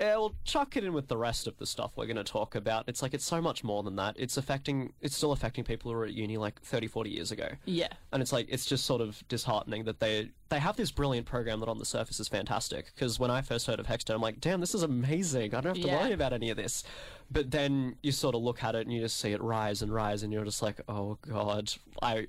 yeah, 0.00 0.16
we'll 0.16 0.34
chuck 0.44 0.76
it 0.76 0.84
in 0.84 0.92
with 0.92 1.08
the 1.08 1.16
rest 1.16 1.46
of 1.46 1.56
the 1.58 1.66
stuff 1.66 1.92
we're 1.96 2.06
going 2.06 2.16
to 2.16 2.24
talk 2.24 2.54
about. 2.54 2.84
It's 2.88 3.02
like 3.02 3.14
it's 3.14 3.24
so 3.24 3.40
much 3.40 3.64
more 3.64 3.82
than 3.82 3.96
that. 3.96 4.14
It's 4.18 4.36
affecting, 4.36 4.92
it's 5.00 5.16
still 5.16 5.32
affecting 5.32 5.64
people 5.64 5.90
who 5.90 5.96
were 5.98 6.04
at 6.04 6.12
uni 6.12 6.36
like 6.36 6.60
30, 6.62 6.86
40 6.86 7.10
years 7.10 7.32
ago 7.32 7.48
yeah. 7.64 7.88
and 8.12 8.22
it's 8.22 8.32
like 8.32 8.46
it's 8.48 8.64
just 8.66 8.84
sort 8.84 9.00
of 9.00 9.22
disheartening 9.28 9.84
that 9.84 10.00
they 10.00 10.30
they 10.50 10.58
have 10.58 10.76
this 10.76 10.90
brilliant 10.90 11.26
program 11.26 11.60
that 11.60 11.68
on 11.68 11.78
the 11.78 11.84
surface 11.84 12.20
is 12.20 12.28
fantastic 12.28 12.92
because 12.94 13.18
when 13.18 13.30
I 13.30 13.42
first 13.42 13.66
heard 13.66 13.80
of 13.80 13.86
Hexton, 13.86 14.14
I'm 14.14 14.20
like 14.22 14.40
damn 14.40 14.60
this 14.60 14.74
is 14.74 14.82
amazing 14.82 15.54
I 15.54 15.60
don't 15.60 15.76
have 15.76 15.82
to 15.84 15.88
Yeah. 15.88 16.02
worry 16.02 16.12
about 16.12 16.32
any 16.32 16.48
of 16.50 16.56
this 16.56 16.84
but 17.30 17.50
then 17.50 17.96
you 18.02 18.12
sort 18.12 18.34
of 18.34 18.42
look 18.42 18.62
at 18.64 18.74
it 18.74 18.86
and 18.86 18.92
you 18.92 19.00
just 19.00 19.18
see 19.20 19.32
it 19.32 19.42
rise 19.42 19.82
and 19.82 19.92
rise 19.92 20.22
and 20.22 20.32
you're 20.32 20.44
just 20.44 20.62
like 20.62 20.80
oh 20.88 21.18
god 21.28 21.72
I 22.00 22.28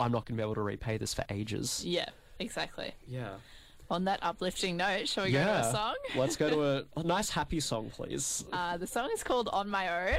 I'm 0.00 0.10
not 0.12 0.24
going 0.24 0.36
to 0.36 0.40
be 0.40 0.42
able 0.42 0.54
to 0.54 0.62
repay 0.62 0.96
this 0.96 1.12
for 1.14 1.24
ages 1.30 1.84
Yeah, 1.86 2.08
exactly. 2.38 2.92
yeah 3.06 3.34
On 3.90 4.04
that 4.04 4.20
uplifting 4.22 4.76
note, 4.76 5.08
shall 5.08 5.24
we 5.24 5.32
go 5.32 5.42
to 5.44 5.50
a 5.68 5.70
song? 5.72 5.94
let's 6.14 6.36
go 6.36 6.48
to 6.48 6.62
a, 6.64 6.84
a 7.00 7.02
nice 7.02 7.28
happy 7.28 7.58
song 7.58 7.90
please 7.90 8.44
Uh, 8.52 8.76
the 8.76 8.86
song 8.86 9.08
is 9.12 9.22
called 9.24 9.48
On 9.52 9.68
My 9.68 10.10
Own, 10.12 10.18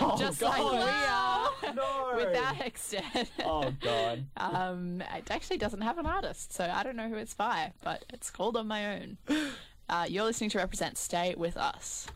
oh 0.00 0.16
just 0.18 0.40
god 0.40 0.58
like 0.58 0.72
we 0.72 1.68
are 1.68 1.74
no 1.74 2.12
without 2.16 2.54
Hexted. 2.54 3.28
oh 3.44 3.70
god 3.82 4.24
Um, 4.38 5.02
it 5.16 5.30
actually 5.30 5.58
doesn't 5.58 5.82
have 5.82 5.98
an 5.98 6.06
artist, 6.06 6.52
so 6.54 6.64
I 6.64 6.82
don't 6.82 6.96
know 6.96 7.08
who 7.08 7.16
it's 7.16 7.34
by, 7.34 7.72
but 7.82 8.04
it's 8.12 8.30
called 8.30 8.56
On 8.56 8.66
My 8.66 8.96
Own. 9.00 9.18
Uh, 9.86 10.06
you're 10.08 10.24
listening 10.24 10.48
to 10.48 10.56
Represent. 10.56 10.96
Stay 10.96 11.34
with 11.36 11.58
us. 11.58 12.06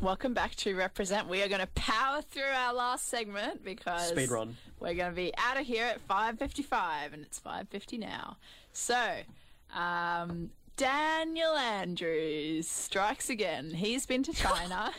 Welcome 0.00 0.34
back 0.34 0.54
to 0.56 0.74
Represent. 0.74 1.28
We 1.28 1.42
are 1.42 1.48
going 1.48 1.60
to 1.60 1.66
power 1.68 2.22
through 2.22 2.42
our 2.42 2.74
last 2.74 3.08
segment 3.08 3.64
because 3.64 4.08
Speed 4.08 4.30
run. 4.30 4.56
We're 4.80 4.94
going 4.94 5.10
to 5.10 5.16
be 5.16 5.32
out 5.36 5.58
of 5.58 5.66
here 5.66 5.84
at 5.84 6.06
5:55, 6.06 7.12
and 7.12 7.22
it's 7.22 7.40
5:50 7.40 7.98
now. 7.98 8.36
So, 8.72 9.20
um, 9.74 10.50
Daniel 10.76 11.56
Andrews 11.56 12.68
strikes 12.68 13.30
again. 13.30 13.70
He's 13.70 14.06
been 14.06 14.22
to 14.24 14.32
China. 14.34 14.92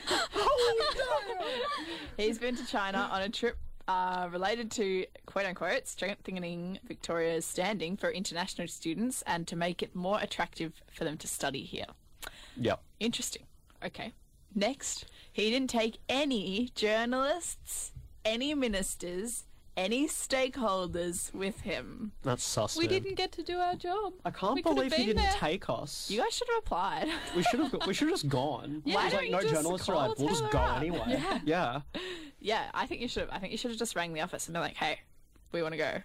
He's 2.18 2.38
been 2.38 2.56
to 2.56 2.66
China 2.66 3.10
on 3.12 3.22
a 3.22 3.30
trip 3.30 3.58
uh, 3.88 4.28
related 4.32 4.72
to 4.72 5.06
quote 5.26 5.46
unquote 5.46 5.88
strengthening 5.88 6.80
Victoria's 6.88 7.46
standing 7.46 7.98
for 7.98 8.10
international 8.10 8.68
students 8.68 9.24
and 9.28 9.48
to 9.48 9.56
make 9.56 9.84
it 9.84 9.96
more 9.96 10.20
attractive 10.20 10.82
for 10.92 11.04
them 11.04 11.18
to 11.18 11.28
study 11.28 11.64
here. 11.64 11.86
Yep. 12.58 12.82
Interesting. 13.00 13.44
Okay. 13.86 14.14
Next, 14.56 15.06
he 15.32 15.50
didn't 15.52 15.70
take 15.70 15.98
any 16.08 16.70
journalists, 16.76 17.92
any 18.24 18.54
ministers, 18.56 19.44
any 19.78 20.08
stakeholders 20.08 21.34
with 21.34 21.60
him. 21.62 22.14
That's 22.24 22.44
sus. 22.44 22.78
We 22.78 22.86
man. 22.88 22.94
didn't 22.94 23.16
get 23.16 23.34
to 23.34 23.44
do 23.44 23.58
our 23.58 23.76
job. 23.76 24.14
I 24.24 24.32
can't 24.32 24.56
We 24.56 24.62
could've 24.62 24.76
believe 24.78 24.94
he 24.94 24.98
been 25.00 25.08
didn't 25.18 25.24
there. 25.24 25.34
take 25.34 25.70
us. 25.70 26.10
You 26.10 26.22
guys 26.22 26.34
should 26.34 26.48
have 26.48 26.60
applied. 26.60 27.10
We 27.36 27.44
should 27.44 27.60
have. 27.60 27.76
We 27.86 27.94
should 27.94 28.08
have 28.08 28.14
just 28.18 28.30
gone. 28.30 28.82
Yeah. 28.86 28.94
It 28.94 28.96
Why 28.96 29.04
was 29.04 29.12
don't 29.14 29.20
like 29.22 29.26
you 29.28 29.32
no 29.34 29.42
just 29.42 29.54
journalists 29.54 29.88
call 29.88 30.00
arrived. 30.00 30.20
We'll 30.20 30.30
just 30.30 30.40
Taylor 30.40 30.52
go 30.54 30.60
up? 30.60 30.78
anyway. 30.78 31.00
Yeah. 31.08 31.40
Yeah. 31.44 31.82
yeah, 32.40 32.64
I 32.74 32.86
think 32.86 33.02
you 33.02 33.08
should 33.10 33.22
have. 33.24 33.30
I 33.32 33.40
think 33.40 33.52
you 33.52 33.58
should 33.58 33.72
have 33.72 33.80
just 33.80 33.96
rang 33.96 34.14
the 34.14 34.22
office 34.22 34.48
and 34.48 34.54
been 34.54 34.62
like, 34.62 34.78
"Hey, 34.78 35.00
we 35.52 35.62
want 35.62 35.74
to 35.74 35.78
go." 35.78 36.02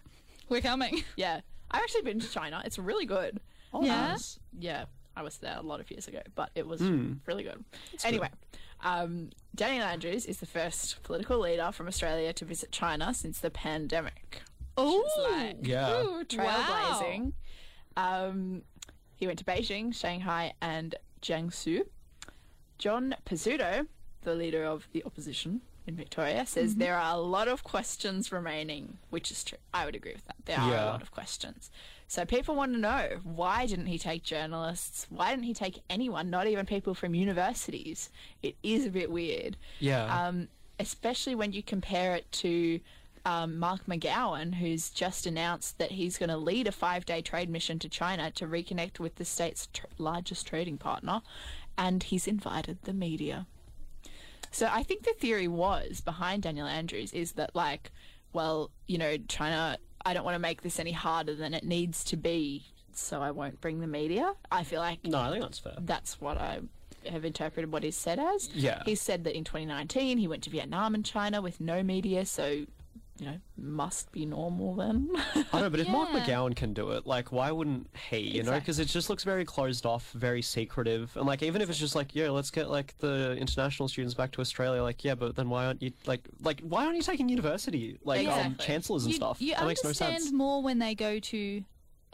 We're 0.49 0.61
coming. 0.61 1.05
Yeah, 1.17 1.41
I've 1.71 1.83
actually 1.83 2.03
been 2.03 2.19
to 2.19 2.29
China. 2.29 2.61
It's 2.65 2.77
really 2.79 3.07
good. 3.07 3.39
Oh, 3.73 3.85
Yeah? 3.85 4.09
nice. 4.09 4.41
Yeah, 4.59 4.87
I 5.21 5.23
was 5.23 5.37
there 5.39 5.57
a 5.59 5.63
lot 5.63 5.81
of 5.81 5.91
years 5.91 6.09
ago, 6.09 6.23
but 6.35 6.51
it 6.55 6.67
was 6.67 6.81
Hmm. 6.81 7.15
really 7.27 7.43
good. 7.45 7.63
anyway, 8.05 8.31
um, 8.83 9.29
Daniel 9.55 9.85
Andrews 9.85 10.25
is 10.25 10.39
the 10.41 10.47
first 10.47 11.03
political 11.03 11.39
leader 11.39 11.71
from 11.73 11.87
Australia 11.89 12.33
to 12.33 12.45
visit 12.47 12.73
China 12.73 13.13
since 13.13 13.39
the 13.39 13.51
pandemic. 13.51 14.41
Oh, 14.79 15.05
like- 15.31 15.59
Yeah. 15.67 16.03
Ooh, 16.03 16.25
trailblazing. 16.25 17.35
Um, 17.99 18.63
he 19.15 19.27
went 19.27 19.39
to 19.41 19.45
Beijing, 19.45 19.95
Shanghai, 19.95 20.55
and 20.63 20.95
Jiangsu. 21.21 21.87
John 22.79 23.15
Pesutto, 23.27 23.87
the 24.23 24.35
leader 24.35 24.65
of 24.65 24.89
the 24.93 25.05
opposition 25.05 25.61
in 25.87 25.97
Victoria, 25.97 26.47
says 26.47 26.77
there 26.77 26.97
are 26.97 27.15
a 27.15 27.19
lot 27.21 27.47
of 27.47 27.63
questions 27.63 28.33
remaining, 28.33 28.97
which 29.11 29.31
is 29.31 29.45
true. 29.45 29.59
I 29.75 29.85
would 29.85 29.95
agree 29.95 30.15
with 30.15 30.25
that. 30.25 30.37
There 30.47 30.59
are 30.59 30.73
a 30.73 30.87
lot 30.87 31.03
of 31.03 31.11
questions. 31.11 31.71
So 32.11 32.25
people 32.25 32.57
want 32.57 32.73
to 32.73 32.79
know 32.81 33.21
why 33.23 33.67
didn't 33.67 33.87
he 33.87 33.97
take 33.97 34.25
journalists? 34.25 35.07
Why 35.11 35.31
didn't 35.31 35.45
he 35.45 35.55
take 35.55 35.81
anyone, 35.89 36.29
not 36.29 36.49
even 36.49 36.67
people 36.67 36.93
from 36.93 37.15
universities? 37.15 38.11
It 38.43 38.57
is 38.65 38.85
a 38.85 38.91
bit 38.91 39.13
weird 39.13 39.57
Yeah. 39.79 40.07
um, 40.27 40.49
especially 40.81 41.37
when 41.37 41.53
you 41.53 41.63
compare 41.63 42.17
it 42.17 42.31
to 42.33 42.81
um, 43.25 43.61
Mark 43.61 43.87
McGowan, 43.87 44.57
who's 44.57 44.91
just 44.91 45.25
announced 45.25 45.79
that 45.79 45.93
he's 45.93 46.19
going 46.19 46.31
to 46.31 46.37
lead 46.37 46.67
a 46.67 46.73
five 46.73 47.07
day 47.07 47.23
trade 47.23 47.49
mission 47.49 47.79
to 47.79 47.89
China 47.89 48.33
to 48.33 48.45
reconnect 48.45 48.99
with 48.99 49.15
the 49.15 49.25
state's 49.25 49.69
tr- 49.73 49.87
largest 49.97 50.49
trading 50.49 50.79
partner, 50.79 51.23
and 51.79 52.03
he's 52.03 52.27
invited 52.27 52.79
the 52.83 52.93
media. 52.93 53.47
So 54.51 54.69
I 54.69 54.83
think 54.83 55.05
the 55.05 55.15
theory 55.17 55.47
was 55.47 56.01
behind 56.01 56.43
Daniel 56.43 56.67
Andrews 56.67 57.13
is 57.13 57.33
that, 57.33 57.55
like, 57.55 57.93
well, 58.33 58.73
you 58.89 58.99
know, 58.99 59.17
China, 59.29 59.79
I 60.05 60.15
don't 60.15 60.25
want 60.25 60.35
to 60.35 60.41
make 60.41 60.63
this 60.63 60.79
any 60.81 60.93
harder 60.93 61.35
than 61.35 61.55
it 61.55 61.65
needs 61.65 62.05
to 62.05 62.17
be, 62.17 62.65
so 62.93 63.21
I 63.23 63.31
won't 63.31 63.61
bring 63.61 63.81
the 63.81 63.87
media. 63.87 64.33
I 64.51 64.65
feel 64.65 64.81
like 64.81 65.05
no, 65.05 65.19
I 65.19 65.31
think 65.31 65.43
that's 65.43 65.59
fair. 65.59 65.75
that's 65.81 66.21
what 66.21 66.39
I 66.39 66.61
have 67.09 67.25
interpreted 67.25 67.73
what 67.73 67.83
he's 67.83 67.97
said 67.97 68.19
as. 68.19 68.51
Yeah. 68.55 68.83
He 68.85 68.95
said 68.95 69.25
that 69.25 69.37
in 69.37 69.45
2019 69.45 70.19
he 70.19 70.29
went 70.29 70.43
to 70.45 70.51
Vietnam 70.51 70.95
and 70.95 71.05
China 71.05 71.41
with 71.41 71.61
no 71.61 71.83
media, 71.83 72.25
so 72.27 72.67
you 73.21 73.27
know 73.27 73.39
must 73.59 74.11
be 74.13 74.25
normal 74.25 74.75
then. 74.75 75.11
I 75.15 75.45
don't 75.53 75.61
know, 75.61 75.71
but 75.71 75.81
if 75.81 75.89
Mark 75.89 76.09
McGowan 76.15 76.57
can 76.57 76.73
do 76.73 76.93
it, 76.93 77.07
like, 77.07 77.31
why 77.31 77.53
wouldn't 77.53 77.89
he? 78.11 78.19
You 78.19 78.43
know, 78.43 78.59
because 78.59 78.79
it 78.79 78.87
just 78.87 79.11
looks 79.11 79.23
very 79.25 79.45
closed 79.45 79.85
off, 79.85 80.11
very 80.13 80.41
secretive, 80.41 81.15
and 81.17 81.27
like, 81.27 81.43
even 81.43 81.61
if 81.61 81.69
it's 81.69 81.79
just 81.79 81.95
like, 81.95 82.15
yeah, 82.17 82.31
let's 82.31 82.51
get 82.51 82.71
like 82.71 82.97
the 82.99 83.37
international 83.37 83.89
students 83.89 84.15
back 84.15 84.33
to 84.33 84.41
Australia, 84.41 84.83
like, 84.83 85.05
yeah, 85.05 85.15
but 85.15 85.37
then 85.37 85.51
why 85.51 85.67
aren't 85.67 85.83
you 85.83 85.93
like, 86.07 86.27
like, 86.43 86.61
why 86.63 86.85
aren't 86.87 86.97
you 86.97 87.03
taking 87.03 87.29
university, 87.29 87.99
like, 88.05 88.27
um, 88.27 88.57
chancellors 88.59 89.05
and 89.05 89.13
you, 89.13 89.17
stuff? 89.17 89.41
You 89.41 89.55
that 89.55 89.67
makes 89.67 89.85
no 89.85 89.89
understand 89.89 90.23
sense. 90.23 90.33
more 90.33 90.63
when 90.63 90.79
they 90.79 90.95
go 90.95 91.19
to 91.19 91.63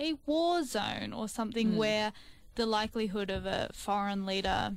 a 0.01 0.15
war 0.27 0.65
zone 0.65 1.13
or 1.15 1.29
something 1.29 1.71
Hmm. 1.71 1.77
where 1.77 2.13
the 2.57 2.67
likelihood 2.67 3.31
of 3.31 3.47
a 3.47 3.71
foreign 3.73 4.27
leader, 4.27 4.75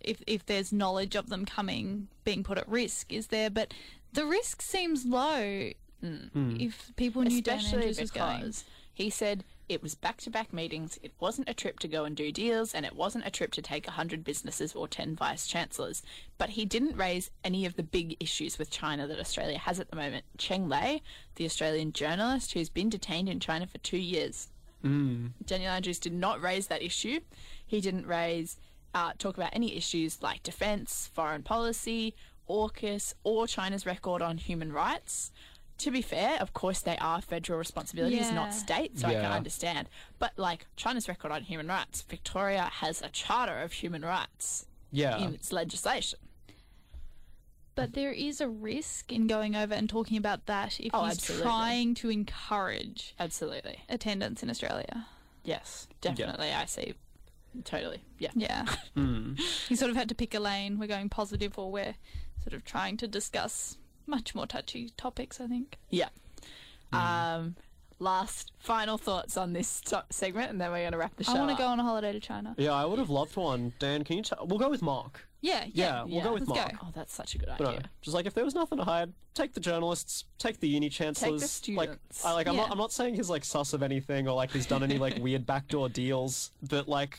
if 0.00 0.22
if 0.26 0.46
there's 0.46 0.72
knowledge 0.72 1.14
of 1.14 1.28
them 1.28 1.44
coming, 1.44 2.08
being 2.24 2.42
put 2.42 2.56
at 2.56 2.66
risk, 2.66 3.12
is 3.12 3.26
there. 3.26 3.50
But 3.50 3.74
the 4.14 4.24
risk 4.26 4.62
seems 4.62 5.04
low 5.04 5.70
Hmm. 6.00 6.56
if 6.60 6.92
people 6.96 7.22
knew 7.22 7.40
Dan 7.40 7.58
Especially 7.58 7.78
Andrews 7.78 8.00
was 8.00 8.10
going. 8.10 8.40
because 8.40 8.64
he 8.92 9.08
said 9.08 9.42
it 9.70 9.82
was 9.82 9.94
back-to-back 9.94 10.52
meetings. 10.52 10.98
It 11.02 11.12
wasn't 11.18 11.48
a 11.48 11.54
trip 11.54 11.78
to 11.80 11.88
go 11.88 12.04
and 12.04 12.14
do 12.14 12.30
deals, 12.30 12.74
and 12.74 12.84
it 12.84 12.94
wasn't 12.94 13.26
a 13.26 13.30
trip 13.30 13.52
to 13.52 13.62
take 13.62 13.86
100 13.86 14.22
businesses 14.22 14.74
or 14.74 14.86
10 14.86 15.16
vice 15.16 15.46
chancellors. 15.46 16.02
But 16.36 16.50
he 16.50 16.66
didn't 16.66 16.96
raise 16.98 17.30
any 17.42 17.64
of 17.64 17.76
the 17.76 17.82
big 17.82 18.18
issues 18.20 18.58
with 18.58 18.70
China 18.70 19.06
that 19.06 19.18
Australia 19.18 19.56
has 19.56 19.80
at 19.80 19.88
the 19.88 19.96
moment. 19.96 20.26
Cheng 20.36 20.68
Lei, 20.68 21.00
the 21.36 21.46
Australian 21.46 21.92
journalist 21.92 22.52
who's 22.52 22.68
been 22.68 22.90
detained 22.90 23.30
in 23.30 23.40
China 23.40 23.66
for 23.66 23.78
two 23.78 23.96
years, 23.96 24.48
Daniel 24.82 25.72
Andrews 25.72 25.98
did 25.98 26.12
not 26.12 26.42
raise 26.42 26.66
that 26.66 26.82
issue. 26.82 27.20
He 27.66 27.80
didn't 27.80 28.06
raise 28.06 28.58
uh, 28.92 29.12
talk 29.18 29.38
about 29.38 29.50
any 29.54 29.74
issues 29.74 30.20
like 30.22 30.42
defence, 30.42 31.10
foreign 31.14 31.42
policy, 31.42 32.14
AUKUS, 32.48 33.14
or 33.24 33.46
China's 33.46 33.86
record 33.86 34.22
on 34.22 34.38
human 34.38 34.72
rights. 34.72 35.32
To 35.78 35.90
be 35.90 36.02
fair, 36.02 36.38
of 36.40 36.52
course, 36.52 36.80
they 36.80 36.96
are 36.98 37.20
federal 37.20 37.58
responsibilities, 37.58 38.28
Yeah. 38.28 38.34
not 38.34 38.54
state, 38.54 38.98
so 38.98 39.08
I 39.08 39.12
can 39.14 39.22
Yeah. 39.22 39.32
understand. 39.34 39.88
But 40.18 40.38
like 40.38 40.66
China's 40.76 41.08
record 41.08 41.32
on 41.32 41.42
human 41.42 41.66
rights, 41.66 42.02
Victoria 42.02 42.64
has 42.74 43.02
a 43.02 43.08
charter 43.08 43.60
of 43.60 43.72
human 43.72 44.02
rights 44.04 44.66
Yeah. 44.92 45.18
in 45.18 45.34
its 45.34 45.50
legislation. 45.52 46.20
But 47.74 47.94
there 47.94 48.12
is 48.12 48.40
a 48.40 48.48
risk 48.48 49.10
in 49.10 49.26
going 49.26 49.56
over 49.56 49.74
and 49.74 49.90
talking 49.90 50.16
about 50.16 50.46
that 50.46 50.78
if 50.78 50.92
Oh, 50.94 51.06
he's 51.06 51.14
absolutely. 51.14 51.42
trying 51.44 51.94
to 51.96 52.08
encourage 52.10 53.14
Absolutely. 53.18 53.82
attendance 53.88 54.44
in 54.44 54.50
Australia. 54.50 55.06
Yes, 55.42 55.88
definitely. 56.00 56.52
I 56.52 56.66
see. 56.66 56.94
Totally. 57.62 58.02
Yeah. 58.18 58.30
Yeah. 58.34 58.64
Hmm. 58.94 59.34
he 59.68 59.76
sort 59.76 59.90
of 59.90 59.96
had 59.96 60.08
to 60.08 60.14
pick 60.14 60.34
a 60.34 60.40
lane. 60.40 60.78
We're 60.78 60.86
going 60.88 61.08
positive 61.08 61.58
or 61.58 61.70
we're 61.70 61.94
sort 62.42 62.52
of 62.54 62.64
trying 62.64 62.96
to 62.98 63.08
discuss 63.08 63.76
much 64.06 64.34
more 64.34 64.46
touchy 64.46 64.90
topics, 64.96 65.40
I 65.40 65.46
think. 65.46 65.78
Yeah. 65.90 66.08
Um, 66.92 67.56
last 67.98 68.52
final 68.58 68.98
thoughts 68.98 69.36
on 69.36 69.52
this 69.52 69.80
to- 69.82 70.04
segment, 70.10 70.50
and 70.50 70.60
then 70.60 70.70
we're 70.70 70.80
going 70.82 70.92
to 70.92 70.98
wrap 70.98 71.16
the 71.16 71.24
show. 71.24 71.32
I 71.34 71.38
want 71.40 71.50
to 71.50 71.56
go 71.56 71.66
on 71.68 71.80
a 71.80 71.82
holiday 71.82 72.12
to 72.12 72.20
China. 72.20 72.54
Yeah, 72.56 72.72
I 72.72 72.84
would 72.84 72.98
have 72.98 73.10
loved 73.10 73.36
one. 73.36 73.72
Dan, 73.78 74.04
can 74.04 74.18
you? 74.18 74.22
T- 74.22 74.34
we'll 74.44 74.58
go 74.58 74.68
with 74.70 74.82
Mark. 74.82 75.26
Yeah, 75.40 75.64
Yeah, 75.72 76.04
yeah. 76.06 76.14
we'll 76.14 76.22
go 76.24 76.32
with 76.34 76.48
let's 76.48 76.58
Mark. 76.58 76.72
go. 76.72 76.78
Oh, 76.84 76.88
that's 76.94 77.12
such 77.12 77.34
a 77.34 77.38
good 77.38 77.48
idea. 77.50 77.66
no, 77.66 77.78
just 78.00 78.14
like 78.14 78.24
if 78.26 78.32
there 78.32 78.44
was 78.44 78.54
nothing 78.54 78.78
to 78.78 78.84
hide, 78.84 79.12
take 79.34 79.52
the 79.52 79.60
journalists, 79.60 80.24
take 80.38 80.58
the 80.60 80.68
uni 80.68 80.88
chancellors. 80.88 81.42
Like, 81.42 81.50
students. 81.90 82.24
I, 82.24 82.32
like 82.32 82.46
I'm 82.46 82.54
Yeah. 82.54 82.62
not, 82.62 82.70
I'm 82.70 82.78
not 82.78 82.92
saying 82.92 83.14
he's 83.16 83.28
like 83.28 83.44
sus 83.44 83.74
of 83.74 83.82
anything 83.82 84.26
or 84.26 84.34
like 84.34 84.52
he's 84.52 84.64
done 84.66 84.82
any 84.82 84.96
like 84.98 85.18
weird 85.18 85.44
backdoor 85.44 85.90
deals, 85.90 86.50
but 86.66 86.88
like, 86.88 87.18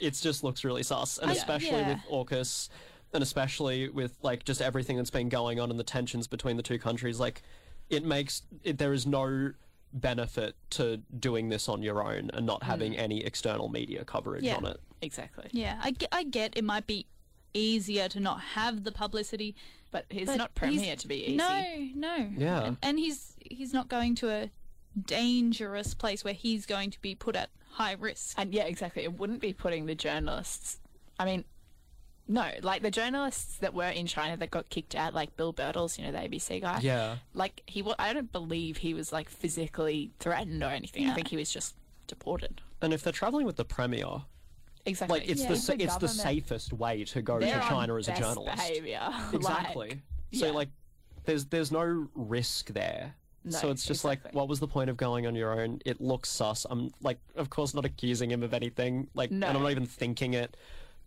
it 0.00 0.14
just 0.14 0.42
looks 0.42 0.64
really 0.64 0.82
sus, 0.82 1.18
and 1.18 1.30
I- 1.30 1.34
especially 1.34 1.78
yeah. 1.78 1.88
with 1.88 2.28
AUKUS, 2.28 2.68
and 3.12 3.22
especially 3.22 3.88
with 3.88 4.16
like 4.22 4.44
just 4.44 4.60
everything 4.62 4.96
that's 4.96 5.10
been 5.10 5.28
going 5.28 5.60
on 5.60 5.70
and 5.70 5.78
the 5.78 5.84
tensions 5.84 6.26
between 6.26 6.56
the 6.56 6.62
two 6.62 6.78
countries. 6.78 7.20
Like, 7.20 7.42
it 7.88 8.04
makes 8.04 8.42
it, 8.64 8.78
there 8.78 8.92
is 8.92 9.06
no 9.06 9.52
benefit 9.92 10.54
to 10.70 10.98
doing 11.18 11.48
this 11.48 11.68
on 11.68 11.82
your 11.82 12.02
own 12.02 12.30
and 12.32 12.46
not 12.46 12.60
mm. 12.60 12.66
having 12.66 12.96
any 12.96 13.24
external 13.24 13.68
media 13.68 14.04
coverage 14.04 14.44
Yeah. 14.44 14.56
on 14.56 14.66
it. 14.66 14.80
Exactly. 15.02 15.48
Yeah, 15.52 15.80
I 15.82 15.90
get, 15.90 16.08
I 16.12 16.22
get 16.24 16.56
it 16.56 16.64
might 16.64 16.86
be 16.86 17.06
easier 17.52 18.08
to 18.08 18.20
not 18.20 18.40
have 18.40 18.84
the 18.84 18.92
publicity. 18.92 19.54
But 19.92 20.04
he's 20.08 20.26
but 20.26 20.36
not 20.36 20.54
premier 20.54 20.94
to 20.94 21.08
be 21.08 21.16
easy. 21.16 21.36
No, 21.36 21.64
no. 21.96 22.28
Yeah. 22.36 22.62
And, 22.62 22.76
and 22.80 22.98
he's 22.98 23.34
he's 23.40 23.72
not 23.72 23.88
going 23.88 24.14
to 24.16 24.30
a 24.30 24.50
dangerous 25.06 25.94
place 25.94 26.24
where 26.24 26.34
he's 26.34 26.66
going 26.66 26.90
to 26.90 27.00
be 27.00 27.14
put 27.14 27.36
at 27.36 27.50
high 27.72 27.92
risk. 27.98 28.34
And 28.38 28.52
yeah, 28.54 28.64
exactly. 28.64 29.02
It 29.04 29.18
wouldn't 29.18 29.40
be 29.40 29.52
putting 29.52 29.86
the 29.86 29.94
journalists. 29.94 30.78
I 31.18 31.24
mean, 31.24 31.44
no, 32.28 32.48
like 32.62 32.82
the 32.82 32.90
journalists 32.90 33.58
that 33.58 33.74
were 33.74 33.88
in 33.88 34.06
China 34.06 34.36
that 34.36 34.50
got 34.50 34.68
kicked 34.68 34.94
out, 34.94 35.14
like 35.14 35.36
Bill 35.36 35.52
Birtles, 35.52 35.98
you 35.98 36.04
know, 36.04 36.12
the 36.12 36.18
ABC 36.18 36.60
guy. 36.60 36.78
Yeah. 36.82 37.16
Like 37.34 37.62
he, 37.66 37.82
wa- 37.82 37.96
I 37.98 38.12
don't 38.12 38.30
believe 38.30 38.78
he 38.78 38.94
was 38.94 39.12
like 39.12 39.28
physically 39.28 40.12
threatened 40.20 40.62
or 40.62 40.66
anything. 40.70 41.08
I 41.08 41.14
think 41.14 41.28
he 41.28 41.36
was 41.36 41.50
just 41.50 41.74
deported. 42.06 42.60
And 42.82 42.92
if 42.92 43.02
they're 43.02 43.12
traveling 43.12 43.46
with 43.46 43.56
the 43.56 43.64
premier, 43.64 44.22
Exactly. 44.86 45.18
like 45.20 45.28
it's 45.28 45.42
Yeah. 45.42 45.48
the 45.48 45.54
It's 45.54 45.64
sa- 45.64 45.74
the 45.74 45.84
it's 45.84 45.96
the 45.96 46.08
safest 46.08 46.72
way 46.72 47.04
to 47.04 47.20
go 47.20 47.38
They're 47.38 47.54
to 47.58 47.62
on 47.62 47.68
China 47.68 47.96
as 47.96 48.08
a 48.08 48.12
best 48.12 48.22
journalist. 48.22 48.56
Behavior. 48.56 49.08
Exactly. 49.32 49.88
Like, 49.88 49.98
so 50.32 50.46
yeah. 50.46 50.52
like, 50.52 50.68
there's 51.24 51.44
there's 51.46 51.70
no 51.72 52.08
risk 52.14 52.68
there. 52.72 53.14
No, 53.44 53.50
so 53.52 53.70
it's 53.70 53.86
just 53.86 54.04
exactly. 54.04 54.28
like, 54.28 54.34
what 54.34 54.48
was 54.48 54.60
the 54.60 54.68
point 54.68 54.90
of 54.90 54.96
going 54.96 55.26
on 55.26 55.34
your 55.34 55.58
own? 55.60 55.80
It 55.86 56.00
looks 56.00 56.28
sus. 56.28 56.66
I'm 56.68 56.90
like, 57.02 57.18
of 57.36 57.48
course, 57.48 57.72
not 57.74 57.84
accusing 57.86 58.30
him 58.30 58.42
of 58.42 58.52
anything. 58.52 59.08
Like, 59.14 59.30
No. 59.30 59.46
and 59.48 59.56
I'm 59.56 59.62
not 59.62 59.70
even 59.70 59.86
thinking 59.86 60.34
it. 60.34 60.56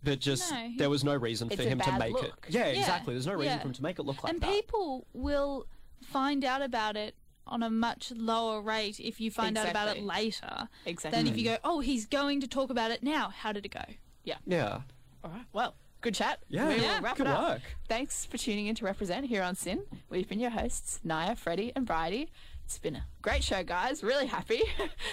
but 0.02 0.20
just 0.20 0.50
No. 0.52 0.70
there 0.76 0.90
was 0.90 1.02
no 1.02 1.14
reason 1.16 1.48
for 1.48 1.62
him 1.62 1.78
to 1.80 1.90
bad 1.90 1.98
make 1.98 2.14
it. 2.22 2.32
Yeah, 2.50 2.66
Yeah, 2.66 2.78
exactly. 2.80 3.14
There's 3.14 3.26
no 3.26 3.32
reason 3.32 3.54
yeah. 3.54 3.58
for 3.62 3.68
him 3.68 3.72
to 3.72 3.82
make 3.82 3.98
it 3.98 4.02
look 4.02 4.22
like 4.22 4.34
and 4.34 4.42
that. 4.42 4.46
And 4.46 4.54
people 4.54 5.06
will 5.14 5.66
find 6.02 6.44
out 6.44 6.60
about 6.60 6.94
it 6.96 7.14
on 7.46 7.62
a 7.62 7.70
much 7.70 8.12
lower 8.14 8.60
rate 8.60 9.00
if 9.00 9.18
you 9.18 9.30
find 9.30 9.56
out 9.56 9.66
about 9.66 9.96
it 9.96 10.02
later 10.02 10.68
Exactly. 10.84 11.16
than 11.22 11.26
if 11.26 11.38
you 11.38 11.44
go, 11.44 11.56
oh, 11.64 11.80
he's 11.80 12.04
going 12.04 12.42
to 12.42 12.46
talk 12.46 12.68
about 12.68 12.90
it 12.90 13.02
now. 13.02 13.30
How 13.30 13.50
did 13.52 13.64
it 13.64 13.70
go? 13.72 13.84
Yeah. 14.24 14.36
Yeah. 14.46 14.80
All 15.22 15.30
right. 15.30 15.46
Well, 15.54 15.74
good 16.04 16.14
chat. 16.14 16.38
Yeah, 16.48 16.68
we 16.68 16.80
yeah, 16.82 17.00
wrap 17.02 17.16
good 17.16 17.26
it 17.26 17.30
up. 17.32 17.48
work. 17.54 17.62
Thanks 17.88 18.24
for 18.26 18.36
tuning 18.38 18.66
in 18.66 18.74
to 18.76 18.84
Represent 18.84 19.26
here 19.26 19.42
on 19.42 19.54
SYN. 19.56 19.82
We've 20.10 20.28
been 20.28 20.38
your 20.38 20.50
hosts, 20.50 21.00
Nyah, 21.04 21.36
Freddie, 21.38 21.72
and 21.74 21.86
Bridie. 21.86 22.28
It's 22.66 22.78
been 22.78 22.96
a 22.96 23.04
great 23.22 23.42
show, 23.44 23.62
guys. 23.62 24.02
Really 24.04 24.26
happy. 24.26 24.62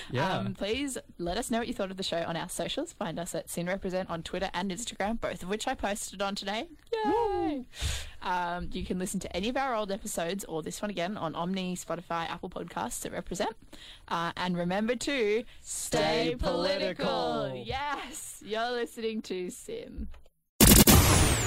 Yeah. 0.10 0.40
Um, 0.40 0.54
please 0.56 0.98
let 1.20 1.38
us 1.38 1.50
know 1.50 1.60
what 1.60 1.68
you 1.70 1.74
thought 1.74 1.90
of 1.92 1.96
the 1.96 2.04
show 2.04 2.22
on 2.28 2.36
our 2.36 2.50
socials. 2.50 2.92
Find 2.92 3.18
us 3.18 3.34
at 3.34 3.50
SYN 3.50 3.68
Represent 3.68 4.10
on 4.10 4.24
Twitter 4.24 4.50
and 4.54 4.70
Instagram, 4.70 5.22
both 5.22 5.42
of 5.42 5.48
which 5.48 5.68
I 5.70 5.74
posted 5.74 6.22
on 6.22 6.36
today. 6.36 6.68
Yay! 7.06 7.64
Um, 8.22 8.70
you 8.74 8.84
can 8.84 9.00
listen 9.00 9.22
to 9.22 9.34
any 9.34 9.48
of 9.48 9.56
our 9.56 9.74
old 9.74 9.90
episodes 9.90 10.44
or 10.44 10.62
this 10.64 10.82
one 10.82 10.92
again 10.92 11.16
on 11.16 11.34
Omny, 11.34 11.74
Spotify, 11.82 12.30
Apple 12.30 12.50
Podcasts 12.50 13.06
at 13.06 13.14
Represent. 13.14 13.56
Uh, 14.10 14.34
and 14.36 14.58
remember 14.58 14.96
to 14.96 15.44
stay 15.62 16.32
Stay 16.32 16.36
political. 16.38 17.06
political. 17.06 17.64
Yes, 17.66 18.44
you're 18.46 18.72
listening 18.72 19.22
to 19.24 19.50
SYN. 19.50 20.10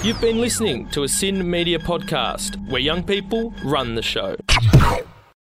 You've 0.05 0.21
been 0.21 0.39
listening 0.39 0.87
to 0.89 1.01
a 1.01 1.07
SYN 1.07 1.49
Media 1.49 1.79
podcast 1.79 2.63
where 2.69 2.79
young 2.79 3.01
people 3.01 3.55
run 3.63 3.95
the 3.95 4.03
show. 4.03 4.35